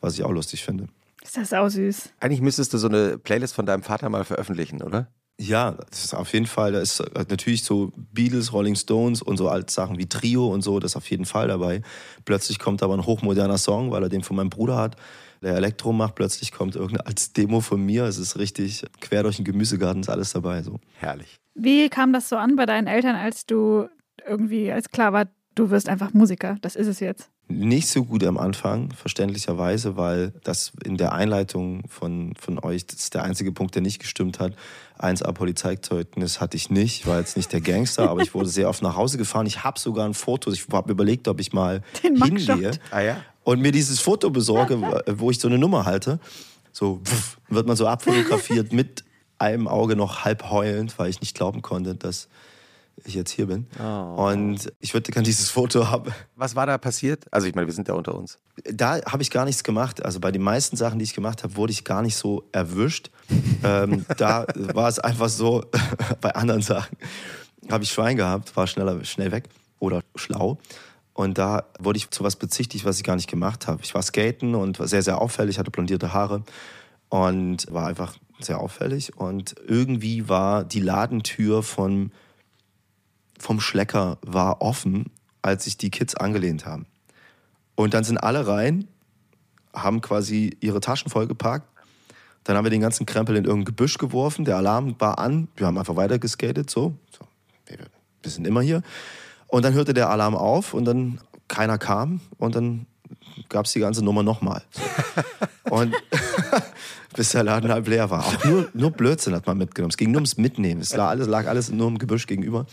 was 0.00 0.14
ich 0.14 0.24
auch 0.24 0.30
lustig 0.30 0.64
finde. 0.64 0.88
Ist 1.22 1.36
das 1.36 1.52
auch 1.52 1.68
süß? 1.68 2.10
Eigentlich 2.20 2.40
müsstest 2.40 2.72
du 2.72 2.78
so 2.78 2.88
eine 2.88 3.18
Playlist 3.18 3.54
von 3.54 3.66
deinem 3.66 3.82
Vater 3.82 4.08
mal 4.08 4.24
veröffentlichen, 4.24 4.82
oder? 4.82 5.08
Ja, 5.40 5.72
das 5.90 6.04
ist 6.04 6.14
auf 6.14 6.32
jeden 6.32 6.46
Fall, 6.46 6.72
da 6.72 6.80
ist 6.80 7.02
natürlich 7.28 7.64
so 7.64 7.92
Beatles, 8.12 8.52
Rolling 8.52 8.76
Stones 8.76 9.22
und 9.22 9.38
so 9.38 9.48
alte 9.48 9.72
Sachen 9.72 9.98
wie 9.98 10.06
Trio 10.06 10.46
und 10.46 10.62
so, 10.62 10.78
das 10.78 10.92
ist 10.92 10.96
auf 10.96 11.10
jeden 11.10 11.24
Fall 11.24 11.48
dabei. 11.48 11.82
Plötzlich 12.24 12.60
kommt 12.60 12.80
aber 12.82 12.94
ein 12.94 13.06
hochmoderner 13.06 13.58
Song, 13.58 13.90
weil 13.90 14.04
er 14.04 14.08
den 14.08 14.22
von 14.22 14.36
meinem 14.36 14.50
Bruder 14.50 14.76
hat, 14.76 14.96
der 15.42 15.56
Elektro 15.56 15.92
macht, 15.92 16.14
plötzlich 16.14 16.52
kommt 16.52 16.76
irgendeine 16.76 17.06
als 17.06 17.32
Demo 17.32 17.60
von 17.60 17.84
mir, 17.84 18.04
es 18.04 18.18
ist 18.18 18.38
richtig 18.38 18.84
quer 19.00 19.24
durch 19.24 19.36
den 19.36 19.44
Gemüsegarten, 19.44 20.02
ist 20.02 20.10
alles 20.10 20.32
dabei. 20.32 20.62
So. 20.62 20.78
Herrlich. 21.00 21.34
Wie 21.54 21.88
kam 21.88 22.12
das 22.12 22.28
so 22.28 22.36
an 22.36 22.54
bei 22.54 22.66
deinen 22.66 22.86
Eltern, 22.86 23.16
als 23.16 23.44
du 23.44 23.88
irgendwie, 24.24 24.70
als 24.70 24.90
klar 24.90 25.12
war, 25.12 25.26
du 25.56 25.70
wirst 25.70 25.88
einfach 25.88 26.14
Musiker, 26.14 26.56
das 26.60 26.76
ist 26.76 26.86
es 26.86 27.00
jetzt? 27.00 27.31
Nicht 27.48 27.88
so 27.88 28.04
gut 28.04 28.24
am 28.24 28.38
Anfang, 28.38 28.92
verständlicherweise, 28.92 29.96
weil 29.96 30.32
das 30.42 30.72
in 30.84 30.96
der 30.96 31.12
Einleitung 31.12 31.82
von, 31.88 32.34
von 32.38 32.58
euch, 32.58 32.86
das 32.86 33.00
ist 33.00 33.14
der 33.14 33.24
einzige 33.24 33.52
Punkt, 33.52 33.74
der 33.74 33.82
nicht 33.82 33.98
gestimmt 33.98 34.40
hat. 34.40 34.54
1A 34.98 35.32
Polizeizeugnis 35.32 36.40
hatte 36.40 36.56
ich 36.56 36.70
nicht, 36.70 37.06
war 37.06 37.18
jetzt 37.18 37.36
nicht 37.36 37.52
der 37.52 37.60
Gangster, 37.60 38.08
aber 38.08 38.22
ich 38.22 38.32
wurde 38.34 38.48
sehr 38.48 38.68
oft 38.68 38.82
nach 38.82 38.96
Hause 38.96 39.18
gefahren. 39.18 39.46
Ich 39.46 39.64
habe 39.64 39.78
sogar 39.78 40.06
ein 40.06 40.14
Foto, 40.14 40.50
ich 40.50 40.66
habe 40.72 40.92
überlegt, 40.92 41.28
ob 41.28 41.40
ich 41.40 41.52
mal 41.52 41.82
Den 42.02 42.22
hingehe 42.22 42.72
Ah 42.90 43.00
ja? 43.00 43.22
und 43.44 43.60
mir 43.60 43.72
dieses 43.72 44.00
Foto 44.00 44.30
besorge, 44.30 44.80
wo 45.18 45.30
ich 45.30 45.38
so 45.38 45.48
eine 45.48 45.58
Nummer 45.58 45.84
halte. 45.84 46.20
So 46.72 47.00
pff, 47.04 47.38
wird 47.48 47.66
man 47.66 47.76
so 47.76 47.86
abfotografiert 47.86 48.72
mit 48.72 49.04
einem 49.38 49.68
Auge 49.68 49.96
noch 49.96 50.24
halb 50.24 50.50
heulend, 50.50 50.98
weil 50.98 51.10
ich 51.10 51.20
nicht 51.20 51.34
glauben 51.34 51.60
konnte, 51.62 51.96
dass 51.96 52.28
ich 53.08 53.14
jetzt 53.14 53.30
hier 53.30 53.46
bin. 53.46 53.66
Oh. 53.80 54.30
Und 54.30 54.72
ich 54.80 54.94
würde 54.94 55.10
gerne 55.10 55.24
dieses 55.24 55.50
Foto 55.50 55.90
haben. 55.90 56.12
Was 56.36 56.56
war 56.56 56.66
da 56.66 56.78
passiert? 56.78 57.24
Also 57.32 57.46
ich 57.46 57.54
meine, 57.54 57.66
wir 57.66 57.74
sind 57.74 57.88
ja 57.88 57.94
unter 57.94 58.14
uns. 58.14 58.38
Da 58.64 59.00
habe 59.04 59.22
ich 59.22 59.30
gar 59.30 59.44
nichts 59.44 59.64
gemacht. 59.64 60.04
Also 60.04 60.20
bei 60.20 60.30
den 60.30 60.42
meisten 60.42 60.76
Sachen, 60.76 60.98
die 60.98 61.04
ich 61.04 61.14
gemacht 61.14 61.42
habe, 61.42 61.56
wurde 61.56 61.72
ich 61.72 61.84
gar 61.84 62.02
nicht 62.02 62.16
so 62.16 62.48
erwischt. 62.52 63.10
ähm, 63.64 64.04
da 64.16 64.46
war 64.54 64.88
es 64.88 64.98
einfach 64.98 65.28
so, 65.28 65.64
bei 66.20 66.34
anderen 66.34 66.62
Sachen 66.62 66.96
habe 67.70 67.84
ich 67.84 67.90
Schwein 67.90 68.16
gehabt, 68.16 68.56
war 68.56 68.66
schneller, 68.66 69.04
schnell 69.04 69.32
weg 69.32 69.48
oder 69.78 70.02
schlau. 70.14 70.58
Und 71.14 71.38
da 71.38 71.64
wurde 71.78 71.98
ich 71.98 72.10
zu 72.10 72.24
was 72.24 72.36
bezichtigt, 72.36 72.84
was 72.84 72.96
ich 72.96 73.04
gar 73.04 73.16
nicht 73.16 73.30
gemacht 73.30 73.66
habe. 73.66 73.82
Ich 73.82 73.94
war 73.94 74.02
skaten 74.02 74.54
und 74.54 74.78
war 74.78 74.88
sehr, 74.88 75.02
sehr 75.02 75.20
auffällig, 75.20 75.58
hatte 75.58 75.70
blondierte 75.70 76.12
Haare 76.14 76.42
und 77.10 77.66
war 77.70 77.86
einfach 77.86 78.16
sehr 78.40 78.60
auffällig. 78.60 79.16
Und 79.16 79.54
irgendwie 79.66 80.28
war 80.28 80.64
die 80.64 80.80
Ladentür 80.80 81.62
von 81.62 82.12
vom 83.42 83.60
Schlecker 83.60 84.18
war 84.22 84.62
offen, 84.62 85.10
als 85.42 85.64
sich 85.64 85.76
die 85.76 85.90
Kids 85.90 86.14
angelehnt 86.14 86.64
haben. 86.64 86.86
Und 87.74 87.94
dann 87.94 88.04
sind 88.04 88.18
alle 88.18 88.46
rein, 88.46 88.86
haben 89.74 90.00
quasi 90.00 90.56
ihre 90.60 90.80
Taschen 90.80 91.10
vollgepackt. 91.10 91.66
Dann 92.44 92.56
haben 92.56 92.64
wir 92.64 92.70
den 92.70 92.80
ganzen 92.80 93.06
Krempel 93.06 93.36
in 93.36 93.44
irgendein 93.44 93.66
Gebüsch 93.66 93.98
geworfen. 93.98 94.44
Der 94.44 94.56
Alarm 94.56 94.96
war 94.98 95.18
an. 95.18 95.48
Wir 95.56 95.66
haben 95.66 95.78
einfach 95.78 95.96
weiter 95.96 96.18
geskatet. 96.18 96.70
So. 96.70 96.94
so. 97.16 97.24
Wir 98.22 98.30
sind 98.30 98.46
immer 98.46 98.60
hier. 98.60 98.82
Und 99.46 99.64
dann 99.64 99.74
hörte 99.74 99.94
der 99.94 100.10
Alarm 100.10 100.34
auf 100.34 100.74
und 100.74 100.84
dann 100.84 101.20
keiner 101.48 101.78
kam. 101.78 102.20
Und 102.38 102.54
dann 102.54 102.86
gab 103.48 103.66
es 103.66 103.72
die 103.72 103.80
ganze 103.80 104.04
Nummer 104.04 104.22
nochmal. 104.22 104.62
So. 104.70 104.82
Und 105.70 105.94
bis 107.16 107.30
der 107.30 107.44
Laden 107.44 107.70
halb 107.70 107.88
leer 107.88 108.10
war. 108.10 108.26
Auch 108.26 108.44
nur, 108.44 108.68
nur 108.74 108.90
Blödsinn 108.90 109.34
hat 109.34 109.46
man 109.46 109.56
mitgenommen. 109.56 109.90
Es 109.90 109.96
ging 109.96 110.10
nur 110.10 110.18
ums 110.18 110.36
Mitnehmen. 110.36 110.80
Es 110.80 110.94
lag 110.94 111.08
alles, 111.08 111.28
lag 111.28 111.46
alles 111.46 111.70
nur 111.70 111.88
im 111.88 111.98
Gebüsch 111.98 112.26
gegenüber. 112.26 112.66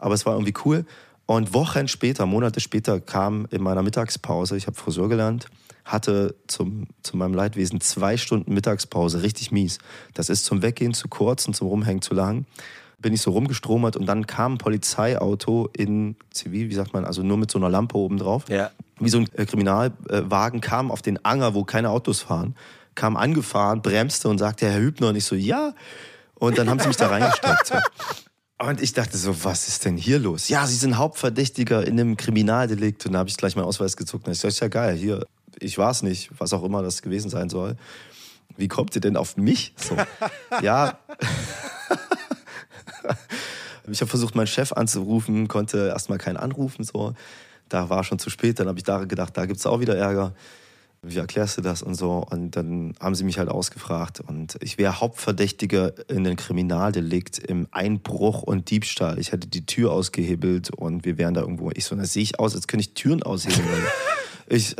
Aber 0.00 0.14
es 0.14 0.26
war 0.26 0.34
irgendwie 0.34 0.54
cool. 0.64 0.84
Und 1.26 1.54
Wochen 1.54 1.86
später, 1.86 2.26
Monate 2.26 2.58
später, 2.58 3.00
kam 3.00 3.46
in 3.52 3.62
meiner 3.62 3.82
Mittagspause, 3.82 4.56
ich 4.56 4.66
habe 4.66 4.76
Friseur 4.76 5.08
gelernt, 5.08 5.46
hatte 5.84 6.34
zum, 6.48 6.88
zu 7.04 7.16
meinem 7.16 7.34
Leidwesen 7.34 7.80
zwei 7.80 8.16
Stunden 8.16 8.52
Mittagspause, 8.52 9.22
richtig 9.22 9.52
mies. 9.52 9.78
Das 10.14 10.28
ist 10.28 10.44
zum 10.44 10.62
Weggehen 10.62 10.92
zu 10.92 11.06
kurz 11.06 11.46
und 11.46 11.54
zum 11.54 11.68
Rumhängen 11.68 12.02
zu 12.02 12.14
lang. 12.14 12.46
Bin 12.98 13.14
ich 13.14 13.22
so 13.22 13.30
rumgestromert 13.30 13.96
und 13.96 14.06
dann 14.06 14.26
kam 14.26 14.54
ein 14.54 14.58
Polizeiauto 14.58 15.70
in 15.72 16.16
Zivil, 16.30 16.68
wie 16.68 16.74
sagt 16.74 16.92
man, 16.94 17.04
also 17.04 17.22
nur 17.22 17.36
mit 17.36 17.50
so 17.50 17.58
einer 17.58 17.70
Lampe 17.70 17.96
oben 17.96 18.18
drauf. 18.18 18.46
Ja. 18.48 18.72
Wie 18.98 19.08
so 19.08 19.18
ein 19.18 19.28
äh, 19.34 19.46
Kriminalwagen 19.46 20.60
kam 20.60 20.90
auf 20.90 21.00
den 21.00 21.24
Anger, 21.24 21.54
wo 21.54 21.62
keine 21.62 21.90
Autos 21.90 22.20
fahren, 22.20 22.56
kam 22.96 23.16
angefahren, 23.16 23.82
bremste 23.82 24.28
und 24.28 24.38
sagte, 24.38 24.68
Herr 24.68 24.80
Hübner, 24.80 25.10
und 25.10 25.16
ich 25.16 25.24
so, 25.24 25.36
ja. 25.36 25.74
Und 26.34 26.58
dann 26.58 26.68
haben 26.68 26.80
sie 26.80 26.88
mich 26.88 26.96
da 26.96 27.06
reingesteckt. 27.06 27.72
Und 28.62 28.82
ich 28.82 28.92
dachte 28.92 29.16
so, 29.16 29.42
was 29.42 29.68
ist 29.68 29.86
denn 29.86 29.96
hier 29.96 30.18
los? 30.18 30.50
Ja, 30.50 30.66
Sie 30.66 30.76
sind 30.76 30.98
Hauptverdächtiger 30.98 31.86
in 31.86 31.98
einem 31.98 32.18
Kriminaldelikt. 32.18 33.06
Und 33.06 33.12
da 33.12 33.20
habe 33.20 33.30
ich 33.30 33.38
gleich 33.38 33.56
meinen 33.56 33.64
Ausweis 33.64 33.96
gezuckt. 33.96 34.26
Und 34.26 34.34
ich 34.34 34.44
ist 34.44 34.60
ja 34.60 34.68
geil, 34.68 34.96
hier, 34.96 35.24
ich 35.58 35.78
war 35.78 35.90
es 35.90 36.02
nicht, 36.02 36.30
was 36.36 36.52
auch 36.52 36.62
immer 36.62 36.82
das 36.82 37.00
gewesen 37.00 37.30
sein 37.30 37.48
soll. 37.48 37.76
Wie 38.58 38.68
kommt 38.68 38.94
ihr 38.94 39.00
denn 39.00 39.16
auf 39.16 39.38
mich? 39.38 39.72
So, 39.76 39.96
ja. 40.62 40.98
ich 43.90 44.00
habe 44.02 44.10
versucht, 44.10 44.34
meinen 44.34 44.46
Chef 44.46 44.72
anzurufen, 44.72 45.48
konnte 45.48 45.88
erstmal 45.88 46.18
keinen 46.18 46.36
anrufen. 46.36 46.84
So. 46.84 47.14
Da 47.70 47.88
war 47.88 48.04
schon 48.04 48.18
zu 48.18 48.28
spät. 48.28 48.60
Dann 48.60 48.68
habe 48.68 48.78
ich 48.78 48.84
da 48.84 49.04
gedacht, 49.04 49.38
da 49.38 49.46
gibt 49.46 49.58
es 49.58 49.64
auch 49.64 49.80
wieder 49.80 49.96
Ärger. 49.96 50.34
Wie 51.02 51.16
erklärst 51.16 51.56
du 51.56 51.62
das 51.62 51.82
und 51.82 51.94
so? 51.94 52.26
Und 52.30 52.56
dann 52.56 52.94
haben 53.00 53.14
sie 53.14 53.24
mich 53.24 53.38
halt 53.38 53.48
ausgefragt. 53.48 54.20
Und 54.20 54.58
ich 54.60 54.76
wäre 54.76 55.00
Hauptverdächtiger 55.00 55.94
in 56.10 56.26
einem 56.26 56.36
Kriminaldelikt 56.36 57.38
im 57.38 57.68
Einbruch 57.70 58.42
und 58.42 58.70
Diebstahl. 58.70 59.18
Ich 59.18 59.32
hätte 59.32 59.48
die 59.48 59.64
Tür 59.64 59.92
ausgehebelt 59.92 60.70
und 60.70 61.06
wir 61.06 61.16
wären 61.16 61.32
da 61.32 61.40
irgendwo. 61.40 61.70
Ich 61.70 61.86
so, 61.86 61.96
da 61.96 62.04
sehe 62.04 62.22
ich 62.22 62.38
aus, 62.38 62.54
als 62.54 62.66
könnte 62.66 62.82
ich 62.82 62.92
Türen 62.92 63.22
aushebeln. 63.22 63.82
ich, 64.46 64.76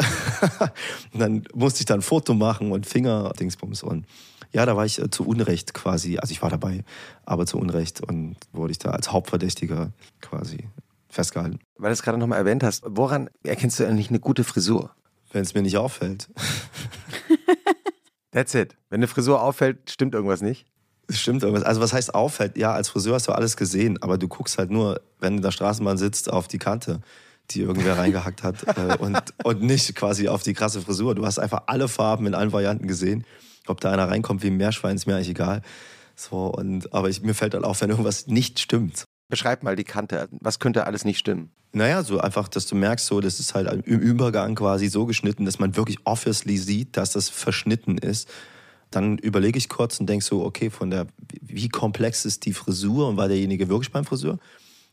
dann 1.14 1.44
musste 1.54 1.80
ich 1.80 1.86
da 1.86 1.94
ein 1.94 2.02
Foto 2.02 2.34
machen 2.34 2.70
und 2.70 2.84
Finger, 2.84 3.32
Dingsbums. 3.38 3.82
Und 3.82 4.04
ja, 4.52 4.66
da 4.66 4.76
war 4.76 4.84
ich 4.84 4.98
äh, 4.98 5.10
zu 5.10 5.26
Unrecht 5.26 5.72
quasi, 5.72 6.18
also 6.18 6.32
ich 6.32 6.42
war 6.42 6.50
dabei, 6.50 6.84
aber 7.24 7.46
zu 7.46 7.58
Unrecht 7.58 8.02
und 8.02 8.36
wurde 8.52 8.72
ich 8.72 8.78
da 8.78 8.90
als 8.90 9.10
Hauptverdächtiger 9.10 9.92
quasi 10.20 10.68
festgehalten. 11.08 11.60
Weil 11.78 11.90
du 11.90 11.92
es 11.94 12.02
gerade 12.02 12.18
nochmal 12.18 12.38
erwähnt 12.38 12.62
hast, 12.62 12.82
woran 12.86 13.30
erkennst 13.42 13.80
du 13.80 13.86
eigentlich 13.86 14.10
eine 14.10 14.20
gute 14.20 14.44
Frisur? 14.44 14.90
Wenn 15.32 15.42
es 15.42 15.54
mir 15.54 15.62
nicht 15.62 15.76
auffällt. 15.76 16.28
That's 18.32 18.54
it. 18.54 18.76
Wenn 18.88 18.98
eine 18.98 19.08
Frisur 19.08 19.42
auffällt, 19.42 19.90
stimmt 19.90 20.14
irgendwas 20.14 20.40
nicht. 20.40 20.66
Es 21.08 21.20
stimmt 21.20 21.42
irgendwas. 21.42 21.64
Also 21.64 21.80
was 21.80 21.92
heißt 21.92 22.14
auffällt? 22.14 22.56
Ja, 22.56 22.72
als 22.72 22.88
Friseur 22.88 23.14
hast 23.14 23.26
du 23.26 23.32
alles 23.32 23.56
gesehen, 23.56 24.00
aber 24.02 24.18
du 24.18 24.28
guckst 24.28 24.58
halt 24.58 24.70
nur, 24.70 25.00
wenn 25.18 25.34
du 25.34 25.36
in 25.38 25.42
der 25.42 25.50
Straßenbahn 25.50 25.98
sitzt, 25.98 26.32
auf 26.32 26.46
die 26.46 26.58
Kante, 26.58 27.00
die 27.50 27.62
irgendwer 27.62 27.98
reingehackt 27.98 28.42
hat 28.42 28.62
äh, 28.78 28.96
und, 28.98 29.20
und 29.42 29.62
nicht 29.62 29.94
quasi 29.96 30.28
auf 30.28 30.42
die 30.42 30.54
krasse 30.54 30.80
Frisur. 30.80 31.14
Du 31.14 31.26
hast 31.26 31.38
einfach 31.38 31.64
alle 31.66 31.88
Farben 31.88 32.26
in 32.26 32.34
allen 32.34 32.52
Varianten 32.52 32.86
gesehen. 32.86 33.24
Ob 33.66 33.80
da 33.80 33.90
einer 33.90 34.08
reinkommt 34.08 34.42
wie 34.42 34.48
ein 34.48 34.56
Meerschwein, 34.56 34.96
ist 34.96 35.06
mir 35.06 35.16
eigentlich 35.16 35.30
egal. 35.30 35.62
So, 36.14 36.46
und, 36.46 36.92
aber 36.92 37.08
ich, 37.08 37.22
mir 37.22 37.34
fällt 37.34 37.54
halt 37.54 37.64
auf, 37.64 37.80
wenn 37.80 37.90
irgendwas 37.90 38.26
nicht 38.26 38.60
stimmt. 38.60 39.04
Beschreib 39.30 39.62
mal 39.62 39.76
die 39.76 39.84
Kante. 39.84 40.28
Was 40.32 40.58
könnte 40.58 40.86
alles 40.86 41.04
nicht 41.04 41.18
stimmen? 41.18 41.50
Naja, 41.72 42.02
so 42.02 42.18
einfach, 42.18 42.48
dass 42.48 42.66
du 42.66 42.74
merkst, 42.74 43.06
so, 43.06 43.20
das 43.20 43.38
ist 43.38 43.54
halt 43.54 43.86
im 43.86 44.00
Übergang 44.00 44.56
quasi 44.56 44.88
so 44.88 45.06
geschnitten, 45.06 45.44
dass 45.44 45.60
man 45.60 45.76
wirklich 45.76 45.98
obviously 46.04 46.58
sieht, 46.58 46.96
dass 46.96 47.12
das 47.12 47.28
verschnitten 47.28 47.96
ist. 47.96 48.28
Dann 48.90 49.18
überlege 49.18 49.56
ich 49.56 49.68
kurz 49.68 50.00
und 50.00 50.08
denke 50.08 50.24
so, 50.24 50.44
okay, 50.44 50.68
von 50.68 50.90
der, 50.90 51.06
wie 51.40 51.68
komplex 51.68 52.24
ist 52.24 52.44
die 52.44 52.52
Frisur 52.52 53.08
und 53.08 53.16
war 53.16 53.28
derjenige 53.28 53.68
wirklich 53.68 53.92
beim 53.92 54.04
Friseur? 54.04 54.38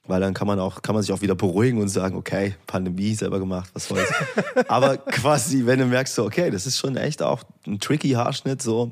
Weil 0.06 0.22
dann 0.22 0.36
kann 0.36 0.46
man 0.46 0.60
auch, 0.60 0.84
kann 0.84 0.94
man 0.94 1.02
sich 1.02 1.12
auch 1.12 1.22
wieder 1.22 1.36
beruhigen 1.36 1.82
und 1.82 1.90
sagen, 1.90 2.16
okay, 2.16 2.56
Pandemie 2.68 3.16
selber 3.16 3.40
gemacht, 3.40 3.72
was 3.74 3.88
soll's. 3.88 4.10
Aber 4.68 4.98
quasi, 4.98 5.66
wenn 5.66 5.80
du 5.80 5.86
merkst, 5.88 6.14
so, 6.14 6.26
okay, 6.26 6.52
das 6.52 6.68
ist 6.68 6.78
schon 6.78 6.96
echt 6.96 7.24
auch 7.24 7.44
ein 7.66 7.80
tricky 7.80 8.12
Haarschnitt, 8.12 8.62
so, 8.62 8.92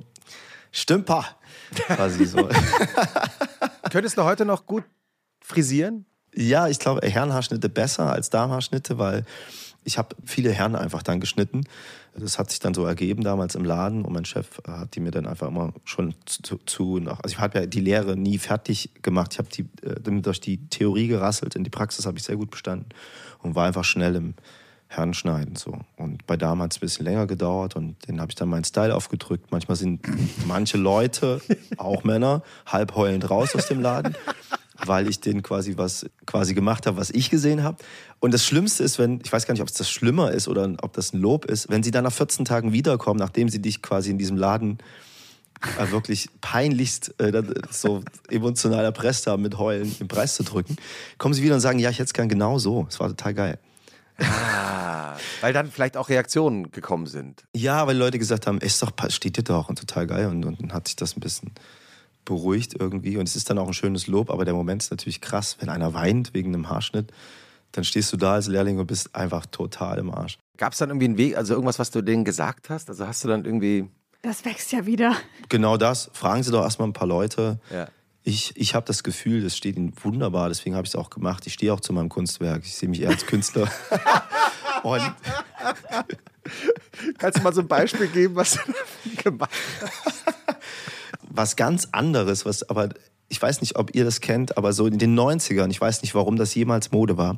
Stümper. 0.71 1.23
Quasi 1.87 2.25
so. 2.25 2.49
Könntest 3.91 4.17
du 4.17 4.23
heute 4.23 4.45
noch 4.45 4.65
gut 4.65 4.83
frisieren? 5.45 6.05
Ja, 6.33 6.67
ich 6.67 6.79
glaube, 6.79 7.07
Herrenhaarschnitte 7.07 7.69
besser 7.69 8.11
als 8.11 8.29
Damenhaarschnitte, 8.29 8.97
weil 8.97 9.25
ich 9.85 9.97
habe 9.97 10.15
viele 10.25 10.51
Herren 10.51 10.75
einfach 10.75 11.03
dann 11.03 11.19
geschnitten. 11.19 11.61
Das 12.17 12.39
hat 12.39 12.49
sich 12.49 12.59
dann 12.59 12.73
so 12.73 12.85
ergeben 12.85 13.23
damals 13.23 13.55
im 13.55 13.63
Laden 13.63 14.03
und 14.03 14.13
mein 14.13 14.25
Chef 14.25 14.61
hat 14.67 14.95
die 14.95 14.99
mir 14.99 15.11
dann 15.11 15.27
einfach 15.27 15.47
immer 15.47 15.73
schon 15.83 16.15
zu, 16.25 16.57
zu 16.65 16.99
nach. 16.99 17.19
Also 17.21 17.35
ich 17.35 17.39
habe 17.39 17.59
ja 17.59 17.65
die 17.65 17.81
Lehre 17.81 18.17
nie 18.17 18.37
fertig 18.37 18.89
gemacht. 19.01 19.33
Ich 19.33 19.37
habe 19.37 19.49
die 19.49 19.67
äh, 19.85 20.21
durch 20.21 20.41
die 20.41 20.67
Theorie 20.69 21.07
gerasselt. 21.07 21.55
In 21.55 21.63
die 21.63 21.69
Praxis 21.69 22.05
habe 22.05 22.17
ich 22.17 22.23
sehr 22.23 22.37
gut 22.37 22.51
bestanden 22.51 22.89
und 23.43 23.55
war 23.55 23.67
einfach 23.67 23.83
schnell 23.83 24.15
im 24.15 24.33
Herrenschneiden 24.87 25.55
so. 25.55 25.79
Und 25.97 26.25
bei 26.25 26.37
Damen 26.37 26.61
hat 26.61 26.71
es 26.71 26.77
ein 26.77 26.81
bisschen 26.81 27.05
länger 27.05 27.27
gedauert 27.27 27.75
und 27.75 28.07
den 28.07 28.21
habe 28.21 28.31
ich 28.31 28.35
dann 28.35 28.49
meinen 28.49 28.63
Style 28.63 28.95
aufgedrückt. 28.95 29.51
Manchmal 29.51 29.75
sind 29.75 30.01
manche 30.47 30.77
Leute, 30.77 31.41
auch 31.77 32.03
Männer, 32.03 32.43
halb 32.65 32.95
heulend 32.95 33.29
raus 33.29 33.55
aus 33.55 33.67
dem 33.67 33.81
Laden 33.81 34.15
weil 34.87 35.07
ich 35.09 35.19
den 35.19 35.43
quasi 35.43 35.77
was 35.77 36.05
quasi 36.25 36.53
gemacht 36.53 36.85
habe, 36.85 36.97
was 36.97 37.09
ich 37.09 37.29
gesehen 37.29 37.63
habe. 37.63 37.77
Und 38.19 38.33
das 38.33 38.45
Schlimmste 38.45 38.83
ist, 38.83 38.99
wenn, 38.99 39.19
ich 39.23 39.31
weiß 39.31 39.45
gar 39.45 39.53
nicht, 39.53 39.61
ob 39.61 39.67
es 39.67 39.73
das 39.73 39.89
schlimmer 39.89 40.31
ist 40.31 40.47
oder 40.47 40.71
ob 40.81 40.93
das 40.93 41.13
ein 41.13 41.19
Lob 41.19 41.45
ist, 41.45 41.69
wenn 41.69 41.83
sie 41.83 41.91
dann 41.91 42.03
nach 42.03 42.13
14 42.13 42.45
Tagen 42.45 42.73
wiederkommen, 42.73 43.19
nachdem 43.19 43.49
sie 43.49 43.61
dich 43.61 43.81
quasi 43.81 44.11
in 44.11 44.17
diesem 44.17 44.37
Laden 44.37 44.79
äh, 45.79 45.91
wirklich 45.91 46.29
peinlichst 46.41 47.19
äh, 47.19 47.43
so 47.71 48.03
emotional 48.29 48.83
erpresst 48.83 49.27
haben, 49.27 49.41
mit 49.41 49.57
Heulen 49.57 49.97
den 49.97 50.07
Preis 50.07 50.35
zu 50.35 50.43
drücken, 50.43 50.75
kommen 51.17 51.33
sie 51.33 51.43
wieder 51.43 51.55
und 51.55 51.61
sagen, 51.61 51.79
ja, 51.79 51.89
ich 51.89 51.97
hätte 51.97 52.07
es 52.07 52.13
gern 52.13 52.29
genau 52.29 52.59
so. 52.59 52.85
Es 52.89 52.99
war 52.99 53.09
total 53.09 53.33
geil. 53.33 53.59
Ah, 54.17 55.17
weil 55.41 55.51
dann 55.51 55.69
vielleicht 55.69 55.97
auch 55.97 56.07
Reaktionen 56.07 56.71
gekommen 56.71 57.07
sind. 57.07 57.43
Ja, 57.53 57.85
weil 57.85 57.97
Leute 57.97 58.17
gesagt 58.17 58.47
haben, 58.47 58.59
ist 58.59 58.81
doch, 58.81 58.91
steht 59.09 59.37
dir 59.37 59.43
doch 59.43 59.69
und 59.69 59.77
total 59.77 60.07
geil. 60.07 60.27
Und, 60.27 60.45
und 60.45 60.61
dann 60.61 60.73
hat 60.73 60.87
sich 60.87 60.95
das 60.95 61.17
ein 61.17 61.19
bisschen 61.19 61.51
beruhigt 62.25 62.75
irgendwie 62.77 63.17
und 63.17 63.27
es 63.27 63.35
ist 63.35 63.49
dann 63.49 63.57
auch 63.57 63.67
ein 63.67 63.73
schönes 63.73 64.07
Lob, 64.07 64.29
aber 64.29 64.45
der 64.45 64.53
Moment 64.53 64.83
ist 64.83 64.91
natürlich 64.91 65.21
krass, 65.21 65.57
wenn 65.59 65.69
einer 65.69 65.93
weint 65.93 66.33
wegen 66.33 66.53
einem 66.53 66.69
Haarschnitt, 66.69 67.11
dann 67.71 67.83
stehst 67.83 68.11
du 68.13 68.17
da 68.17 68.33
als 68.33 68.47
Lehrling 68.47 68.79
und 68.79 68.87
bist 68.87 69.15
einfach 69.15 69.45
total 69.45 69.99
im 69.99 70.11
Arsch. 70.11 70.37
Gab 70.57 70.73
es 70.73 70.79
dann 70.79 70.89
irgendwie 70.89 71.05
einen 71.05 71.17
Weg, 71.17 71.37
also 71.37 71.53
irgendwas, 71.53 71.79
was 71.79 71.91
du 71.91 72.01
denen 72.01 72.25
gesagt 72.25 72.69
hast? 72.69 72.89
Also 72.89 73.05
hast 73.07 73.23
du 73.23 73.27
dann 73.27 73.45
irgendwie... 73.45 73.89
Das 74.21 74.45
wächst 74.45 74.71
ja 74.71 74.85
wieder. 74.85 75.15
Genau 75.49 75.77
das. 75.77 76.09
Fragen 76.13 76.41
Sie 76.41 76.51
doch 76.51 76.63
erstmal 76.63 76.87
ein 76.87 76.93
paar 76.93 77.07
Leute. 77.07 77.59
Ja. 77.71 77.87
Ich, 78.23 78.53
ich 78.55 78.73
habe 78.73 78.85
das 78.87 79.03
Gefühl, 79.03 79.43
das 79.43 79.55
steht 79.55 79.75
Ihnen 79.75 79.93
wunderbar, 80.01 80.49
deswegen 80.49 80.75
habe 80.75 80.85
ich 80.85 80.91
es 80.91 80.95
auch 80.95 81.11
gemacht. 81.11 81.45
Ich 81.45 81.53
stehe 81.53 81.71
auch 81.71 81.79
zu 81.79 81.93
meinem 81.93 82.09
Kunstwerk. 82.09 82.63
Ich 82.65 82.75
sehe 82.75 82.89
mich 82.89 83.01
eher 83.01 83.09
als 83.09 83.27
Künstler. 83.27 83.69
und 84.83 85.13
Kannst 87.17 87.39
du 87.39 87.43
mal 87.43 87.53
so 87.53 87.61
ein 87.61 87.67
Beispiel 87.67 88.07
geben, 88.07 88.35
was 88.35 88.53
du 88.53 89.23
gemacht 89.23 89.49
hast? 89.81 90.34
Was 91.35 91.55
ganz 91.55 91.89
anderes, 91.91 92.45
was 92.45 92.69
aber, 92.69 92.89
ich 93.27 93.41
weiß 93.41 93.61
nicht, 93.61 93.77
ob 93.77 93.95
ihr 93.95 94.05
das 94.05 94.21
kennt, 94.21 94.57
aber 94.57 94.73
so 94.73 94.87
in 94.87 94.97
den 94.97 95.17
90ern, 95.17 95.69
ich 95.69 95.81
weiß 95.81 96.01
nicht, 96.01 96.15
warum 96.15 96.35
das 96.35 96.53
jemals 96.55 96.91
Mode 96.91 97.17
war, 97.17 97.37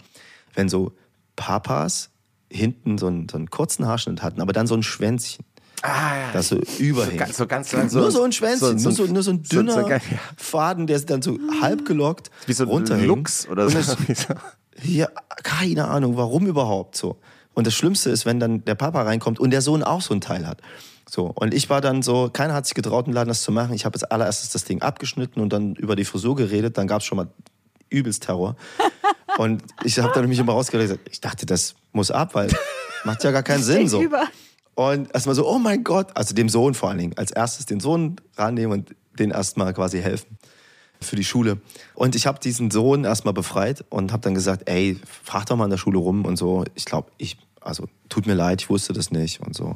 wenn 0.54 0.70
so 0.70 0.94
Papas 1.36 2.10
hinten 2.50 2.98
so 2.98 3.08
einen, 3.08 3.28
so 3.30 3.38
einen 3.38 3.50
kurzen 3.50 3.86
Haarschnitt 3.86 4.22
hatten, 4.22 4.42
aber 4.42 4.54
dann 4.54 4.68
so 4.68 4.76
ein 4.76 4.84
Schwänzchen. 4.84 5.46
Ah, 5.84 6.16
ja. 6.16 6.32
Das 6.34 6.50
so 6.50 6.60
überhängt. 6.80 7.36
So 7.36 7.46
ganz, 7.46 7.70
so 7.70 7.78
ganz 7.78 7.94
nur 7.94 8.12
so 8.12 8.24
ein 8.24 8.32
Schwänzchen, 8.32 8.80
so, 8.80 8.90
so, 8.90 9.06
nur, 9.06 9.22
so, 9.22 9.22
so 9.22 9.32
ein 9.32 9.44
dünner 9.44 9.84
so, 9.84 9.88
ja. 9.88 10.00
Faden, 10.36 10.88
der 10.88 11.00
dann 11.02 11.22
so 11.22 11.38
halb 11.62 11.86
gelockt 11.86 12.32
Wie 12.48 12.54
so 12.54 12.64
ein 12.72 13.06
Lux 13.06 13.48
oder 13.48 13.70
so. 13.84 13.96
ja, 14.84 15.08
keine 15.44 15.88
Ahnung, 15.88 16.18
warum 16.18 16.48
überhaupt 16.48 16.96
so. 16.96 17.20
Und 17.54 17.68
das 17.68 17.76
Schlimmste 17.76 18.10
ist, 18.10 18.26
wenn 18.26 18.40
dann 18.40 18.66
der 18.66 18.76
Papa 18.76 19.02
reinkommt 19.04 19.40
und 19.40 19.52
der 19.52 19.62
Sohn 19.62 19.84
auch 19.84 20.02
so 20.02 20.14
ein 20.14 20.22
Teil 20.22 20.48
hat. 20.48 20.62
So, 21.10 21.32
und 21.34 21.54
ich 21.54 21.70
war 21.70 21.80
dann 21.82 22.02
so, 22.02 22.30
keiner 22.32 22.54
hat 22.54 22.66
sich 22.66 22.76
getraut, 22.76 23.08
im 23.08 23.14
Laden 23.14 23.30
das 23.30 23.42
zu 23.42 23.52
machen. 23.52 23.74
Ich 23.74 23.86
habe 23.86 23.96
als 23.96 24.04
allererstes 24.04 24.50
das 24.50 24.66
Ding 24.66 24.82
abgeschnitten 24.82 25.40
und 25.40 25.54
dann 25.54 25.76
über 25.76 25.96
die 25.96 26.06
Frisur 26.06 26.36
geredet. 26.36 26.78
Dann 26.78 26.88
gab 26.88 27.00
es 27.00 27.06
schon 27.06 27.16
mal 27.16 27.28
übelst 27.90 28.24
Terror. 28.24 28.56
und 29.38 29.64
ich 29.84 29.98
habe 30.00 30.12
dann 30.14 30.24
nämlich 30.24 30.40
immer 30.40 30.54
rausgeredet, 30.54 31.00
ich 31.10 31.22
dachte, 31.22 31.46
das 31.46 31.76
muss 31.94 32.12
ab, 32.12 32.36
weil 32.36 32.50
macht 33.06 33.24
ja 33.24 33.32
gar 33.32 33.44
keinen 33.44 33.64
Sinn 33.64 33.88
so. 33.88 34.02
Über. 34.02 34.28
Und 34.76 35.14
erstmal 35.14 35.34
so, 35.34 35.50
oh 35.50 35.58
mein 35.58 35.84
Gott, 35.84 36.16
also 36.16 36.36
dem 36.36 36.50
Sohn 36.50 36.74
vor 36.74 36.90
allen 36.90 37.00
Dingen, 37.00 37.18
als 37.18 37.32
erstes 37.32 37.66
den 37.66 37.80
Sohn 37.80 38.18
rannehmen 38.36 38.80
und 38.80 38.96
den 39.18 39.32
erstmal 39.32 39.74
quasi 39.74 40.02
helfen 40.02 40.38
für 41.02 41.16
die 41.16 41.24
Schule. 41.24 41.60
Und 41.96 42.16
ich 42.16 42.28
habe 42.28 42.40
diesen 42.40 42.70
Sohn 42.70 43.04
erstmal 43.04 43.34
befreit 43.34 43.86
und 43.90 44.12
habe 44.12 44.22
dann 44.22 44.36
gesagt, 44.36 44.70
ey, 44.70 45.00
frag 45.24 45.46
doch 45.46 45.56
mal 45.56 45.66
in 45.66 45.72
der 45.72 45.78
Schule 45.78 45.98
rum 45.98 46.26
und 46.26 46.38
so. 46.38 46.66
Ich 46.76 46.86
glaube, 46.86 47.12
ich, 47.18 47.38
also 47.62 47.88
tut 48.10 48.28
mir 48.28 48.34
leid, 48.34 48.62
ich 48.62 48.70
wusste 48.70 48.94
das 48.94 49.12
nicht 49.12 49.42
und 49.42 49.56
so. 49.56 49.76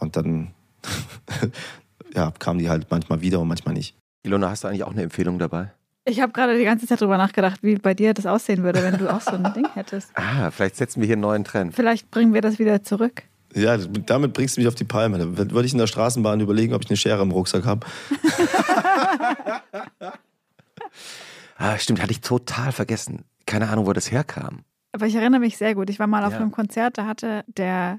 Und 0.00 0.16
dann 0.16 0.54
ja, 2.14 2.32
kamen 2.38 2.58
die 2.58 2.68
halt 2.68 2.86
manchmal 2.90 3.20
wieder 3.20 3.40
und 3.40 3.48
manchmal 3.48 3.74
nicht. 3.74 3.94
Ilona, 4.22 4.50
hast 4.50 4.64
du 4.64 4.68
eigentlich 4.68 4.84
auch 4.84 4.92
eine 4.92 5.02
Empfehlung 5.02 5.38
dabei? 5.38 5.72
Ich 6.04 6.20
habe 6.20 6.32
gerade 6.32 6.58
die 6.58 6.64
ganze 6.64 6.86
Zeit 6.86 7.00
darüber 7.00 7.18
nachgedacht, 7.18 7.62
wie 7.62 7.76
bei 7.76 7.94
dir 7.94 8.14
das 8.14 8.26
aussehen 8.26 8.62
würde, 8.62 8.82
wenn 8.82 8.98
du 8.98 9.12
auch 9.12 9.20
so 9.20 9.32
ein 9.32 9.52
Ding 9.54 9.68
hättest. 9.74 10.10
Ah, 10.14 10.50
vielleicht 10.50 10.76
setzen 10.76 11.00
wir 11.00 11.06
hier 11.06 11.14
einen 11.14 11.22
neuen 11.22 11.44
Trend. 11.44 11.74
Vielleicht 11.74 12.10
bringen 12.10 12.34
wir 12.34 12.40
das 12.40 12.58
wieder 12.58 12.82
zurück. 12.82 13.22
Ja, 13.54 13.76
damit 13.76 14.32
bringst 14.32 14.56
du 14.56 14.60
mich 14.60 14.68
auf 14.68 14.74
die 14.74 14.84
Palme. 14.84 15.18
Da 15.18 15.36
würde 15.36 15.66
ich 15.66 15.72
in 15.72 15.78
der 15.78 15.88
Straßenbahn 15.88 16.40
überlegen, 16.40 16.72
ob 16.72 16.82
ich 16.84 16.90
eine 16.90 16.96
Schere 16.96 17.22
im 17.22 17.32
Rucksack 17.32 17.64
habe. 17.64 17.86
ah, 21.58 21.76
stimmt, 21.78 22.00
hatte 22.00 22.12
ich 22.12 22.20
total 22.20 22.70
vergessen. 22.72 23.24
Keine 23.46 23.68
Ahnung, 23.68 23.86
wo 23.86 23.92
das 23.92 24.10
herkam. 24.10 24.60
Aber 24.92 25.06
ich 25.06 25.16
erinnere 25.16 25.40
mich 25.40 25.56
sehr 25.56 25.74
gut. 25.74 25.90
Ich 25.90 25.98
war 25.98 26.06
mal 26.06 26.24
auf 26.24 26.32
ja. 26.32 26.38
einem 26.38 26.52
Konzert, 26.52 26.98
da 26.98 27.06
hatte 27.06 27.44
der 27.48 27.98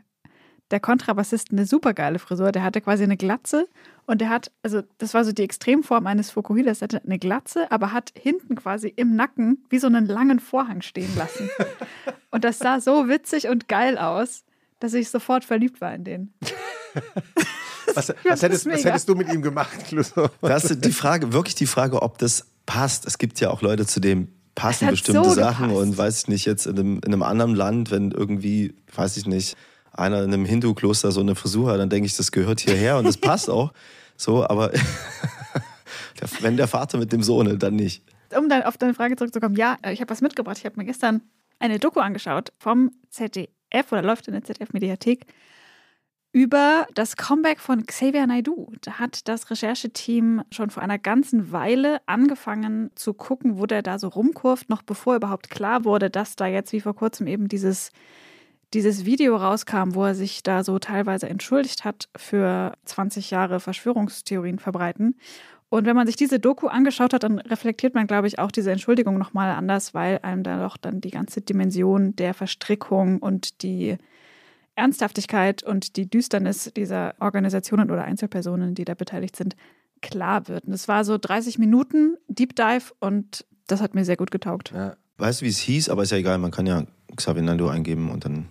der 0.72 0.80
Kontrabassist 0.80 1.52
eine 1.52 1.66
supergeile 1.66 2.20
Frisur. 2.20 2.52
Der 2.52 2.64
hatte 2.64 2.82
quasi 2.82 3.04
eine 3.04 3.18
Glatze 3.18 3.68
und 4.06 4.22
der 4.22 4.30
hat, 4.30 4.52
also 4.64 4.82
das 4.98 5.14
war 5.14 5.24
so 5.24 5.32
die 5.32 5.44
Extremform 5.44 6.08
eines 6.08 6.32
Fukuhilas, 6.32 6.80
der 6.80 6.88
hatte 6.88 7.02
eine 7.06 7.20
Glatze, 7.20 7.72
aber 7.72 7.92
hat 7.92 8.12
hinten 8.16 8.56
quasi 8.56 8.92
im 8.96 9.16
Nacken 9.16 9.64
wie 9.70 9.80
so 9.80 9.88
einen 9.88 10.06
langen 10.06 10.40
Vorhang 10.40 10.82
stehen 10.82 11.16
lassen. 11.16 11.50
und 12.32 12.44
das 12.44 12.60
sah 12.60 12.80
so 12.80 13.08
witzig 13.08 13.48
und 13.48 13.68
geil 13.68 13.98
aus, 13.98 14.44
dass 14.80 14.94
ich 14.94 15.10
sofort 15.10 15.46
verliebt 15.46 15.82
war 15.82 15.94
in 15.94 16.04
den. 16.04 16.34
was, 17.94 18.10
was, 18.26 18.42
hättest, 18.42 18.66
was, 18.66 18.84
hättest, 18.84 19.10
du 19.10 19.16
mit 19.16 19.32
ihm 19.32 19.42
gemacht, 19.42 19.94
Das 20.42 20.66
ist 20.66 20.84
die 20.84 20.92
Frage, 20.92 21.34
wirklich 21.34 21.56
die 21.56 21.68
Frage, 21.68 22.02
ob 22.02 22.18
das 22.18 22.48
passt. 22.66 23.06
Es 23.06 23.18
gibt 23.18 23.40
ja 23.40 23.52
auch 23.52 23.62
Leute, 23.62 23.86
zu 23.86 24.00
dem 24.00 24.30
passen 24.56 24.90
bestimmte 24.90 25.30
so 25.30 25.34
Sachen 25.34 25.70
gepasst. 25.70 25.88
und 25.88 25.98
weiß 25.98 26.20
ich 26.22 26.28
nicht, 26.28 26.46
jetzt 26.46 26.66
in 26.66 26.78
einem, 26.78 26.96
in 26.98 27.14
einem 27.14 27.24
anderen 27.24 27.56
Land, 27.56 27.92
wenn 27.92 28.12
irgendwie, 28.12 28.76
weiß 28.94 29.18
ich 29.18 29.26
nicht, 29.26 29.56
einer 29.92 30.24
in 30.24 30.34
einem 30.34 30.46
Hindu-Kloster 30.46 31.12
so 31.12 31.22
eine 31.22 31.36
Frisur 31.36 31.72
hat, 31.72 31.80
dann 31.80 31.89
denke 31.89 32.06
ich, 32.06 32.16
das 32.16 32.32
gehört 32.32 32.62
hierher 32.62 32.98
und 32.98 33.06
das 33.06 33.18
passt 33.18 33.50
auch. 33.50 33.74
So, 34.16 34.48
aber 34.48 34.72
wenn 36.42 36.58
der 36.58 36.68
Vater 36.68 36.98
mit 36.98 37.12
dem 37.12 37.24
Sohn, 37.24 37.58
dann 37.60 37.76
nicht. 37.76 38.04
Um 38.36 38.48
dann 38.50 38.64
auf 38.64 38.78
deine 38.78 38.94
Frage 38.94 39.16
zurückzukommen, 39.16 39.56
ja, 39.56 39.78
ich 39.92 40.00
habe 40.00 40.10
was 40.10 40.22
mitgebracht. 40.22 40.58
Ich 40.58 40.66
habe 40.66 40.78
mir 40.78 40.86
gestern 40.86 41.22
eine 41.60 41.80
Doku 41.80 42.00
angeschaut 42.00 42.54
vom 42.58 42.92
ZDF 43.10 43.92
oder 43.92 44.02
läuft 44.02 44.28
in 44.28 44.34
der 44.34 44.44
ZDF-Mediathek 44.44 45.26
über 46.34 46.88
das 46.94 47.18
Comeback 47.18 47.60
von 47.60 47.86
Xavier 47.86 48.26
Naidoo. 48.26 48.72
Da 48.82 49.00
hat 49.00 49.28
das 49.28 49.50
Rechercheteam 49.50 50.44
schon 50.50 50.70
vor 50.70 50.82
einer 50.82 50.98
ganzen 50.98 51.52
Weile 51.52 52.00
angefangen 52.06 52.89
zu 52.96 53.14
gucken, 53.14 53.60
wo 53.60 53.66
der 53.66 53.82
da 53.82 54.00
so 54.00 54.08
rumkurft, 54.08 54.70
noch 54.70 54.82
bevor 54.82 55.18
überhaupt 55.18 55.50
klar 55.50 55.84
wurde, 55.84 56.10
dass 56.10 56.38
da 56.38 56.48
jetzt 56.48 56.72
wie 56.72 56.80
vor 56.80 56.96
kurzem 56.96 57.28
eben 57.28 57.50
dieses 57.50 57.92
dieses 58.74 59.06
Video 59.06 59.36
rauskam, 59.36 59.94
wo 59.94 60.06
er 60.06 60.16
sich 60.16 60.44
da 60.44 60.64
so 60.64 60.80
teilweise 60.80 61.28
entschuldigt 61.30 61.84
hat 61.84 62.10
für 62.16 62.74
20 62.86 63.32
Jahre 63.32 63.60
Verschwörungstheorien 63.60 64.60
verbreiten. 64.60 65.16
Und 65.70 65.86
wenn 65.86 65.96
man 65.96 66.06
sich 66.06 66.18
diese 66.18 66.40
Doku 66.40 66.68
angeschaut 66.68 67.14
hat, 67.14 67.24
dann 67.24 67.40
reflektiert 67.40 67.96
man, 67.96 68.08
glaube 68.08 68.28
ich, 68.28 68.40
auch 68.40 68.52
diese 68.52 68.72
Entschuldigung 68.72 69.18
nochmal 69.18 69.52
anders, 69.52 69.94
weil 69.94 70.20
einem 70.22 70.44
da 70.44 70.62
doch 70.62 70.76
dann 70.76 71.00
die 71.00 71.12
ganze 71.12 71.42
Dimension 71.42 72.16
der 72.16 72.34
Verstrickung 72.34 73.20
und 73.20 73.62
die 73.64 73.98
Ernsthaftigkeit 74.76 75.64
und 75.64 75.96
die 75.96 76.10
Düsternis 76.10 76.72
dieser 76.76 77.16
Organisationen 77.20 77.90
oder 77.90 78.04
Einzelpersonen, 78.04 78.76
die 78.76 78.84
da 78.84 78.96
beteiligt 78.96 79.36
sind, 79.36 79.56
klar 80.02 80.48
wird. 80.48 80.66
Und 80.66 80.74
es 80.74 80.88
war 80.88 81.06
so 81.06 81.18
30 81.18 81.58
Minuten 81.58 82.18
Deep 82.28 82.56
Dive 82.56 82.94
und 83.00 83.46
das 83.68 83.82
hat 83.82 83.96
mir 83.96 84.04
sehr 84.04 84.18
gut 84.18 84.32
getaugt. 84.32 84.72
Ja. 84.74 84.98
Weißt 85.18 85.42
du, 85.42 85.46
wie 85.46 85.50
es 85.50 85.60
hieß, 85.60 85.90
aber 85.90 86.04
ist 86.04 86.12
ja 86.12 86.18
egal, 86.18 86.38
man 86.40 86.52
kann 86.52 86.66
ja 86.66 86.84
Xavier 87.16 87.44
Nando 87.44 87.70
eingeben 87.70 88.10
und 88.10 88.26
dann 88.26 88.48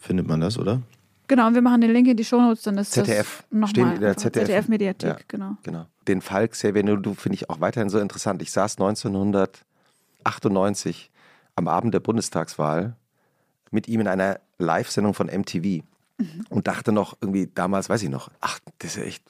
findet 0.00 0.26
man 0.26 0.40
das, 0.40 0.58
oder? 0.58 0.82
Genau, 1.28 1.46
und 1.46 1.54
wir 1.54 1.62
machen 1.62 1.80
den 1.80 1.92
Link 1.92 2.08
in 2.08 2.16
die 2.16 2.24
Shownotes, 2.24 2.62
dann 2.62 2.76
ist 2.78 2.90
ZDF. 2.92 3.44
das 3.50 3.72
nochmal 3.74 3.94
in 3.94 4.00
der 4.00 4.16
ZDF. 4.16 4.46
ZDF-Mediathek, 4.46 5.08
ja, 5.08 5.16
genau. 5.28 5.56
genau. 5.62 5.86
Den 6.08 6.22
Fall 6.22 6.48
Xavier 6.48 6.82
du 6.82 7.14
finde 7.14 7.36
ich 7.36 7.48
auch 7.50 7.60
weiterhin 7.60 7.88
so 7.88 8.00
interessant. 8.00 8.42
Ich 8.42 8.50
saß 8.50 8.78
1998 8.78 11.12
am 11.54 11.68
Abend 11.68 11.94
der 11.94 12.00
Bundestagswahl 12.00 12.96
mit 13.70 13.86
ihm 13.86 14.00
in 14.00 14.08
einer 14.08 14.40
Live-Sendung 14.58 15.14
von 15.14 15.28
MTV 15.28 15.84
mhm. 16.18 16.46
und 16.48 16.66
dachte 16.66 16.90
noch 16.90 17.16
irgendwie 17.20 17.48
damals, 17.54 17.88
weiß 17.88 18.02
ich 18.02 18.08
noch, 18.08 18.28
ach, 18.40 18.58
das 18.78 18.96
ist 18.96 19.04
echt 19.04 19.22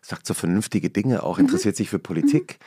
sagt 0.00 0.26
so 0.26 0.34
vernünftige 0.34 0.90
Dinge, 0.90 1.22
auch 1.22 1.38
interessiert 1.38 1.76
sich 1.76 1.90
für 1.90 1.98
Politik. 1.98 2.58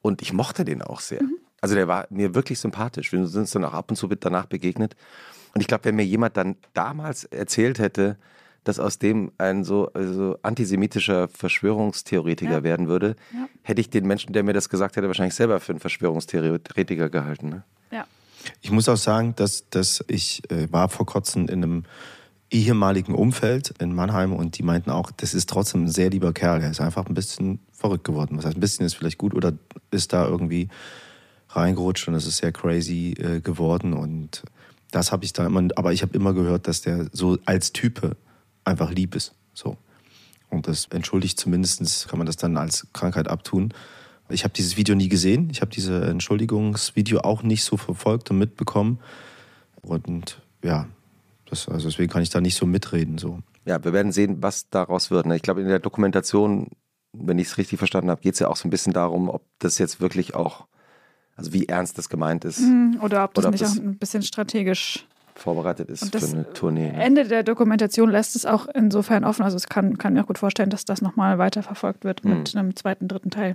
Und 0.00 0.22
ich 0.22 0.32
mochte 0.32 0.64
den 0.64 0.82
auch 0.82 1.00
sehr. 1.00 1.20
Also 1.60 1.74
der 1.74 1.88
war 1.88 2.06
mir 2.10 2.34
wirklich 2.34 2.60
sympathisch. 2.60 3.12
Wir 3.12 3.26
sind 3.26 3.42
uns 3.42 3.50
dann 3.50 3.64
auch 3.64 3.74
ab 3.74 3.90
und 3.90 3.96
zu 3.96 4.06
danach 4.08 4.46
begegnet. 4.46 4.96
Und 5.54 5.60
ich 5.60 5.66
glaube, 5.66 5.84
wenn 5.84 5.96
mir 5.96 6.04
jemand 6.04 6.36
dann 6.36 6.56
damals 6.74 7.24
erzählt 7.24 7.78
hätte, 7.78 8.16
dass 8.64 8.78
aus 8.78 8.98
dem 8.98 9.32
ein 9.38 9.64
so 9.64 9.90
also 9.94 10.36
antisemitischer 10.42 11.28
Verschwörungstheoretiker 11.28 12.58
Ja. 12.58 12.62
werden 12.62 12.88
würde, 12.88 13.16
Ja. 13.32 13.48
hätte 13.62 13.80
ich 13.80 13.88
den 13.90 14.06
Menschen, 14.06 14.32
der 14.32 14.42
mir 14.42 14.52
das 14.52 14.68
gesagt 14.68 14.96
hätte, 14.96 15.06
wahrscheinlich 15.06 15.34
selber 15.34 15.58
für 15.60 15.72
einen 15.72 15.80
Verschwörungstheoretiker 15.80 17.08
gehalten. 17.08 17.48
Ne? 17.48 17.62
Ja. 17.90 18.04
Ich 18.60 18.70
muss 18.70 18.88
auch 18.88 18.96
sagen, 18.96 19.34
dass, 19.36 19.68
dass 19.70 20.04
ich 20.08 20.42
äh, 20.50 20.70
war 20.70 20.88
vor 20.88 21.06
kurzem 21.06 21.44
in 21.48 21.62
einem 21.64 21.84
ehemaligen 22.50 23.14
Umfeld 23.14 23.74
in 23.78 23.94
Mannheim 23.94 24.32
und 24.32 24.56
die 24.58 24.62
meinten 24.62 24.90
auch, 24.90 25.10
das 25.10 25.34
ist 25.34 25.48
trotzdem 25.50 25.84
ein 25.84 25.88
sehr 25.88 26.10
lieber 26.10 26.32
Kerl. 26.32 26.62
Er 26.62 26.70
ist 26.70 26.80
einfach 26.80 27.06
ein 27.06 27.14
bisschen 27.14 27.60
verrückt 27.72 28.04
geworden. 28.04 28.36
Was 28.38 28.46
heißt, 28.46 28.56
ein 28.56 28.60
bisschen 28.60 28.86
ist 28.86 28.94
vielleicht 28.94 29.18
gut 29.18 29.34
oder 29.34 29.52
ist 29.90 30.12
da 30.12 30.26
irgendwie 30.26 30.68
reingerutscht 31.50 32.08
und 32.08 32.14
es 32.14 32.26
ist 32.26 32.38
sehr 32.38 32.52
crazy 32.52 33.12
äh, 33.18 33.40
geworden 33.40 33.92
und 33.94 34.42
das 34.90 35.12
habe 35.12 35.24
ich 35.24 35.32
da 35.32 35.46
immer, 35.46 35.68
aber 35.76 35.92
ich 35.92 36.02
habe 36.02 36.16
immer 36.16 36.32
gehört, 36.32 36.66
dass 36.66 36.80
der 36.80 37.08
so 37.12 37.38
als 37.44 37.72
Type 37.72 38.16
einfach 38.64 38.90
lieb 38.90 39.14
ist. 39.14 39.34
So. 39.54 39.76
Und 40.50 40.66
das 40.66 40.86
entschuldigt 40.86 41.38
zumindest, 41.38 42.08
kann 42.08 42.18
man 42.18 42.26
das 42.26 42.36
dann 42.36 42.56
als 42.56 42.86
Krankheit 42.92 43.28
abtun. 43.28 43.74
Ich 44.30 44.44
habe 44.44 44.54
dieses 44.54 44.76
Video 44.76 44.94
nie 44.94 45.08
gesehen. 45.08 45.48
Ich 45.50 45.60
habe 45.60 45.70
diese 45.70 46.04
Entschuldigungsvideo 46.04 47.20
auch 47.20 47.42
nicht 47.42 47.64
so 47.64 47.76
verfolgt 47.76 48.30
und 48.30 48.38
mitbekommen. 48.38 48.98
Und 49.82 50.40
ja, 50.62 50.86
das, 51.46 51.68
also 51.68 51.88
deswegen 51.88 52.10
kann 52.10 52.22
ich 52.22 52.30
da 52.30 52.40
nicht 52.40 52.56
so 52.56 52.66
mitreden. 52.66 53.18
So. 53.18 53.40
Ja, 53.64 53.82
wir 53.82 53.92
werden 53.92 54.12
sehen, 54.12 54.42
was 54.42 54.68
daraus 54.70 55.10
wird. 55.10 55.26
ne? 55.26 55.36
Ich 55.36 55.42
glaube, 55.42 55.60
in 55.60 55.68
der 55.68 55.78
Dokumentation, 55.78 56.68
wenn 57.12 57.38
ich 57.38 57.48
es 57.48 57.58
richtig 57.58 57.78
verstanden 57.78 58.10
habe, 58.10 58.20
geht 58.20 58.34
es 58.34 58.40
ja 58.40 58.48
auch 58.48 58.56
so 58.56 58.68
ein 58.68 58.70
bisschen 58.70 58.92
darum, 58.92 59.28
ob 59.28 59.44
das 59.58 59.78
jetzt 59.78 60.00
wirklich 60.00 60.34
auch, 60.34 60.66
also 61.38 61.52
wie 61.54 61.64
ernst 61.66 61.96
das 61.96 62.10
gemeint 62.10 62.44
ist, 62.44 62.58
Hm, 62.58 62.98
Oder 63.00 63.24
ob 63.24 63.32
das 63.32 63.42
Oder 63.44 63.48
ob 63.48 63.52
nicht 63.52 63.64
das- 63.64 63.78
auch 63.78 63.82
ein 63.82 63.96
bisschen 63.96 64.22
strategisch. 64.22 65.06
vorbereitet 65.34 65.88
ist 65.88 66.14
für 66.14 66.26
eine 66.26 66.52
Tournee. 66.52 66.90
Ne? 66.90 67.00
Ende 67.02 67.24
der 67.24 67.44
Dokumentation 67.44 68.10
lässt 68.10 68.34
es 68.34 68.44
auch 68.44 68.66
insofern 68.74 69.22
offen. 69.24 69.44
Also 69.44 69.56
es 69.56 69.68
kann, 69.68 69.96
kann 69.96 70.12
mir 70.14 70.22
auch 70.22 70.26
gut 70.26 70.38
vorstellen, 70.38 70.68
dass 70.68 70.84
das 70.84 71.00
nochmal 71.00 71.38
weiterverfolgt 71.38 72.02
wird 72.04 72.22
Hm. 72.24 72.38
mit 72.40 72.56
einem 72.56 72.74
zweiten, 72.74 73.06
dritten 73.06 73.30
Teil. 73.30 73.54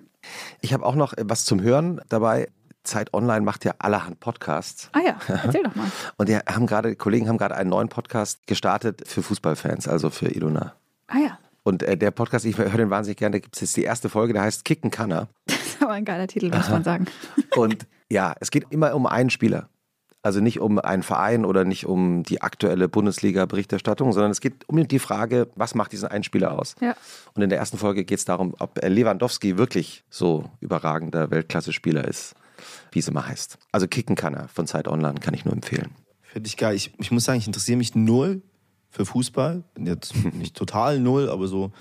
Ich 0.62 0.74
habe 0.74 0.86
auch 0.86 0.96
noch 0.96 1.12
äh, 1.14 1.24
was 1.26 1.44
zum 1.46 1.62
Hören 1.62 2.00
dabei. 2.10 2.48
Zeit 2.86 3.14
Online 3.14 3.42
macht 3.42 3.64
ja 3.66 3.74
allerhand 3.80 4.20
Podcasts. 4.22 4.90
Ah 4.94 5.00
ja, 5.06 5.18
erzähl 5.44 5.64
doch 5.64 5.76
mal. 5.76 5.88
Und 6.18 6.28
die 6.30 6.36
haben 6.38 6.68
gerade, 6.68 6.96
Kollegen 6.96 7.28
haben 7.30 7.38
gerade 7.38 7.56
einen 7.56 7.70
neuen 7.70 7.88
Podcast 7.90 8.46
gestartet 8.48 9.04
für 9.06 9.22
Fußballfans, 9.24 9.88
also 9.88 10.10
für 10.10 10.28
Ilona. 10.34 10.74
Ah 11.08 11.18
ja, 11.18 11.38
Und 11.64 11.84
äh, 11.84 11.96
der 11.98 12.12
Podcast, 12.12 12.44
ich 12.46 12.58
höre 12.58 12.70
den 12.78 12.90
wahnsinnig 12.90 13.18
gerne, 13.18 13.34
da 13.36 13.40
gibt 13.40 13.56
es 13.56 13.62
jetzt 13.62 13.78
die 13.78 13.84
erste 13.84 14.08
Folge, 14.10 14.34
der 14.34 14.42
heißt 14.44 14.64
Kicken 14.66 14.90
kann 14.92 15.12
er. 15.12 15.28
Das 15.84 15.90
ist 15.90 15.90
aber 15.90 15.94
ein 15.94 16.06
geiler 16.06 16.28
Titel, 16.28 16.50
muss 16.50 16.70
man 16.70 16.84
sagen. 16.84 17.08
Und 17.56 17.86
ja, 18.10 18.36
es 18.40 18.52
geht 18.52 18.66
immer 18.70 18.96
um 18.96 19.06
einen 19.06 19.30
Spieler. 19.30 19.70
Also 20.26 20.40
nicht 20.40 20.62
um 20.62 20.80
einen 20.80 21.04
Verein 21.04 21.44
oder 21.44 21.66
nicht 21.66 21.86
um 21.86 22.24
die 22.24 22.42
aktuelle 22.42 22.88
Bundesliga-Berichterstattung, 22.88 24.14
sondern 24.14 24.32
es 24.32 24.40
geht 24.40 24.68
um 24.70 24.88
die 24.88 25.00
Frage, 25.00 25.50
was 25.56 25.76
macht 25.76 25.92
diesen 25.92 26.08
einen 26.08 26.24
Spieler 26.24 26.58
aus? 26.58 26.76
Ja. 26.80 26.96
Und 27.34 27.42
in 27.42 27.50
der 27.50 27.60
ersten 27.60 27.78
Folge 27.78 28.06
geht 28.06 28.20
es 28.20 28.26
darum, 28.26 28.56
ob 28.60 28.80
Lewandowski 28.82 29.58
wirklich 29.58 30.06
so 30.10 30.50
überragender 30.62 31.30
Weltklasse-Spieler 31.30 32.08
ist, 32.08 32.36
wie 32.94 33.00
es 33.00 33.10
immer 33.10 33.28
heißt. 33.28 33.58
Also 33.74 33.88
kicken 33.90 34.16
kann 34.16 34.34
er 34.34 34.48
von 34.48 34.66
Zeit 34.66 34.88
Online, 34.88 35.20
kann 35.20 35.34
ich 35.34 35.44
nur 35.44 35.54
empfehlen. 35.54 35.92
Finde 36.22 36.48
ich 36.48 36.56
geil. 36.56 36.76
Ich, 36.76 36.94
ich 37.00 37.12
muss 37.12 37.26
sagen, 37.26 37.40
ich 37.40 37.48
interessiere 37.48 37.78
mich 37.78 37.94
null 37.94 38.42
für 38.92 39.06
Fußball. 39.06 39.66
Jetzt 39.78 40.16
nicht 40.34 40.56
total 40.56 41.02
null, 41.02 41.30
aber 41.30 41.48
so 41.48 41.74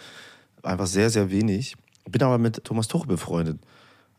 einfach 0.65 0.87
sehr, 0.87 1.11
sehr 1.11 1.31
wenig. 1.31 1.77
Bin 2.11 2.23
aber 2.25 2.39
mit 2.39 2.65
Thomas 2.65 2.89
Tuchel 2.89 3.07
befreundet. 3.07 3.61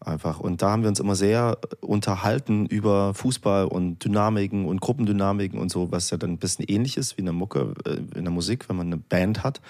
Einfach. 0.06 0.40
Und 0.40 0.62
da 0.62 0.72
haben 0.72 0.82
wir 0.82 0.90
uns 0.90 1.00
immer 1.00 1.16
sehr 1.16 1.58
unterhalten 1.80 2.66
über 2.66 3.14
Fußball 3.14 3.66
und 3.66 4.04
Dynamiken 4.04 4.66
und 4.66 4.82
Gruppendynamiken 4.82 5.58
und 5.60 5.72
so, 5.72 5.92
was 5.92 6.10
ja 6.10 6.18
dann 6.18 6.32
ein 6.32 6.38
bisschen 6.40 6.66
ähnlich 6.68 6.98
ist 6.98 7.18
wie 7.18 7.22
in 7.22 7.26
der 7.26 7.34
Mucke, 7.34 7.74
äh, 7.86 8.18
in 8.18 8.26
der 8.26 8.32
Musik, 8.32 8.68
wenn 8.68 8.76
man 8.76 8.88
eine 8.88 8.98
Band 8.98 9.44
hat 9.44 9.62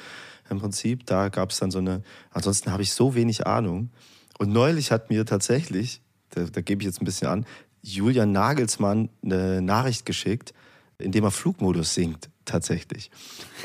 im 0.49 0.59
Prinzip. 0.59 1.05
Da 1.05 1.29
gab 1.29 1.51
es 1.51 1.59
dann 1.59 1.69
so 1.69 1.77
eine, 1.79 2.01
ansonsten 2.31 2.71
habe 2.71 2.81
ich 2.81 2.93
so 2.93 3.13
wenig 3.13 3.45
Ahnung. 3.45 3.91
Und 4.39 4.51
neulich 4.51 4.91
hat 4.91 5.11
mir 5.11 5.25
tatsächlich, 5.25 6.01
da, 6.31 6.45
da 6.45 6.61
gebe 6.61 6.81
ich 6.81 6.87
jetzt 6.87 7.01
ein 7.01 7.05
bisschen 7.05 7.27
an, 7.27 7.45
Julian 7.83 8.31
Nagelsmann 8.31 9.09
eine 9.23 9.61
Nachricht 9.61 10.05
geschickt, 10.05 10.53
in 10.97 11.11
dem 11.11 11.23
er 11.23 11.31
Flugmodus 11.31 11.93
singt, 11.93 12.29
tatsächlich. 12.45 13.11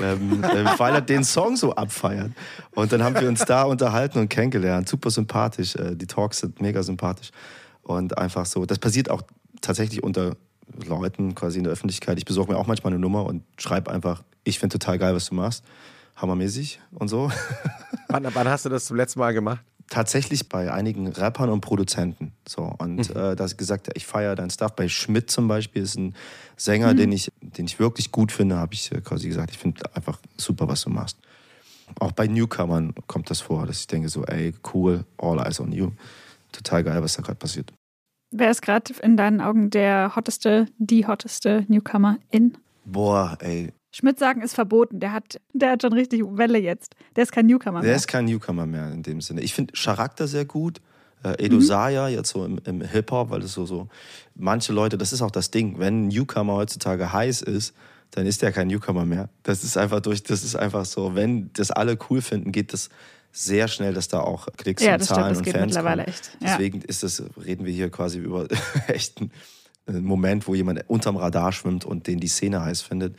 Ähm, 0.01 0.45
äh, 0.45 0.64
weil 0.79 0.95
er 0.95 1.01
den 1.01 1.24
Song 1.24 1.57
so 1.57 1.74
abfeiert. 1.74 2.33
Und 2.74 2.93
dann 2.93 3.03
haben 3.03 3.14
wir 3.18 3.29
uns 3.29 3.45
da 3.45 3.64
unterhalten 3.64 4.18
und 4.18 4.29
kennengelernt. 4.29 4.89
Super 4.89 5.11
sympathisch. 5.11 5.76
Äh, 5.76 5.97
die 5.97 6.07
Talks 6.07 6.39
sind 6.39 6.61
mega 6.61 6.83
sympathisch. 6.83 7.31
Und 7.83 8.18
einfach 8.18 8.47
so, 8.47 8.66
das 8.66 8.79
passiert 8.79 9.11
auch 9.11 9.22
tatsächlich 9.61 10.03
unter 10.03 10.37
Leuten 10.87 11.35
quasi 11.35 11.59
in 11.59 11.64
der 11.64 11.72
Öffentlichkeit. 11.72 12.18
Ich 12.18 12.24
besorge 12.24 12.53
mir 12.53 12.59
auch 12.59 12.66
manchmal 12.66 12.93
eine 12.93 13.01
Nummer 13.01 13.24
und 13.24 13.43
schreibe 13.57 13.91
einfach, 13.91 14.22
ich 14.45 14.59
finde 14.59 14.79
total 14.79 14.99
geil, 14.99 15.14
was 15.14 15.29
du 15.29 15.35
machst. 15.35 15.64
Hammermäßig 16.16 16.81
und 16.93 17.09
so. 17.09 17.31
Wann, 18.09 18.26
wann 18.35 18.49
hast 18.49 18.64
du 18.64 18.68
das 18.68 18.87
zum 18.87 18.97
letzten 18.97 19.20
Mal 19.20 19.33
gemacht? 19.33 19.61
Tatsächlich 19.89 20.49
bei 20.49 20.72
einigen 20.72 21.09
Rappern 21.09 21.51
und 21.51 21.61
Produzenten. 21.61 22.32
So, 22.47 22.74
und 22.78 23.11
äh, 23.11 23.36
da 23.36 23.45
hast 23.45 23.53
du 23.53 23.57
gesagt, 23.57 23.89
ich 23.95 24.07
feiere 24.07 24.34
dein 24.34 24.51
Stuff. 24.51 24.74
Bei 24.74 24.89
Schmidt 24.89 25.30
zum 25.30 25.49
Beispiel 25.49 25.82
ist 25.82 25.97
ein 25.97 26.14
Sänger, 26.57 26.95
den, 26.95 27.12
ich, 27.12 27.30
den 27.41 27.66
ich 27.66 27.78
wirklich 27.78 28.12
gut 28.12 28.32
finde, 28.32 28.57
habe 28.57 28.74
ich 28.74 28.93
äh, 28.93 29.01
quasi 29.01 29.28
gesagt, 29.28 29.51
ich 29.51 29.59
finde 29.59 29.80
einfach 29.95 30.18
super, 30.36 30.68
was 30.68 30.82
du 30.82 30.91
machst. 30.91 31.18
Auch 31.99 32.12
bei 32.12 32.26
Newcomern 32.26 32.95
kommt 33.07 33.30
das 33.30 33.41
vor, 33.41 33.66
dass 33.66 33.80
ich 33.80 33.86
denke 33.86 34.09
so, 34.09 34.24
ey, 34.24 34.53
cool, 34.74 35.05
all 35.16 35.39
eyes 35.39 35.61
on 35.61 35.72
you. 35.72 35.91
Total 36.53 36.84
geil, 36.84 37.03
was 37.03 37.14
da 37.14 37.22
gerade 37.22 37.39
passiert. 37.39 37.72
Wer 38.30 38.51
ist 38.51 38.61
gerade 38.61 38.93
in 39.03 39.16
deinen 39.16 39.41
Augen 39.41 39.70
der 39.70 40.14
hotteste, 40.14 40.66
die 40.76 41.07
hotteste 41.07 41.64
Newcomer 41.68 42.18
in? 42.30 42.59
Boah, 42.84 43.39
ey, 43.41 43.72
Schmidt 43.91 44.18
sagen 44.18 44.43
ist 44.43 44.55
verboten. 44.55 45.01
Der 45.01 45.12
hat, 45.12 45.41
der 45.53 45.72
hat 45.72 45.82
schon 45.82 45.93
richtig 45.93 46.22
Welle 46.24 46.59
jetzt. 46.59 46.95
Der 47.16 47.22
ist 47.22 47.32
kein 47.32 47.47
Newcomer 47.47 47.80
der 47.80 47.89
mehr. 47.89 47.97
ist 47.97 48.07
kein 48.07 48.26
Newcomer 48.26 48.66
mehr 48.66 48.93
in 48.93 49.03
dem 49.03 49.20
Sinne. 49.20 49.41
Ich 49.41 49.55
finde 49.55 49.72
Charakter 49.72 50.28
sehr 50.28 50.45
gut. 50.45 50.80
Äh, 51.24 51.47
Edo 51.47 51.61
Saya 51.61 52.09
jetzt 52.09 52.30
so 52.30 52.45
im, 52.45 52.61
im 52.64 52.80
Hip-Hop, 52.80 53.30
weil 53.30 53.41
das 53.41 53.53
so, 53.53 53.66
so, 53.66 53.89
manche 54.36 54.72
Leute, 54.72 54.97
das 54.99 55.12
ist 55.12 55.20
auch 55.20 55.32
das 55.32 55.51
Ding, 55.51 55.78
wenn 55.78 56.05
ein 56.05 56.09
Newcomer 56.09 56.55
heutzutage 56.55 57.12
heiß 57.12 57.43
ist, 57.43 57.74
dann 58.12 58.24
ist 58.26 58.43
der 58.43 58.53
kein 58.53 58.68
Newcomer 58.68 59.05
mehr. 59.05 59.28
Das 59.43 59.64
ist 59.64 59.76
einfach 59.76 60.01
durch, 60.01 60.22
das 60.22 60.45
ist 60.45 60.55
einfach 60.55 60.84
so, 60.84 61.14
wenn 61.14 61.51
das 61.55 61.70
alle 61.70 61.99
cool 62.09 62.22
finden, 62.22 62.53
geht 62.53 62.72
das 62.72 62.89
sehr 63.32 63.68
schnell, 63.68 63.95
dass 63.95 64.09
da 64.09 64.20
auch 64.20 64.49
Klicks 64.57 64.82
Ja, 64.82 64.95
und 64.95 65.05
stimmt, 65.05 65.16
Zahlen 65.18 65.28
das 65.30 65.39
und 65.39 65.45
geht 65.45 65.55
Fans 65.55 65.66
mittlerweile 65.66 66.05
kommen. 66.05 66.14
echt. 66.14 66.30
Ja. 66.41 66.49
Deswegen 66.53 66.80
ist 66.82 67.03
das, 67.03 67.22
reden 67.45 67.64
wir 67.64 67.72
hier 67.72 67.91
quasi 67.91 68.18
über 68.18 68.47
echten 68.86 69.30
äh, 69.86 69.93
Moment, 69.93 70.47
wo 70.47 70.55
jemand 70.55 70.84
unterm 70.89 71.16
Radar 71.16 71.53
schwimmt 71.53 71.84
und 71.84 72.07
den 72.07 72.20
die 72.20 72.28
Szene 72.28 72.64
heiß 72.64 72.80
findet. 72.82 73.16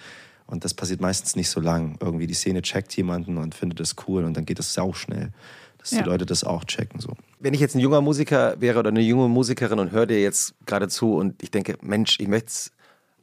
Und 0.50 0.66
das 0.66 0.74
passiert 0.74 1.00
meistens 1.00 1.36
nicht 1.36 1.50
so 1.50 1.60
lang. 1.60 1.96
Irgendwie 2.02 2.26
die 2.26 2.34
Szene 2.34 2.62
checkt 2.64 2.96
jemanden 2.98 3.38
und 3.38 3.54
findet 3.54 3.80
das 3.80 3.96
cool 4.08 4.24
und 4.24 4.36
dann 4.36 4.46
geht 4.46 4.58
es 4.60 4.74
sauschnell, 4.74 5.32
dass 5.78 5.92
Ja. 5.92 6.02
die 6.02 6.10
Leute 6.10 6.26
das 6.26 6.44
auch 6.44 6.64
checken. 6.66 7.00
So. 7.00 7.14
Wenn 7.40 7.54
ich 7.54 7.60
jetzt 7.60 7.76
ein 7.76 7.80
junger 7.80 8.02
Musiker 8.02 8.60
wäre 8.60 8.80
oder 8.80 8.90
eine 8.90 9.02
junge 9.02 9.28
Musikerin 9.30 9.78
und 9.78 9.92
höre 9.92 10.08
dir 10.08 10.20
jetzt 10.22 10.56
gerade 10.66 10.88
zu 10.88 11.14
und 11.16 11.44
ich 11.44 11.52
denke, 11.52 11.78
Mensch, 11.82 12.18
ich 12.20 12.28
möchte 12.28 12.48
es 12.48 12.72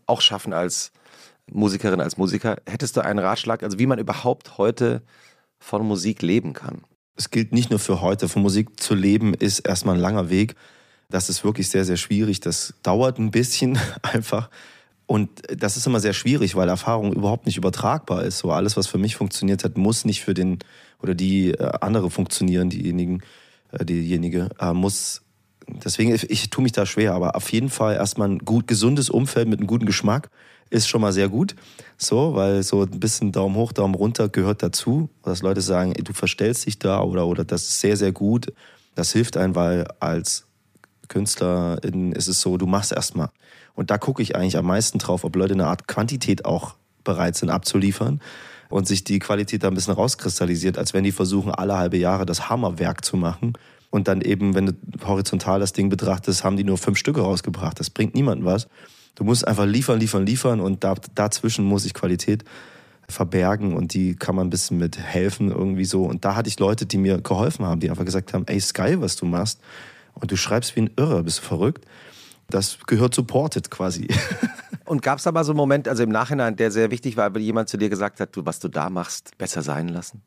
auch 0.07 0.21
schaffen 0.21 0.53
als 0.53 0.93
Musikerin, 1.51 2.01
als 2.01 2.17
Musiker, 2.17 2.59
hättest 2.65 2.97
du 2.97 3.01
einen 3.05 3.19
Ratschlag, 3.19 3.63
also 3.65 3.79
wie 3.79 3.87
man 3.87 3.99
überhaupt 3.99 4.57
heute 4.59 5.03
von 5.59 5.85
Musik 5.87 6.23
leben 6.23 6.53
kann? 6.53 6.83
Es 7.17 7.31
gilt 7.31 7.53
nicht 7.53 7.71
nur 7.71 7.79
für 7.81 8.01
heute. 8.03 8.29
Von 8.29 8.43
Musik 8.43 8.79
zu 8.79 8.95
leben 8.95 9.35
ist 9.35 9.61
erstmal 9.61 9.95
ein 9.97 10.01
langer 10.01 10.29
Weg. 10.31 10.55
Das 11.09 11.29
ist 11.29 11.45
wirklich 11.45 11.71
sehr, 11.71 11.85
sehr 11.85 11.97
schwierig. 11.97 12.41
Das 12.41 12.75
dauert 12.83 13.19
ein 13.19 13.31
bisschen 13.31 13.79
einfach. 14.03 14.49
Und 15.07 15.31
das 15.57 15.77
ist 15.77 15.87
immer 15.87 16.01
sehr 16.01 16.13
schwierig, 16.13 16.57
weil 16.57 16.69
Erfahrung 16.69 17.13
überhaupt 17.13 17.47
nicht 17.47 17.57
übertragbar 17.57 18.25
ist. 18.25 18.39
So 18.39 18.51
alles, 18.51 18.77
was 18.77 18.89
für 18.89 18.99
mich 18.99 19.15
funktioniert 19.15 19.63
hat, 19.63 19.77
muss 19.79 20.05
nicht 20.05 20.23
für 20.23 20.35
den 20.35 20.59
oder 21.01 21.15
die 21.15 21.51
äh, 21.51 21.73
andere 21.81 22.11
funktionieren, 22.11 22.71
diejenigen, 22.71 23.23
äh, 23.71 23.85
diejenige 23.85 24.49
äh, 24.59 24.73
muss. 24.73 25.23
Deswegen, 25.69 26.13
ich, 26.13 26.51
tue 26.51 26.63
mich 26.63 26.73
da 26.73 26.87
schwer, 26.87 27.15
aber 27.15 27.37
auf 27.37 27.53
jeden 27.53 27.71
Fall 27.71 27.95
erstmal 27.95 28.29
ein 28.29 28.39
gut 28.39 28.67
gesundes 28.67 29.11
Umfeld 29.11 29.49
mit 29.49 29.59
einem 29.59 29.67
guten 29.67 29.87
Geschmack 29.87 30.31
ist 30.71 30.89
schon 30.89 31.01
mal 31.01 31.13
sehr 31.13 31.29
gut. 31.29 31.55
So, 31.97 32.35
weil 32.35 32.63
so 32.63 32.83
ein 32.83 33.01
bisschen 33.01 33.33
Daumen 33.33 33.55
hoch, 33.57 33.73
Daumen 33.73 33.95
runter 33.95 34.29
gehört 34.29 34.63
dazu. 34.63 35.09
Dass 35.23 35.43
Leute 35.43 35.61
sagen, 35.61 35.93
ey, 35.93 36.03
du 36.03 36.13
verstellst 36.13 36.67
dich 36.67 36.79
da 36.79 37.01
oder, 37.03 37.27
oder 37.27 37.45
das 37.45 37.63
ist 37.63 37.81
sehr, 37.81 37.97
sehr 37.97 38.13
gut. 38.13 38.53
Das 38.95 39.13
hilft 39.13 39.37
einem, 39.37 39.55
weil 39.55 39.87
als 40.01 40.47
Künstlerin 41.09 42.13
ist 42.13 42.29
es 42.29 42.41
so, 42.41 42.57
du 42.57 42.67
machst 42.67 42.93
erstmal. 42.93 43.31
Und 43.77 43.91
da 43.91 43.99
gucke 43.99 44.23
ich 44.23 44.35
eigentlich 44.35 44.57
am 44.57 44.67
meisten 44.67 44.99
drauf, 44.99 45.23
ob 45.23 45.37
Leute 45.37 45.55
eine 45.55 45.67
Art 45.67 45.87
Quantität 45.87 46.45
auch 46.45 46.75
bereit 47.05 47.37
sind 47.37 47.51
abzuliefern 47.51 48.21
und 48.69 48.89
sich 48.89 49.05
die 49.05 49.21
Qualität 49.21 49.63
da 49.63 49.69
ein 49.69 49.75
bisschen 49.75 49.95
rauskristallisiert, 49.95 50.77
als 50.79 50.93
wenn 50.93 51.05
die 51.05 51.13
versuchen, 51.13 51.53
alle 51.53 51.77
halbe 51.77 51.97
Jahre 51.97 52.27
das 52.27 52.49
Hammerwerk 52.49 53.05
zu 53.05 53.17
machen. 53.17 53.53
Und 53.91 54.09
dann 54.09 54.21
eben, 54.21 54.55
wenn 54.55 54.67
du 54.67 54.73
horizontal 55.07 55.61
das 55.61 55.73
Ding 55.73 55.89
betrachtest, 55.89 56.43
haben 56.43 56.57
die 56.57 56.65
nur 56.65 56.79
fünf 56.79 56.99
Stücke 56.99 57.21
rausgebracht. 57.21 57.79
Das 57.79 57.91
bringt 57.91 58.15
niemandem 58.15 58.47
was. 58.47 58.67
Du 59.15 59.25
musst 59.25 59.47
einfach 59.47 59.65
liefern, 59.65 60.01
liefern, 60.01 60.27
liefern 60.27 60.61
und 60.61 60.83
da, 60.83 60.95
dazwischen 61.15 61.65
muss 61.65 61.85
sich 61.85 61.95
Qualität 61.95 62.45
verbergen 63.09 63.75
und 63.75 63.95
die 63.95 64.17
kann 64.17 64.35
man 64.35 64.49
ein 64.49 64.51
bisschen 64.51 64.79
mit 64.79 64.99
helfen 64.99 65.51
irgendwie 65.51 65.85
so. 65.85 66.05
Und 66.05 66.25
da 66.25 66.35
hatte 66.35 66.49
ich 66.49 66.59
Leute, 66.59 66.87
die 66.87 66.99
mir 66.99 67.21
geholfen 67.21 67.65
haben, 67.65 67.81
die 67.81 67.89
einfach 67.89 68.05
gesagt 68.05 68.35
haben, 68.35 68.45
ey, 68.47 68.61
geil, 68.75 69.01
was 69.01 69.17
du 69.17 69.27
machst. 69.27 69.61
Und 70.15 70.33
du 70.33 70.37
schreibst 70.37 70.77
wie 70.77 70.81
ein 70.81 70.91
Irrer, 70.97 71.23
bist 71.23 71.39
du 71.39 71.43
verrückt. 71.43 71.85
Das 72.51 72.79
gehört 72.87 73.15
supported 73.15 73.71
quasi. 73.71 74.09
Und 74.85 75.03
gab 75.03 75.19
es 75.19 75.27
aber 75.27 75.43
so 75.43 75.53
einen 75.53 75.57
Moment, 75.57 75.89
also 75.89 76.05
im 76.05 76.11
Nachhinein, 76.11 76.55
der 76.55 76.71
sehr 76.71 76.91
wichtig 76.93 77.17
war, 77.17 77.35
weil 77.35 77.43
jemand 77.43 77.69
zu 77.69 77.77
dir 77.77 77.89
gesagt 77.89 78.21
hat, 78.21 78.37
du, 78.37 78.47
was 78.47 78.61
du 78.61 78.69
da 78.69 78.89
machst, 78.89 79.37
besser 79.37 79.63
sein 79.63 79.89
lassen? 79.89 80.23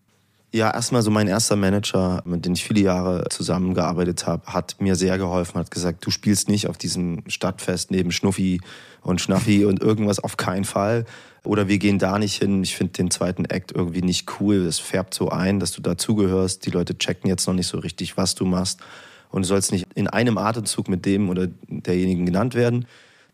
Ja, 0.52 0.72
erstmal 0.74 1.04
so 1.04 1.12
mein 1.12 1.28
erster 1.28 1.56
Manager, 1.56 2.24
mit 2.26 2.44
dem 2.44 2.54
ich 2.54 2.64
viele 2.64 2.82
Jahre 2.82 3.26
zusammengearbeitet 3.30 4.26
habe, 4.26 4.52
hat 4.52 4.78
mir 4.80 4.96
sehr 4.96 5.20
geholfen, 5.20 5.60
hat 5.60 5.70
gesagt, 5.70 6.04
du 6.06 6.10
spielst 6.10 6.50
nicht 6.50 6.68
auf 6.68 6.78
diesem 6.78 7.22
Stadtfest 7.28 7.92
neben 7.92 8.12
Schnuffi 8.12 8.60
und 9.02 9.22
Schnaffi 9.22 9.66
und 9.66 9.80
irgendwas 9.80 10.20
auf 10.20 10.38
keinen 10.38 10.66
Fall. 10.66 11.06
Oder 11.44 11.68
wir 11.68 11.78
gehen 11.78 12.00
da 12.00 12.18
nicht 12.18 12.42
hin. 12.42 12.64
Ich 12.64 12.76
finde 12.76 12.94
den 12.94 13.12
zweiten 13.12 13.46
Act 13.46 13.72
irgendwie 13.72 14.02
nicht 14.02 14.40
cool. 14.40 14.56
Es 14.66 14.80
färbt 14.80 15.14
so 15.14 15.30
ein, 15.30 15.60
dass 15.60 15.72
du 15.72 15.82
dazugehörst. 15.82 16.66
Die 16.66 16.72
Leute 16.72 16.98
checken 16.98 17.30
jetzt 17.30 17.48
noch 17.48 17.54
nicht 17.54 17.68
so 17.68 17.78
richtig, 17.78 18.18
was 18.18 18.34
du 18.34 18.46
machst. 18.46 18.80
Und 19.30 19.44
du 19.44 19.48
sollst 19.48 19.72
nicht 19.72 19.88
in 19.96 20.08
einem 20.08 20.38
Atemzug 20.38 20.90
mit 20.90 21.06
dem 21.06 21.30
oder 21.30 21.48
derjenigen 21.68 22.26
genannt 22.26 22.56
werden. 22.56 22.86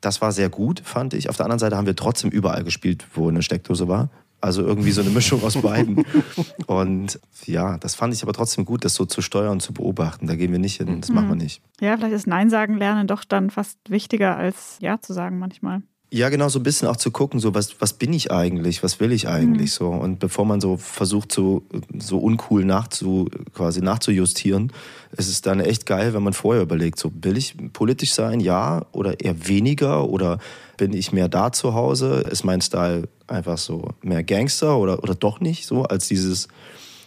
Das 0.01 0.21
war 0.21 0.31
sehr 0.31 0.49
gut, 0.49 0.81
fand 0.81 1.13
ich. 1.13 1.29
Auf 1.29 1.37
der 1.37 1.45
anderen 1.45 1.59
Seite 1.59 1.77
haben 1.77 1.87
wir 1.87 1.95
trotzdem 1.95 2.29
überall 2.29 2.63
gespielt, 2.63 3.07
wo 3.13 3.29
eine 3.29 3.41
Steckdose 3.41 3.87
war. 3.87 4.09
Also 4.41 4.61
irgendwie 4.61 4.91
so 4.91 5.01
eine 5.01 5.09
Mischung 5.09 5.41
aus 5.43 5.59
beiden. 5.59 6.05
Und 6.67 7.19
ja, 7.45 7.77
das 7.77 7.95
fand 7.95 8.13
ich 8.13 8.21
aber 8.21 8.33
trotzdem 8.33 8.65
gut, 8.65 8.85
das 8.85 8.93
so 8.93 9.05
zu 9.05 9.21
steuern 9.21 9.53
und 9.53 9.61
zu 9.61 9.73
beobachten. 9.73 10.27
Da 10.27 10.35
gehen 10.35 10.51
wir 10.51 10.59
nicht 10.59 10.77
hin, 10.77 11.01
das 11.01 11.09
mhm. 11.09 11.15
machen 11.15 11.29
wir 11.29 11.35
nicht. 11.35 11.61
Ja, 11.79 11.97
vielleicht 11.97 12.13
ist 12.13 12.27
Nein 12.27 12.49
sagen 12.49 12.75
lernen 12.77 13.07
doch 13.07 13.23
dann 13.23 13.49
fast 13.49 13.79
wichtiger 13.89 14.37
als 14.37 14.77
Ja 14.81 15.01
zu 15.01 15.13
sagen 15.13 15.39
manchmal. 15.39 15.81
Ja, 16.11 16.29
genau, 16.29 16.49
so 16.49 16.59
ein 16.59 16.63
bisschen 16.63 16.87
auch 16.87 16.97
zu 16.97 17.09
gucken, 17.09 17.39
so 17.39 17.55
was, 17.55 17.81
was 17.81 17.93
bin 17.93 18.13
ich 18.13 18.31
eigentlich, 18.31 18.83
was 18.83 18.99
will 18.99 19.11
ich 19.11 19.27
eigentlich 19.27 19.71
mhm. 19.71 19.75
so. 19.75 19.89
Und 19.89 20.19
bevor 20.19 20.45
man 20.45 20.61
so 20.61 20.77
versucht, 20.77 21.31
so, 21.31 21.63
so 21.97 22.19
uncool 22.19 22.63
nachzu, 22.63 23.27
quasi 23.53 23.81
nachzujustieren, 23.81 24.71
ist 25.17 25.27
es 25.27 25.41
dann 25.41 25.59
echt 25.59 25.85
geil, 25.85 26.13
wenn 26.13 26.23
man 26.23 26.33
vorher 26.33 26.61
überlegt, 26.61 26.99
so 26.99 27.11
will 27.21 27.37
ich 27.37 27.55
politisch 27.73 28.13
sein, 28.13 28.39
ja, 28.39 28.85
oder 28.91 29.19
eher 29.19 29.47
weniger, 29.47 30.07
oder 30.07 30.37
bin 30.77 30.93
ich 30.93 31.11
mehr 31.11 31.27
da 31.27 31.51
zu 31.51 31.73
Hause? 31.73 32.23
Ist 32.29 32.43
mein 32.43 32.61
Style 32.61 33.09
einfach 33.27 33.57
so 33.57 33.89
mehr 34.01 34.23
Gangster 34.23 34.77
oder, 34.77 35.01
oder 35.01 35.15
doch 35.15 35.39
nicht 35.39 35.65
so, 35.65 35.83
als 35.83 36.07
dieses, 36.07 36.47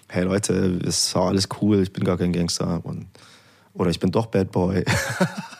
hey 0.08 0.24
Leute, 0.24 0.52
ist 0.52 1.14
alles 1.14 1.48
cool, 1.62 1.82
ich 1.82 1.92
bin 1.92 2.02
gar 2.02 2.18
kein 2.18 2.32
Gangster 2.32 2.80
und, 2.82 3.06
oder 3.74 3.90
ich 3.90 4.00
bin 4.00 4.10
doch 4.10 4.26
Bad 4.26 4.50
Boy. 4.50 4.84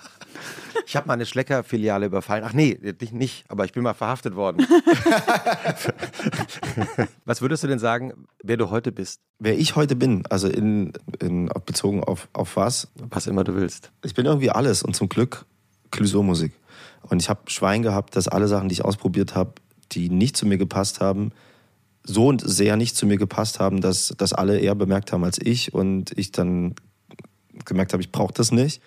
Ich 0.86 0.96
habe 0.96 1.06
mal 1.06 1.14
eine 1.14 1.26
Schlecker-Filiale 1.26 2.06
überfallen. 2.06 2.44
Ach 2.46 2.52
nee, 2.52 2.74
dich 2.74 3.12
nicht, 3.12 3.44
aber 3.48 3.64
ich 3.64 3.72
bin 3.72 3.82
mal 3.82 3.94
verhaftet 3.94 4.34
worden. 4.36 4.66
Was 7.24 7.42
würdest 7.42 7.62
du 7.62 7.66
denn 7.66 7.78
sagen, 7.78 8.26
wer 8.42 8.56
du 8.56 8.70
heute 8.70 8.92
bist? 8.92 9.20
Wer 9.38 9.58
ich 9.58 9.76
heute 9.76 9.96
bin, 9.96 10.24
also 10.26 10.48
in, 10.48 10.92
in, 11.20 11.50
bezogen 11.66 12.02
auf, 12.02 12.28
auf 12.32 12.56
was? 12.56 12.88
Was 12.96 13.26
immer 13.26 13.44
du 13.44 13.54
willst. 13.54 13.92
Ich 14.04 14.14
bin 14.14 14.26
irgendwie 14.26 14.50
alles 14.50 14.82
und 14.82 14.96
zum 14.96 15.08
Glück 15.08 15.44
Clouseau-Musik. 15.90 16.52
Und 17.02 17.22
ich 17.22 17.28
habe 17.28 17.50
Schwein 17.50 17.82
gehabt, 17.82 18.16
dass 18.16 18.28
alle 18.28 18.48
Sachen, 18.48 18.68
die 18.68 18.74
ich 18.74 18.84
ausprobiert 18.84 19.34
habe, 19.34 19.52
die 19.92 20.10
nicht 20.10 20.36
zu 20.36 20.46
mir 20.46 20.58
gepasst 20.58 21.00
haben, 21.00 21.32
so 22.02 22.28
und 22.28 22.40
sehr 22.40 22.76
nicht 22.76 22.96
zu 22.96 23.06
mir 23.06 23.18
gepasst 23.18 23.60
haben, 23.60 23.80
dass 23.80 24.14
das 24.16 24.32
alle 24.32 24.58
eher 24.58 24.74
bemerkt 24.74 25.12
haben 25.12 25.24
als 25.24 25.38
ich 25.40 25.74
und 25.74 26.16
ich 26.16 26.32
dann 26.32 26.74
gemerkt 27.64 27.92
habe, 27.92 28.02
ich 28.02 28.12
brauche 28.12 28.32
das 28.32 28.50
nicht. 28.52 28.82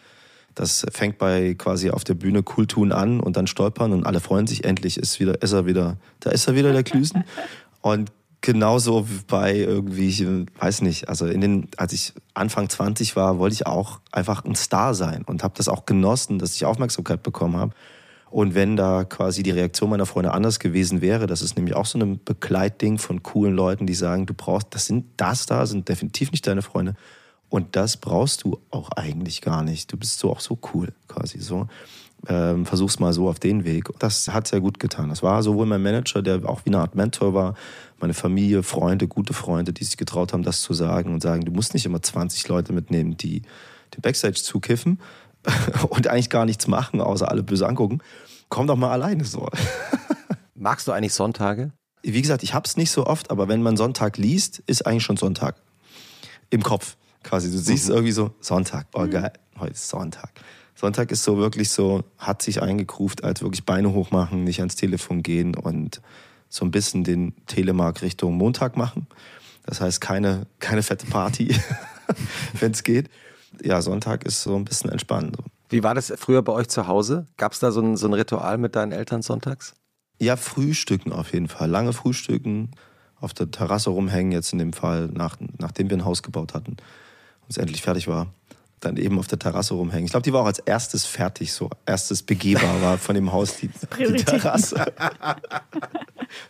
Das 0.56 0.86
fängt 0.92 1.18
bei 1.18 1.54
quasi 1.54 1.90
auf 1.90 2.04
der 2.04 2.14
Bühne 2.14 2.44
cool 2.56 2.68
tun 2.68 2.92
an 2.92 3.20
und 3.20 3.38
dann 3.38 3.48
stolpern 3.48 3.94
und 3.94 4.06
alle 4.06 4.20
freuen 4.20 4.48
sich. 4.48 4.64
Endlich 4.64 4.98
ist 4.98 5.20
wieder, 5.20 5.42
ist 5.42 5.54
er 5.54 5.66
wieder, 5.66 5.98
da 6.20 6.32
ist 6.32 6.48
er 6.48 6.56
wieder 6.56 6.74
der 6.74 6.84
Klüsen. 6.84 7.24
Und 7.84 8.12
genauso 8.42 9.08
bei 9.28 9.56
irgendwie, 9.56 10.08
ich 10.10 10.26
weiß 10.60 10.82
nicht, 10.82 11.10
also 11.10 11.26
in 11.26 11.42
den, 11.42 11.68
als 11.78 11.94
ich 11.94 12.14
Anfang 12.34 12.70
20 12.70 13.16
war, 13.16 13.40
wollte 13.40 13.54
ich 13.54 13.66
auch 13.66 14.02
einfach 14.12 14.44
ein 14.46 14.56
Star 14.56 14.94
sein 14.94 15.24
und 15.26 15.44
habe 15.44 15.54
das 15.58 15.68
auch 15.68 15.86
genossen, 15.86 16.38
dass 16.38 16.56
ich 16.56 16.66
Aufmerksamkeit 16.66 17.24
bekommen 17.24 17.58
habe. 17.58 17.74
Und 18.32 18.56
wenn 18.56 18.78
da 18.78 19.04
quasi 19.04 19.44
die 19.44 19.52
Reaktion 19.52 19.90
meiner 19.90 20.06
Freunde 20.06 20.32
anders 20.32 20.60
gewesen 20.60 21.02
wäre, 21.02 21.28
das 21.28 21.42
ist 21.42 21.58
nämlich 21.58 21.76
auch 21.76 21.86
so 21.86 22.00
ein 22.00 22.24
Begleitding 22.24 22.98
von 22.98 23.24
coolen 23.24 23.54
Leuten, 23.54 23.86
die 23.86 23.94
sagen, 23.94 24.26
du 24.26 24.34
brauchst, 24.34 24.68
das 24.72 24.86
sind 24.86 25.06
das 25.18 25.46
da, 25.46 25.66
sind 25.66 25.90
definitiv 25.90 26.32
nicht 26.32 26.48
deine 26.48 26.62
Freunde. 26.62 26.96
Und 27.52 27.76
das 27.76 27.98
brauchst 27.98 28.46
du 28.46 28.62
auch 28.72 28.92
eigentlich 28.96 29.42
gar 29.42 29.62
nicht. 29.62 29.92
Du 29.92 29.98
bist 29.98 30.20
so 30.20 30.32
auch 30.32 30.40
so 30.40 30.58
cool, 30.74 30.94
quasi 31.10 31.40
so. 31.40 31.68
Ähm, 32.30 32.66
versuch's 32.66 32.98
mal 32.98 33.12
so 33.12 33.28
auf 33.28 33.40
den 33.40 33.66
Weg. 33.66 33.90
Das 34.00 34.30
hat 34.30 34.48
sehr 34.48 34.62
gut 34.62 34.80
getan. 34.80 35.10
Das 35.10 35.22
war 35.22 35.44
sowohl 35.44 35.66
mein 35.66 35.84
Manager, 35.84 36.22
der 36.22 36.48
auch 36.48 36.62
wie 36.64 36.70
eine 36.70 36.80
Art 36.80 36.96
Mentor 36.96 37.34
war, 37.34 37.56
meine 38.00 38.14
Familie, 38.14 38.64
Freunde, 38.64 39.10
gute 39.10 39.34
Freunde, 39.34 39.74
die 39.74 39.84
sich 39.84 39.98
getraut 39.98 40.32
haben, 40.32 40.44
das 40.44 40.62
zu 40.62 40.74
sagen 40.74 41.14
und 41.14 41.22
sagen, 41.22 41.44
du 41.44 41.52
musst 41.52 41.74
nicht 41.74 41.86
immer 41.86 42.02
20 42.02 42.48
Leute 42.48 42.72
mitnehmen, 42.72 43.18
die 43.18 43.42
den 43.94 44.02
Backstage 44.02 44.42
zukiffen 44.42 45.02
und 45.90 46.08
eigentlich 46.08 46.30
gar 46.30 46.46
nichts 46.46 46.68
machen, 46.68 47.02
außer 47.02 47.30
alle 47.30 47.44
böse 47.44 47.68
angucken. 47.68 48.00
Komm 48.48 48.66
doch 48.66 48.78
mal 48.78 48.92
alleine 48.92 49.26
so. 49.26 49.50
Magst 50.56 50.88
du 50.88 50.94
eigentlich 50.94 51.14
Sonntage? 51.14 51.74
Wie 52.02 52.22
gesagt, 52.22 52.44
ich 52.44 52.54
hab's 52.54 52.78
nicht 52.78 52.92
so 52.92 53.08
oft, 53.08 53.30
aber 53.30 53.50
wenn 53.50 53.62
man 53.62 53.76
Sonntag 53.76 54.18
liest, 54.18 54.60
ist 54.68 54.88
eigentlich 54.88 55.04
schon 55.04 55.18
Sonntag. 55.18 55.58
Im 56.50 56.64
Kopf 56.64 56.96
quasi. 57.24 57.52
Du 57.52 57.58
siehst 57.58 57.88
mhm. 57.90 57.96
irgendwie 57.96 58.12
so, 58.12 58.32
Sonntag, 58.40 58.88
oh 58.94 59.02
mhm. 59.02 59.12
geil, 59.12 59.34
heute 59.60 59.74
ist 59.74 59.88
Sonntag. 59.88 60.32
Sonntag 60.76 61.12
ist 61.12 61.24
so 61.24 61.38
wirklich 61.38 61.70
so, 61.70 62.04
hat 62.18 62.42
sich 62.42 62.62
eingekruft 62.62 63.24
als 63.24 63.42
wirklich 63.42 63.66
Beine 63.66 63.94
hochmachen, 63.94 64.44
nicht 64.44 64.60
ans 64.60 64.76
Telefon 64.76 65.22
gehen 65.22 65.56
und 65.56 66.02
so 66.50 66.66
ein 66.66 66.72
bisschen 66.72 67.04
den 67.04 67.36
Telemark 67.46 68.02
Richtung 68.02 68.36
Montag 68.36 68.78
machen. 68.78 69.08
Das 69.64 69.80
heißt, 69.80 70.02
keine, 70.02 70.48
keine 70.60 70.82
fette 70.82 71.06
Party, 71.06 71.56
wenn 72.60 72.72
es 72.72 72.84
geht. 72.84 73.10
Ja, 73.64 73.82
Sonntag 73.82 74.26
ist 74.26 74.42
so 74.42 74.56
ein 74.56 74.66
bisschen 74.66 74.90
entspannt. 74.90 75.38
Wie 75.70 75.84
war 75.84 75.94
das 75.94 76.12
früher 76.18 76.42
bei 76.42 76.52
euch 76.52 76.68
zu 76.68 76.88
Hause? 76.88 77.28
Gab 77.38 77.54
es 77.54 77.60
da 77.60 77.72
so 77.72 77.82
ein, 77.82 77.96
so 77.96 78.08
ein 78.08 78.14
Ritual 78.14 78.58
mit 78.58 78.76
deinen 78.76 78.92
Eltern 78.92 79.22
sonntags? 79.22 79.76
Ja, 80.18 80.36
Frühstücken 80.36 81.12
auf 81.14 81.32
jeden 81.34 81.48
Fall. 81.48 81.70
Lange 81.70 81.94
Frühstücken, 81.94 82.72
auf 83.20 83.34
der 83.34 83.52
Terrasse 83.52 83.92
rumhängen, 83.92 84.32
jetzt 84.32 84.52
in 84.52 84.60
dem 84.60 84.74
Fall, 84.74 85.10
nach, 85.14 85.38
nachdem 85.60 85.90
wir 85.90 85.98
ein 85.98 86.06
Haus 86.06 86.24
gebaut 86.24 86.56
hatten 86.56 86.78
es 87.50 87.58
endlich 87.58 87.82
fertig 87.82 88.08
war, 88.08 88.28
dann 88.80 88.98
eben 88.98 89.20
auf 89.20 89.28
der 89.28 89.40
Terrasse 89.40 89.76
rumhängen. 89.76 90.06
Ich 90.06 90.12
glaube, 90.12 90.24
die 90.24 90.34
war 90.34 90.42
auch 90.42 90.48
als 90.48 90.60
erstes 90.60 91.06
fertig, 91.06 91.54
so 91.54 91.70
erstes 91.86 92.24
begehbar 92.24 92.82
war 92.82 92.98
von 92.98 93.16
dem 93.16 93.32
Haus 93.32 93.58
die, 93.58 93.70
die 93.98 94.24
Terrasse. 94.24 94.76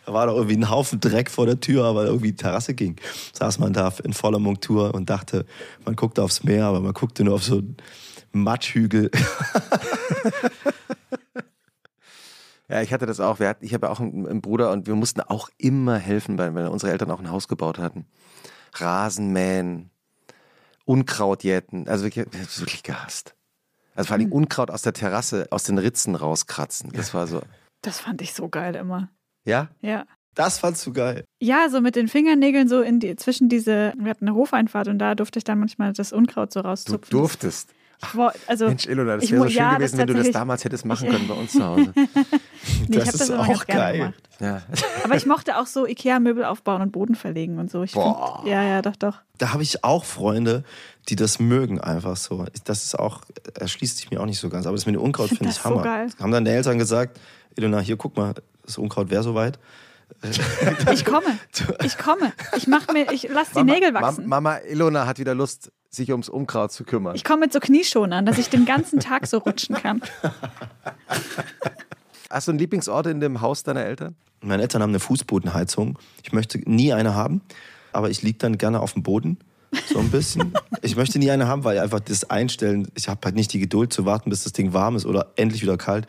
da 0.06 0.12
war 0.12 0.26
doch 0.26 0.36
irgendwie 0.36 0.56
ein 0.56 0.70
Haufen 0.70 1.00
Dreck 1.00 1.30
vor 1.30 1.46
der 1.46 1.60
Tür, 1.60 1.84
aber 1.84 2.06
irgendwie 2.06 2.32
die 2.32 2.36
Terrasse 2.36 2.74
ging. 2.74 2.96
Saß 3.34 3.58
man 3.58 3.72
da 3.72 3.92
in 4.02 4.12
voller 4.12 4.38
Montur 4.38 4.94
und 4.94 5.10
dachte, 5.10 5.46
man 5.84 5.94
guckt 5.94 6.18
aufs 6.18 6.42
Meer, 6.42 6.66
aber 6.66 6.80
man 6.80 6.94
guckte 6.94 7.22
nur 7.24 7.34
auf 7.34 7.44
so 7.44 7.58
einen 7.58 7.76
Matschhügel. 8.32 9.10
Ja, 12.68 12.80
ich 12.80 12.90
hatte 12.90 13.04
das 13.04 13.20
auch. 13.20 13.38
ich 13.60 13.74
habe 13.74 13.90
auch 13.90 14.00
einen, 14.00 14.40
Bruder 14.40 14.72
und 14.72 14.86
wir 14.86 14.94
mussten 14.94 15.20
auch 15.20 15.50
immer 15.58 15.98
helfen, 15.98 16.38
weil, 16.38 16.54
weil 16.54 16.68
unsere 16.68 16.90
Eltern 16.90 17.10
auch 17.10 17.20
ein 17.20 17.30
Haus 17.30 17.46
gebaut 17.46 17.76
hatten. 17.76 18.06
Rasenmähen, 18.72 19.90
Unkraut 20.84 21.44
jäten. 21.44 21.88
Also 21.88 22.04
wirklich, 22.04 22.26
wirklich 22.58 22.82
gehasst. 22.82 23.34
Also 23.94 24.08
vor 24.08 24.16
allem 24.16 24.28
mhm. 24.28 24.32
Unkraut 24.32 24.70
aus 24.70 24.82
der 24.82 24.92
Terrasse, 24.92 25.46
aus 25.50 25.64
den 25.64 25.78
Ritzen 25.78 26.14
rauskratzen. 26.14 26.92
Das 26.92 27.14
war 27.14 27.26
so. 27.26 27.42
Das 27.82 28.00
fand 28.00 28.22
ich 28.22 28.32
so 28.34 28.48
geil 28.48 28.74
immer. 28.74 29.10
Ja? 29.44 29.68
Ja. 29.80 30.06
Das 30.34 30.58
fandst 30.58 30.86
du 30.86 30.92
geil. 30.92 31.24
Ja, 31.40 31.68
so 31.68 31.80
mit 31.80 31.94
den 31.94 32.08
Fingernägeln 32.08 32.68
so 32.68 32.80
in 32.80 33.00
die, 33.00 33.16
zwischen 33.16 33.50
diese, 33.50 33.92
wir 33.98 34.10
hatten 34.10 34.28
eine 34.28 34.34
Hofeinfahrt 34.34 34.88
und 34.88 34.98
da 34.98 35.14
durfte 35.14 35.38
ich 35.38 35.44
dann 35.44 35.58
manchmal 35.58 35.92
das 35.92 36.12
Unkraut 36.12 36.52
so 36.52 36.60
rauszupfen. 36.60 37.10
Du 37.10 37.18
durftest. 37.18 37.74
War, 38.14 38.32
also, 38.46 38.66
Mensch, 38.66 38.86
Ilona, 38.86 39.16
das 39.16 39.30
wäre 39.30 39.42
so 39.42 39.48
schön 39.48 39.58
ja, 39.58 39.74
gewesen, 39.76 39.98
wenn 39.98 40.06
du 40.06 40.14
das 40.14 40.30
damals 40.30 40.64
hättest 40.64 40.84
machen 40.86 41.08
können 41.08 41.28
bei 41.28 41.34
uns 41.34 41.52
zu 41.52 41.64
Hause. 41.64 41.92
nee, 42.88 42.96
das, 42.96 43.08
ist 43.08 43.20
das 43.20 43.30
auch 43.30 43.66
geil. 43.66 44.14
Ja. 44.40 44.62
Aber 45.04 45.16
ich 45.16 45.26
mochte 45.26 45.58
auch 45.58 45.66
so 45.66 45.86
Ikea-Möbel 45.86 46.44
aufbauen 46.44 46.82
und 46.82 46.92
Boden 46.92 47.14
verlegen 47.14 47.58
und 47.58 47.70
so. 47.70 47.82
Ich 47.82 47.92
Boah. 47.92 48.40
Find, 48.40 48.48
ja, 48.48 48.62
ja, 48.62 48.82
doch, 48.82 48.96
doch. 48.96 49.18
Da 49.38 49.52
habe 49.52 49.62
ich 49.62 49.84
auch 49.84 50.04
Freunde, 50.04 50.64
die 51.08 51.16
das 51.16 51.38
mögen 51.38 51.80
einfach 51.80 52.16
so. 52.16 52.44
Das 52.64 52.84
ist 52.84 52.98
auch, 52.98 53.22
erschließt 53.58 53.98
sich 53.98 54.10
mir 54.10 54.20
auch 54.20 54.26
nicht 54.26 54.40
so 54.40 54.48
ganz. 54.48 54.66
Aber 54.66 54.76
das 54.76 54.86
mit 54.86 54.94
dem 54.94 55.02
Unkraut 55.02 55.28
finde 55.28 55.48
ich, 55.48 55.58
find 55.58 55.58
ich 55.58 55.64
Hammer. 55.64 55.76
So 55.76 55.82
geil. 55.82 56.08
Haben 56.20 56.32
dann 56.32 56.44
die 56.44 56.50
Eltern 56.50 56.78
gesagt, 56.78 57.20
Ilona, 57.56 57.80
hier 57.80 57.96
guck 57.96 58.16
mal, 58.16 58.34
das 58.64 58.78
Unkraut 58.78 59.10
wäre 59.10 59.22
soweit. 59.22 59.58
Ich 60.92 61.04
komme. 61.04 61.38
Ich 61.82 61.96
komme. 61.96 62.32
Ich 62.54 62.66
mach 62.66 62.86
mir, 62.92 63.10
ich 63.12 63.28
lass 63.28 63.50
die 63.50 63.60
Mama, 63.60 63.72
Nägel 63.72 63.94
wachsen. 63.94 64.26
Mama 64.26 64.58
Ilona 64.58 65.06
hat 65.06 65.18
wieder 65.18 65.34
Lust, 65.34 65.72
sich 65.88 66.10
ums 66.10 66.28
Unkraut 66.28 66.70
zu 66.70 66.84
kümmern. 66.84 67.14
Ich 67.16 67.24
komme 67.24 67.40
mit 67.40 67.52
so 67.52 67.60
Knieschonern, 67.60 68.26
dass 68.26 68.38
ich 68.38 68.48
den 68.50 68.64
ganzen 68.64 69.00
Tag 69.00 69.26
so 69.26 69.38
rutschen 69.38 69.74
kann. 69.74 70.02
Hast 72.32 72.48
du 72.48 72.52
einen 72.52 72.58
Lieblingsort 72.60 73.06
in 73.08 73.20
dem 73.20 73.42
Haus 73.42 73.62
deiner 73.62 73.84
Eltern? 73.84 74.16
Meine 74.40 74.62
Eltern 74.62 74.80
haben 74.80 74.90
eine 74.90 75.00
Fußbodenheizung. 75.00 75.98
Ich 76.22 76.32
möchte 76.32 76.58
nie 76.58 76.94
eine 76.94 77.14
haben, 77.14 77.42
aber 77.92 78.08
ich 78.08 78.22
liege 78.22 78.38
dann 78.38 78.56
gerne 78.56 78.80
auf 78.80 78.94
dem 78.94 79.02
Boden. 79.02 79.38
So 79.92 79.98
ein 79.98 80.10
bisschen. 80.10 80.54
Ich 80.84 80.96
möchte 80.96 81.20
nie 81.20 81.30
eine 81.30 81.46
haben, 81.46 81.62
weil 81.62 81.78
einfach 81.78 82.00
das 82.00 82.28
Einstellen, 82.28 82.88
ich 82.96 83.08
habe 83.08 83.20
halt 83.24 83.36
nicht 83.36 83.52
die 83.52 83.60
Geduld 83.60 83.92
zu 83.92 84.04
warten, 84.04 84.30
bis 84.30 84.42
das 84.42 84.52
Ding 84.52 84.72
warm 84.72 84.96
ist 84.96 85.06
oder 85.06 85.30
endlich 85.36 85.62
wieder 85.62 85.76
kalt. 85.76 86.08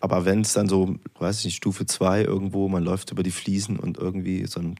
Aber 0.00 0.24
wenn 0.24 0.40
es 0.40 0.54
dann 0.54 0.70
so, 0.70 0.94
weiß 1.18 1.40
ich 1.40 1.44
nicht, 1.44 1.56
Stufe 1.56 1.84
2 1.84 2.22
irgendwo, 2.22 2.66
man 2.68 2.82
läuft 2.82 3.10
über 3.10 3.22
die 3.22 3.30
Fliesen 3.30 3.78
und 3.78 3.98
irgendwie 3.98 4.46
so 4.46 4.60
ein, 4.60 4.76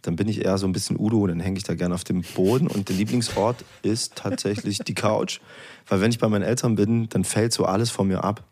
dann 0.00 0.16
bin 0.16 0.28
ich 0.28 0.46
eher 0.46 0.56
so 0.56 0.66
ein 0.66 0.72
bisschen 0.72 0.98
Udo, 0.98 1.26
dann 1.26 1.40
hänge 1.40 1.58
ich 1.58 1.64
da 1.64 1.74
gerne 1.74 1.94
auf 1.94 2.04
dem 2.04 2.22
Boden 2.22 2.68
und 2.68 2.88
der 2.88 2.96
Lieblingsort 2.96 3.62
ist 3.82 4.16
tatsächlich 4.16 4.78
die 4.78 4.94
Couch. 4.94 5.40
Weil 5.86 6.00
wenn 6.00 6.10
ich 6.10 6.18
bei 6.18 6.28
meinen 6.30 6.44
Eltern 6.44 6.74
bin, 6.74 7.10
dann 7.10 7.24
fällt 7.24 7.52
so 7.52 7.66
alles 7.66 7.90
von 7.90 8.08
mir 8.08 8.24
ab. 8.24 8.44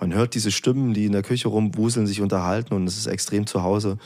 Man 0.00 0.14
hört 0.14 0.34
diese 0.34 0.50
Stimmen, 0.50 0.94
die 0.94 1.06
in 1.06 1.12
der 1.12 1.22
Küche 1.22 1.48
rumwuseln, 1.48 2.06
sich 2.06 2.20
unterhalten 2.20 2.74
und 2.74 2.86
es 2.86 2.96
ist 2.96 3.06
extrem 3.06 3.46
zu 3.46 3.62
Hause. 3.62 3.98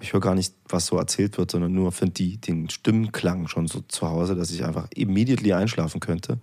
Ich 0.00 0.12
höre 0.12 0.20
gar 0.20 0.34
nicht, 0.34 0.54
was 0.68 0.86
so 0.86 0.96
erzählt 0.96 1.38
wird, 1.38 1.50
sondern 1.50 1.72
nur 1.72 1.92
finde 1.92 2.14
die 2.14 2.36
den 2.36 2.68
Stimmenklang 2.70 3.48
schon 3.48 3.66
so 3.66 3.80
zu 3.80 4.08
Hause, 4.08 4.34
dass 4.34 4.50
ich 4.50 4.64
einfach 4.64 4.88
immediately 4.94 5.52
einschlafen 5.52 6.00
könnte. 6.00 6.38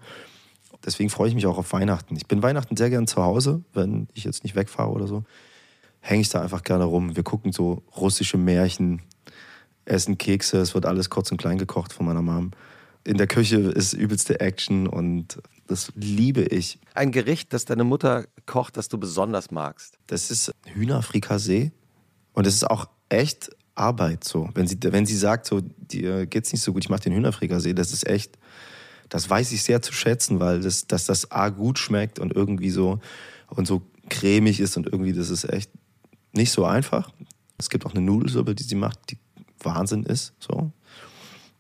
Deswegen 0.86 1.10
freue 1.10 1.30
ich 1.30 1.36
mich 1.36 1.46
auch 1.46 1.58
auf 1.58 1.74
Weihnachten. 1.74 2.16
Ich 2.16 2.28
bin 2.28 2.42
Weihnachten 2.42 2.76
sehr 2.76 2.90
gern 2.90 3.08
zu 3.08 3.22
Hause, 3.22 3.64
wenn 3.74 4.08
ich 4.14 4.24
jetzt 4.24 4.44
nicht 4.44 4.56
wegfahre 4.56 4.92
oder 4.92 5.08
so. 5.08 5.24
Hänge 6.00 6.22
ich 6.22 6.30
da 6.30 6.42
einfach 6.42 6.64
gerne 6.64 6.86
rum. 6.86 7.16
Wir 7.16 7.24
gucken 7.24 7.52
so 7.52 7.84
russische 7.96 8.38
Märchen, 8.38 9.02
essen 9.86 10.18
Kekse, 10.18 10.58
es 10.58 10.74
wird 10.74 10.86
alles 10.86 11.10
kurz 11.10 11.32
und 11.32 11.38
klein 11.38 11.58
gekocht 11.58 11.94
von 11.94 12.06
meiner 12.06 12.22
Mom. 12.22 12.52
In 13.04 13.18
der 13.18 13.28
Küche 13.28 13.58
ist 13.58 13.94
übelste 13.94 14.40
Action 14.40 14.88
und 14.88 15.40
das 15.68 15.92
liebe 15.96 16.42
ich. 16.42 16.80
Ein 16.94 17.12
Gericht, 17.12 17.54
das 17.54 17.66
deine 17.66 17.84
Mutter 17.84 18.26
kocht, 18.46 18.78
das 18.78 18.90
du 18.90 18.98
besonders 18.98 19.52
magst. 19.52 19.98
Das 20.08 20.30
ist 20.30 20.52
Hühnerfrikassee 20.68 21.72
und 22.34 22.46
es 22.46 22.56
ist 22.56 22.70
auch 22.70 22.88
echt 23.10 23.50
Arbeit 23.74 24.24
so. 24.24 24.50
Wenn 24.54 24.68
sie, 24.68 24.78
wenn 24.82 25.06
sie 25.06 25.16
sagt, 25.16 25.48
so, 25.48 25.62
dir 25.62 26.26
geht's 26.26 26.52
nicht 26.52 26.62
so 26.62 26.74
gut, 26.74 26.84
ich 26.84 26.90
mache 26.90 27.02
den 27.02 27.14
Hühnerfrikassee, 27.14 27.74
das 27.74 27.94
ist 27.94 28.06
echt, 28.06 28.38
das 29.10 29.30
weiß 29.30 29.52
ich 29.52 29.64
sehr 29.64 29.82
zu 29.82 29.94
schätzen, 29.94 30.40
weil 30.40 30.62
das, 30.62 30.88
dass 30.88 31.06
das 31.06 31.32
A 31.32 31.50
gut 31.50 31.80
schmeckt 31.80 32.20
und 32.20 32.36
irgendwie 32.36 32.70
so 32.70 33.00
und 33.48 33.68
so 33.68 33.82
cremig 34.10 34.60
ist 34.60 34.78
und 34.78 34.86
irgendwie, 34.86 35.14
das 35.14 35.30
ist 35.30 35.46
echt 35.46 35.72
nicht 36.34 36.52
so 36.52 36.66
einfach. 36.66 37.12
Es 37.58 37.70
gibt 37.70 37.86
auch 37.86 37.94
eine 37.94 38.02
Nudelsuppe, 38.02 38.56
die 38.56 38.64
sie 38.64 38.76
macht, 38.76 39.00
die 39.10 39.18
Wahnsinn 39.60 40.04
ist. 40.04 40.34
So. 40.40 40.72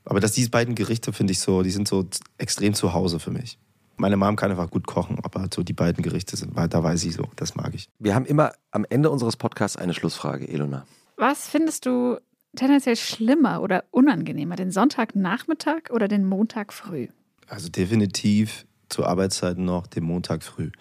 Aber 0.06 0.20
dass 0.20 0.32
diese 0.32 0.50
beiden 0.50 0.76
Gerichte 0.76 1.14
finde 1.14 1.32
ich 1.32 1.40
so, 1.40 1.62
die 1.62 1.72
sind 1.72 1.88
so 1.88 2.08
extrem 2.38 2.74
zu 2.74 2.94
Hause 2.94 3.20
für 3.20 3.32
mich. 3.32 3.58
Meine 3.98 4.18
Mom 4.18 4.36
kann 4.36 4.50
einfach 4.50 4.72
gut 4.72 4.88
kochen, 4.88 5.20
aber 5.22 5.48
so 5.54 5.62
die 5.62 5.74
beiden 5.74 6.04
Gerichte 6.04 6.36
sind, 6.36 6.58
da 6.58 6.84
weiß 6.84 7.04
ich 7.04 7.14
so, 7.14 7.28
das 7.36 7.56
mag 7.56 7.76
ich. 7.76 7.88
Wir 8.00 8.16
haben 8.16 8.26
immer 8.26 8.52
am 8.72 8.86
Ende 8.90 9.12
unseres 9.12 9.38
Podcasts 9.38 9.78
eine 9.78 9.94
Schlussfrage, 9.94 10.48
Elona. 10.48 10.86
Was 11.18 11.48
findest 11.48 11.86
du 11.86 12.18
tendenziell 12.56 12.96
schlimmer 12.96 13.62
oder 13.62 13.84
unangenehmer, 13.92 14.56
den 14.56 14.72
Sonntagnachmittag 14.72 15.92
oder 15.92 16.08
den 16.08 16.26
Montag 16.26 16.74
früh? 16.74 17.10
Also 17.48 17.70
definitiv 17.70 18.66
zu 18.90 19.06
Arbeitszeiten 19.06 19.66
noch 19.66 19.88
den 19.88 20.04
Montag 20.04 20.44
früh. 20.44 20.72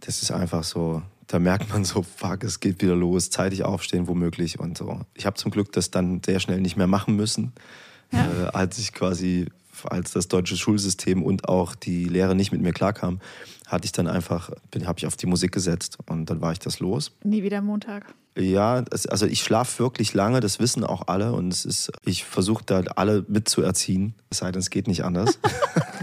Das 0.00 0.22
ist 0.22 0.30
einfach 0.30 0.64
so, 0.64 1.02
da 1.26 1.38
merkt 1.38 1.68
man 1.70 1.84
so, 1.84 2.02
fuck, 2.02 2.42
es 2.42 2.60
geht 2.60 2.80
wieder 2.80 2.96
los, 2.96 3.30
zeitig 3.30 3.64
aufstehen 3.64 4.08
womöglich 4.08 4.58
und 4.58 4.78
so. 4.78 5.02
Ich 5.14 5.26
habe 5.26 5.36
zum 5.36 5.50
Glück 5.50 5.72
das 5.72 5.90
dann 5.90 6.22
sehr 6.24 6.40
schnell 6.40 6.60
nicht 6.60 6.76
mehr 6.76 6.86
machen 6.86 7.16
müssen, 7.16 7.52
ja. 8.12 8.24
äh, 8.24 8.46
als 8.52 8.78
ich 8.78 8.92
quasi, 8.92 9.46
als 9.84 10.12
das 10.12 10.28
deutsche 10.28 10.56
Schulsystem 10.56 11.22
und 11.22 11.48
auch 11.48 11.74
die 11.74 12.04
Lehre 12.04 12.34
nicht 12.34 12.52
mit 12.52 12.60
mir 12.60 12.72
klarkam, 12.72 13.20
hatte 13.66 13.84
ich 13.84 13.92
dann 13.92 14.06
einfach, 14.06 14.50
habe 14.84 14.98
ich 14.98 15.06
auf 15.06 15.16
die 15.16 15.26
Musik 15.26 15.52
gesetzt 15.52 15.98
und 16.06 16.30
dann 16.30 16.40
war 16.40 16.52
ich 16.52 16.58
das 16.58 16.80
los. 16.80 17.12
Nie 17.22 17.42
wieder 17.42 17.60
Montag. 17.60 18.06
Ja, 18.36 18.84
also 18.92 19.26
ich 19.26 19.42
schlafe 19.42 19.80
wirklich 19.80 20.14
lange, 20.14 20.40
das 20.40 20.60
wissen 20.60 20.84
auch 20.84 21.08
alle 21.08 21.32
und 21.32 21.52
es 21.52 21.64
ist, 21.64 21.90
ich 22.04 22.24
versuche 22.24 22.62
da 22.64 22.82
alle 22.94 23.24
mitzuerziehen, 23.26 24.14
es 24.30 24.38
sei 24.38 24.52
denn, 24.52 24.60
es 24.60 24.70
geht 24.70 24.86
nicht 24.86 25.04
anders. 25.04 25.38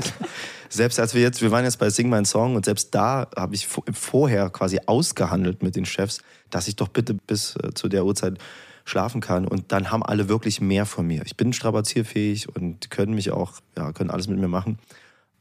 selbst 0.69 0.99
als 0.99 1.13
wir 1.13 1.21
jetzt, 1.21 1.41
wir 1.41 1.51
waren 1.51 1.63
jetzt 1.63 1.79
bei 1.79 1.89
Sing 1.89 2.09
Mein 2.09 2.25
Song 2.25 2.55
und 2.55 2.65
selbst 2.65 2.93
da 2.93 3.27
habe 3.37 3.55
ich 3.55 3.67
vorher 3.67 4.49
quasi 4.49 4.79
ausgehandelt 4.85 5.63
mit 5.63 5.77
den 5.77 5.85
Chefs, 5.85 6.19
dass 6.49 6.67
ich 6.67 6.75
doch 6.75 6.89
bitte 6.89 7.13
bis 7.13 7.55
äh, 7.55 7.73
zu 7.73 7.87
der 7.87 8.05
Uhrzeit 8.05 8.37
schlafen 8.85 9.19
kann. 9.19 9.47
Und 9.47 9.71
dann 9.71 9.91
haben 9.91 10.03
alle 10.03 10.29
wirklich 10.29 10.61
mehr 10.61 10.85
von 10.85 11.05
mir. 11.05 11.23
Ich 11.25 11.35
bin 11.35 11.51
strapazierfähig 11.51 12.55
und 12.55 12.89
können 12.91 13.13
mich 13.13 13.31
auch, 13.31 13.53
ja, 13.77 13.91
können 13.91 14.11
alles 14.11 14.27
mit 14.27 14.39
mir 14.39 14.47
machen. 14.47 14.79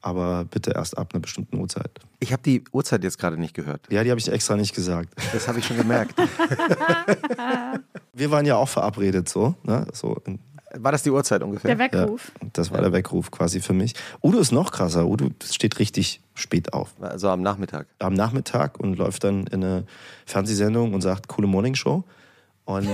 Aber 0.00 0.44
bitte 0.44 0.72
erst 0.72 0.98
ab 0.98 1.10
einer 1.12 1.20
bestimmten 1.20 1.58
Uhrzeit. 1.58 1.90
Ich 2.20 2.32
habe 2.32 2.42
die 2.42 2.64
Uhrzeit 2.72 3.04
jetzt 3.04 3.18
gerade 3.18 3.38
nicht 3.38 3.54
gehört. 3.54 3.86
Ja, 3.90 4.04
die 4.04 4.10
habe 4.10 4.20
ich 4.20 4.30
extra 4.30 4.56
nicht 4.56 4.74
gesagt. 4.74 5.08
Das 5.32 5.48
habe 5.48 5.60
ich 5.60 5.66
schon 5.66 5.78
gemerkt. 5.78 6.14
wir 8.12 8.30
waren 8.30 8.44
ja 8.44 8.56
auch 8.56 8.68
verabredet 8.68 9.28
so. 9.28 9.54
Ne? 9.62 9.86
so 9.92 10.20
war 10.76 10.92
das 10.92 11.02
die 11.02 11.10
Uhrzeit 11.10 11.42
ungefähr? 11.42 11.74
Der 11.74 11.78
Weckruf. 11.78 12.32
Ja, 12.40 12.48
das 12.52 12.70
war 12.70 12.80
der 12.80 12.92
Weckruf 12.92 13.30
quasi 13.30 13.60
für 13.60 13.72
mich. 13.72 13.94
Udo 14.22 14.38
ist 14.38 14.52
noch 14.52 14.72
krasser. 14.72 15.06
Udo 15.06 15.30
steht 15.42 15.78
richtig 15.78 16.20
spät 16.34 16.72
auf. 16.72 16.94
Also 17.00 17.28
am 17.28 17.42
Nachmittag. 17.42 17.86
Am 17.98 18.14
Nachmittag 18.14 18.80
und 18.80 18.96
läuft 18.96 19.24
dann 19.24 19.46
in 19.46 19.64
eine 19.64 19.84
Fernsehsendung 20.26 20.94
und 20.94 21.00
sagt, 21.00 21.28
coole 21.28 21.46
Morning 21.46 21.74
Show. 21.74 22.04
Und 22.64 22.88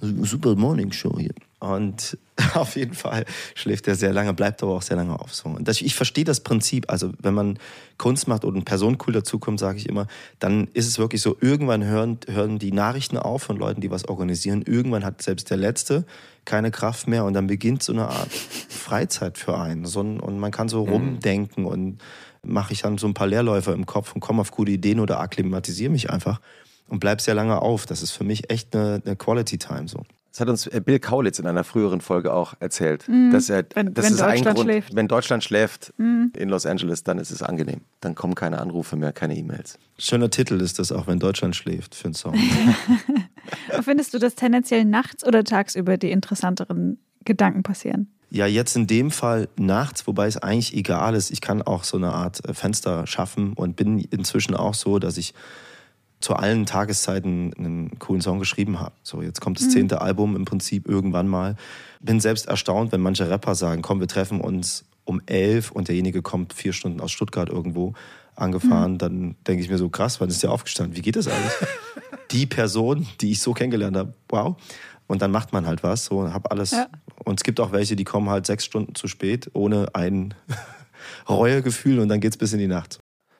super 0.22 0.54
Morning 0.54 0.92
Show 0.92 1.18
hier. 1.18 1.34
Und 1.58 2.18
auf 2.54 2.76
jeden 2.76 2.94
Fall 2.94 3.24
schläft 3.54 3.88
er 3.88 3.94
sehr 3.94 4.12
lange, 4.12 4.34
bleibt 4.34 4.62
aber 4.62 4.72
auch 4.72 4.82
sehr 4.82 4.96
lange 4.96 5.18
auf. 5.18 5.34
So. 5.34 5.48
Und 5.48 5.66
das, 5.66 5.80
ich 5.80 5.94
verstehe 5.94 6.24
das 6.24 6.40
Prinzip. 6.40 6.90
Also 6.90 7.12
wenn 7.18 7.34
man 7.34 7.58
Kunst 7.96 8.28
macht 8.28 8.44
oder 8.44 8.56
eine 8.56 8.64
Person 8.64 8.98
cool 9.06 9.14
dazukommt, 9.14 9.58
sage 9.58 9.78
ich 9.78 9.88
immer, 9.88 10.06
dann 10.38 10.68
ist 10.74 10.86
es 10.86 10.98
wirklich 10.98 11.22
so, 11.22 11.36
irgendwann 11.40 11.84
hören, 11.84 12.18
hören 12.28 12.58
die 12.58 12.72
Nachrichten 12.72 13.16
auf 13.16 13.44
von 13.44 13.56
Leuten, 13.56 13.80
die 13.80 13.90
was 13.90 14.06
organisieren. 14.06 14.62
Irgendwann 14.62 15.04
hat 15.04 15.22
selbst 15.22 15.50
der 15.50 15.56
Letzte 15.56 16.04
keine 16.44 16.70
Kraft 16.70 17.08
mehr 17.08 17.24
und 17.24 17.32
dann 17.32 17.46
beginnt 17.46 17.82
so 17.82 17.92
eine 17.92 18.08
Art 18.08 18.30
Freizeit 18.32 19.38
für 19.38 19.58
einen. 19.58 19.86
So 19.86 20.00
und 20.00 20.38
man 20.38 20.52
kann 20.52 20.68
so 20.68 20.84
mhm. 20.84 20.92
rumdenken 20.92 21.64
und 21.64 21.98
mache 22.42 22.74
ich 22.74 22.82
dann 22.82 22.98
so 22.98 23.08
ein 23.08 23.14
paar 23.14 23.26
Leerläufer 23.26 23.72
im 23.72 23.86
Kopf 23.86 24.14
und 24.14 24.20
komme 24.20 24.42
auf 24.42 24.52
gute 24.52 24.70
Ideen 24.70 25.00
oder 25.00 25.20
akklimatisiere 25.20 25.90
mich 25.90 26.10
einfach 26.10 26.40
und 26.88 27.00
bleib 27.00 27.20
sehr 27.20 27.34
lange 27.34 27.60
auf. 27.60 27.86
Das 27.86 28.02
ist 28.02 28.12
für 28.12 28.24
mich 28.24 28.50
echt 28.50 28.74
eine, 28.74 29.02
eine 29.04 29.16
Quality 29.16 29.58
Time 29.58 29.88
so. 29.88 30.02
Das 30.36 30.42
hat 30.42 30.50
uns 30.50 30.66
äh, 30.66 30.82
Bill 30.84 30.98
Kaulitz 30.98 31.38
in 31.38 31.46
einer 31.46 31.64
früheren 31.64 32.02
Folge 32.02 32.34
auch 32.34 32.52
erzählt. 32.60 33.08
Mm, 33.08 33.30
dass 33.30 33.48
er, 33.48 33.64
wenn, 33.72 33.94
das 33.94 34.04
wenn 34.04 34.12
ist 34.12 34.20
Deutschland 34.20 34.46
ein 34.46 34.54
Grund, 34.54 34.66
schläft. 34.66 34.94
Wenn 34.94 35.08
Deutschland 35.08 35.44
schläft 35.44 35.94
mm. 35.96 36.24
in 36.36 36.50
Los 36.50 36.66
Angeles, 36.66 37.02
dann 37.02 37.18
ist 37.18 37.30
es 37.30 37.42
angenehm. 37.42 37.80
Dann 38.00 38.14
kommen 38.14 38.34
keine 38.34 38.60
Anrufe 38.60 38.96
mehr, 38.96 39.14
keine 39.14 39.34
E-Mails. 39.34 39.78
Schöner 39.98 40.28
Titel 40.28 40.60
ist 40.60 40.78
das 40.78 40.92
auch, 40.92 41.06
wenn 41.06 41.18
Deutschland 41.18 41.56
schläft, 41.56 41.94
für 41.94 42.06
einen 42.06 42.14
Song. 42.14 42.34
Findest 43.80 44.12
du, 44.12 44.18
dass 44.18 44.34
tendenziell 44.34 44.84
nachts 44.84 45.26
oder 45.26 45.42
tagsüber 45.42 45.96
die 45.96 46.10
interessanteren 46.10 46.98
Gedanken 47.24 47.62
passieren? 47.62 48.12
Ja, 48.28 48.46
jetzt 48.46 48.76
in 48.76 48.86
dem 48.86 49.10
Fall 49.10 49.48
nachts, 49.56 50.06
wobei 50.06 50.26
es 50.26 50.36
eigentlich 50.36 50.76
egal 50.76 51.14
ist. 51.14 51.30
Ich 51.30 51.40
kann 51.40 51.62
auch 51.62 51.82
so 51.82 51.96
eine 51.96 52.12
Art 52.12 52.46
äh, 52.46 52.52
Fenster 52.52 53.06
schaffen 53.06 53.54
und 53.54 53.76
bin 53.76 53.98
inzwischen 53.98 54.54
auch 54.54 54.74
so, 54.74 54.98
dass 54.98 55.16
ich 55.16 55.32
zu 56.20 56.34
allen 56.34 56.66
Tageszeiten 56.66 57.52
einen 57.58 57.98
coolen 57.98 58.22
Song 58.22 58.38
geschrieben 58.38 58.80
habe. 58.80 58.92
So, 59.02 59.22
jetzt 59.22 59.40
kommt 59.40 59.58
das 59.58 59.66
mhm. 59.66 59.70
zehnte 59.70 60.00
Album 60.00 60.34
im 60.34 60.44
Prinzip 60.44 60.88
irgendwann 60.88 61.28
mal. 61.28 61.56
Bin 62.00 62.20
selbst 62.20 62.46
erstaunt, 62.46 62.92
wenn 62.92 63.00
manche 63.00 63.28
Rapper 63.28 63.54
sagen, 63.54 63.82
komm, 63.82 64.00
wir 64.00 64.08
treffen 64.08 64.40
uns 64.40 64.84
um 65.04 65.20
elf 65.26 65.70
und 65.70 65.88
derjenige 65.88 66.22
kommt 66.22 66.52
vier 66.52 66.72
Stunden 66.72 67.00
aus 67.00 67.12
Stuttgart 67.12 67.48
irgendwo 67.48 67.94
angefahren, 68.34 68.92
mhm. 68.92 68.98
dann 68.98 69.36
denke 69.46 69.62
ich 69.62 69.70
mir 69.70 69.78
so, 69.78 69.88
krass, 69.88 70.20
wann 70.20 70.28
ist 70.28 70.42
der 70.42 70.50
aufgestanden? 70.50 70.96
Wie 70.96 71.02
geht 71.02 71.16
das 71.16 71.28
eigentlich? 71.28 71.52
die 72.30 72.46
Person, 72.46 73.06
die 73.20 73.32
ich 73.32 73.40
so 73.40 73.52
kennengelernt 73.52 73.96
habe, 73.96 74.14
wow. 74.28 74.56
Und 75.06 75.22
dann 75.22 75.30
macht 75.30 75.52
man 75.52 75.66
halt 75.66 75.82
was, 75.82 76.04
so, 76.04 76.32
hab 76.32 76.50
alles. 76.50 76.72
Ja. 76.72 76.88
Und 77.24 77.40
es 77.40 77.44
gibt 77.44 77.60
auch 77.60 77.72
welche, 77.72 77.96
die 77.96 78.04
kommen 78.04 78.28
halt 78.28 78.46
sechs 78.46 78.64
Stunden 78.64 78.94
zu 78.94 79.08
spät, 79.08 79.50
ohne 79.54 79.94
ein 79.94 80.34
Reuegefühl 81.28 82.00
und 82.00 82.08
dann 82.08 82.20
geht's 82.20 82.36
bis 82.36 82.52
in 82.52 82.58
die 82.58 82.66
Nacht. 82.66 82.98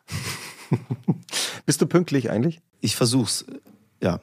Bist 1.67 1.81
du 1.81 1.87
pünktlich 1.87 2.31
eigentlich? 2.31 2.61
Ich 2.81 2.97
versuch's. 2.97 3.45
Ja, 4.01 4.21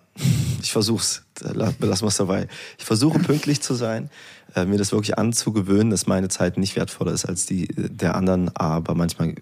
ich 0.62 0.72
versuch's. 0.72 1.24
Lassen 1.42 1.82
wir 1.82 2.08
es 2.08 2.18
dabei. 2.18 2.48
Ich 2.78 2.86
versuche 2.86 3.20
pünktlich 3.20 3.62
zu 3.62 3.74
sein, 3.74 4.10
äh, 4.56 4.66
mir 4.66 4.78
das 4.78 4.92
wirklich 4.92 5.18
anzugewöhnen, 5.18 5.90
dass 5.90 6.08
meine 6.08 6.30
Zeit 6.30 6.58
nicht 6.58 6.76
wertvoller 6.76 7.12
ist 7.12 7.26
als 7.26 7.46
die 7.46 7.68
der 7.76 8.16
anderen. 8.16 8.56
Aber 8.56 8.96
manchmal, 8.96 9.36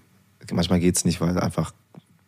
manchmal 0.51 0.79
geht's 0.79 1.05
nicht, 1.05 1.21
weil 1.21 1.37
einfach 1.37 1.73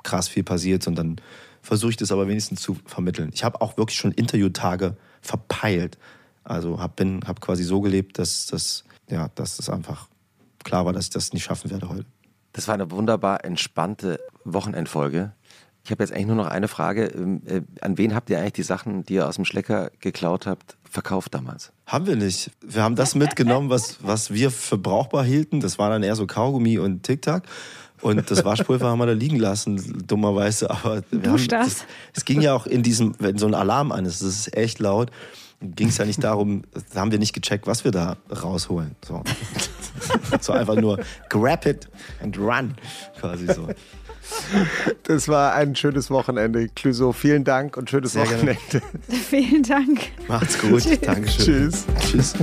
krass 0.03 0.28
viel 0.28 0.43
passiert 0.43 0.86
und 0.86 0.95
dann 0.95 1.19
versuche 1.61 1.91
ich 1.91 1.97
das 1.97 2.11
aber 2.11 2.28
wenigstens 2.28 2.61
zu 2.61 2.78
vermitteln. 2.86 3.32
Ich 3.34 3.43
habe 3.43 3.61
auch 3.61 3.78
wirklich 3.78 3.97
schon 3.97 4.11
Interviewtage 4.11 4.95
verpeilt. 5.21 5.97
Also 6.43 6.80
habe 6.80 7.19
hab 7.26 7.41
quasi 7.41 7.63
so 7.63 7.82
gelebt, 7.82 8.19
dass 8.19 8.45
das, 8.47 8.84
ja, 9.09 9.30
dass 9.36 9.57
das 9.57 9.69
einfach 9.69 10.09
klar 10.63 10.86
war, 10.86 10.93
dass 10.93 11.05
ich 11.05 11.11
das 11.11 11.34
nicht 11.34 11.45
schaffen 11.45 11.71
werde 11.71 11.89
heute. 11.89 12.05
Das 12.51 12.67
war 12.67 12.76
eine 12.76 12.91
wunderbar 12.91 13.43
entspannte 13.43 14.19
Wochenendfolge. 14.43 15.34
Ich 15.86 15.91
habe 15.91 16.01
jetzt 16.01 16.13
eigentlich 16.13 16.27
nur 16.27 16.38
noch 16.38 16.47
eine 16.47 16.69
Frage. 16.69 17.07
Ähm, 17.07 17.41
äh, 17.45 17.61
an 17.81 17.97
wen 17.97 18.15
habt 18.15 18.29
ihr 18.29 18.39
eigentlich 18.39 18.53
die 18.53 18.63
Sachen, 18.63 19.03
die 19.03 19.15
ihr 19.15 19.27
aus 19.27 19.36
dem 19.36 19.43
Schlecker 19.43 19.91
geklaut 19.99 20.47
habt, 20.47 20.77
verkauft 20.89 21.34
damals? 21.34 21.73
Haben 21.86 22.07
wir 22.07 22.15
nicht. 22.15 22.51
Wir 22.61 22.84
haben 22.84 22.95
das 22.95 23.15
mitgenommen, 23.15 23.69
was, 23.69 23.97
was 24.01 24.31
wir 24.34 24.49
für 24.49 24.77
brauchbar 24.77 25.25
hielten. 25.25 25.59
Das 25.59 25.77
war 25.79 25.89
dann 25.89 26.01
eher 26.01 26.15
so 26.15 26.25
Kaugummi 26.25 26.79
und 26.79 27.03
Tic-Tac. 27.03 27.43
Und 28.01 28.29
das 28.31 28.45
Waschpulver 28.45 28.88
haben 28.88 28.99
wir 28.99 29.05
da 29.07 29.13
liegen 29.13 29.39
lassen, 29.39 30.05
dummerweise. 30.07 30.69
Aber 30.69 31.03
wir 31.11 31.31
haben, 31.31 31.47
das, 31.47 31.86
es 32.13 32.25
ging 32.25 32.41
ja 32.41 32.53
auch 32.53 32.65
in 32.65 32.84
diesem, 32.84 33.15
wenn 33.19 33.38
so 33.38 33.47
ein 33.47 33.53
Alarm 33.53 33.91
an 33.91 34.05
ist, 34.05 34.21
das 34.21 34.29
ist 34.29 34.57
echt 34.57 34.79
laut, 34.79 35.09
ging 35.61 35.88
es 35.88 35.97
ja 35.97 36.05
nicht 36.05 36.23
darum, 36.23 36.63
da 36.93 36.99
haben 37.01 37.11
wir 37.11 37.19
nicht 37.19 37.34
gecheckt, 37.34 37.65
was 37.65 37.84
wir 37.86 37.91
da 37.91 38.17
rausholen. 38.29 38.95
So, 39.05 39.23
so 40.41 40.53
einfach 40.53 40.75
nur 40.75 40.99
grab 41.29 41.65
it 41.65 41.88
and 42.21 42.38
run, 42.38 42.75
quasi 43.19 43.47
so. 43.47 43.67
Das 45.03 45.28
war 45.28 45.53
ein 45.53 45.76
schönes 45.76 46.09
Wochenende. 46.09 46.69
Clüso, 46.69 47.11
vielen 47.11 47.43
Dank 47.43 47.78
und 47.78 47.89
schönes 47.89 48.13
Sehr 48.13 48.24
gerne. 48.24 48.55
Wochenende. 48.55 48.82
Vielen 49.09 49.63
Dank. 49.63 50.11
Macht's 50.28 50.57
gut. 50.59 50.82
Tschüss. 50.82 51.01
Dankeschön. 51.01 51.69
Tschüss. 51.69 51.86
Tschüss. 51.99 52.34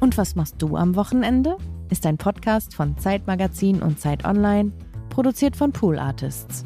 Und 0.00 0.18
was 0.18 0.34
machst 0.34 0.56
du 0.58 0.76
am 0.76 0.96
Wochenende? 0.96 1.56
Ist 1.90 2.06
ein 2.06 2.16
Podcast 2.16 2.74
von 2.74 2.96
Zeit 2.98 3.26
Magazin 3.26 3.82
und 3.82 4.00
Zeit 4.00 4.24
Online, 4.24 4.72
produziert 5.10 5.56
von 5.56 5.72
Pool 5.72 5.98
Artists. 5.98 6.64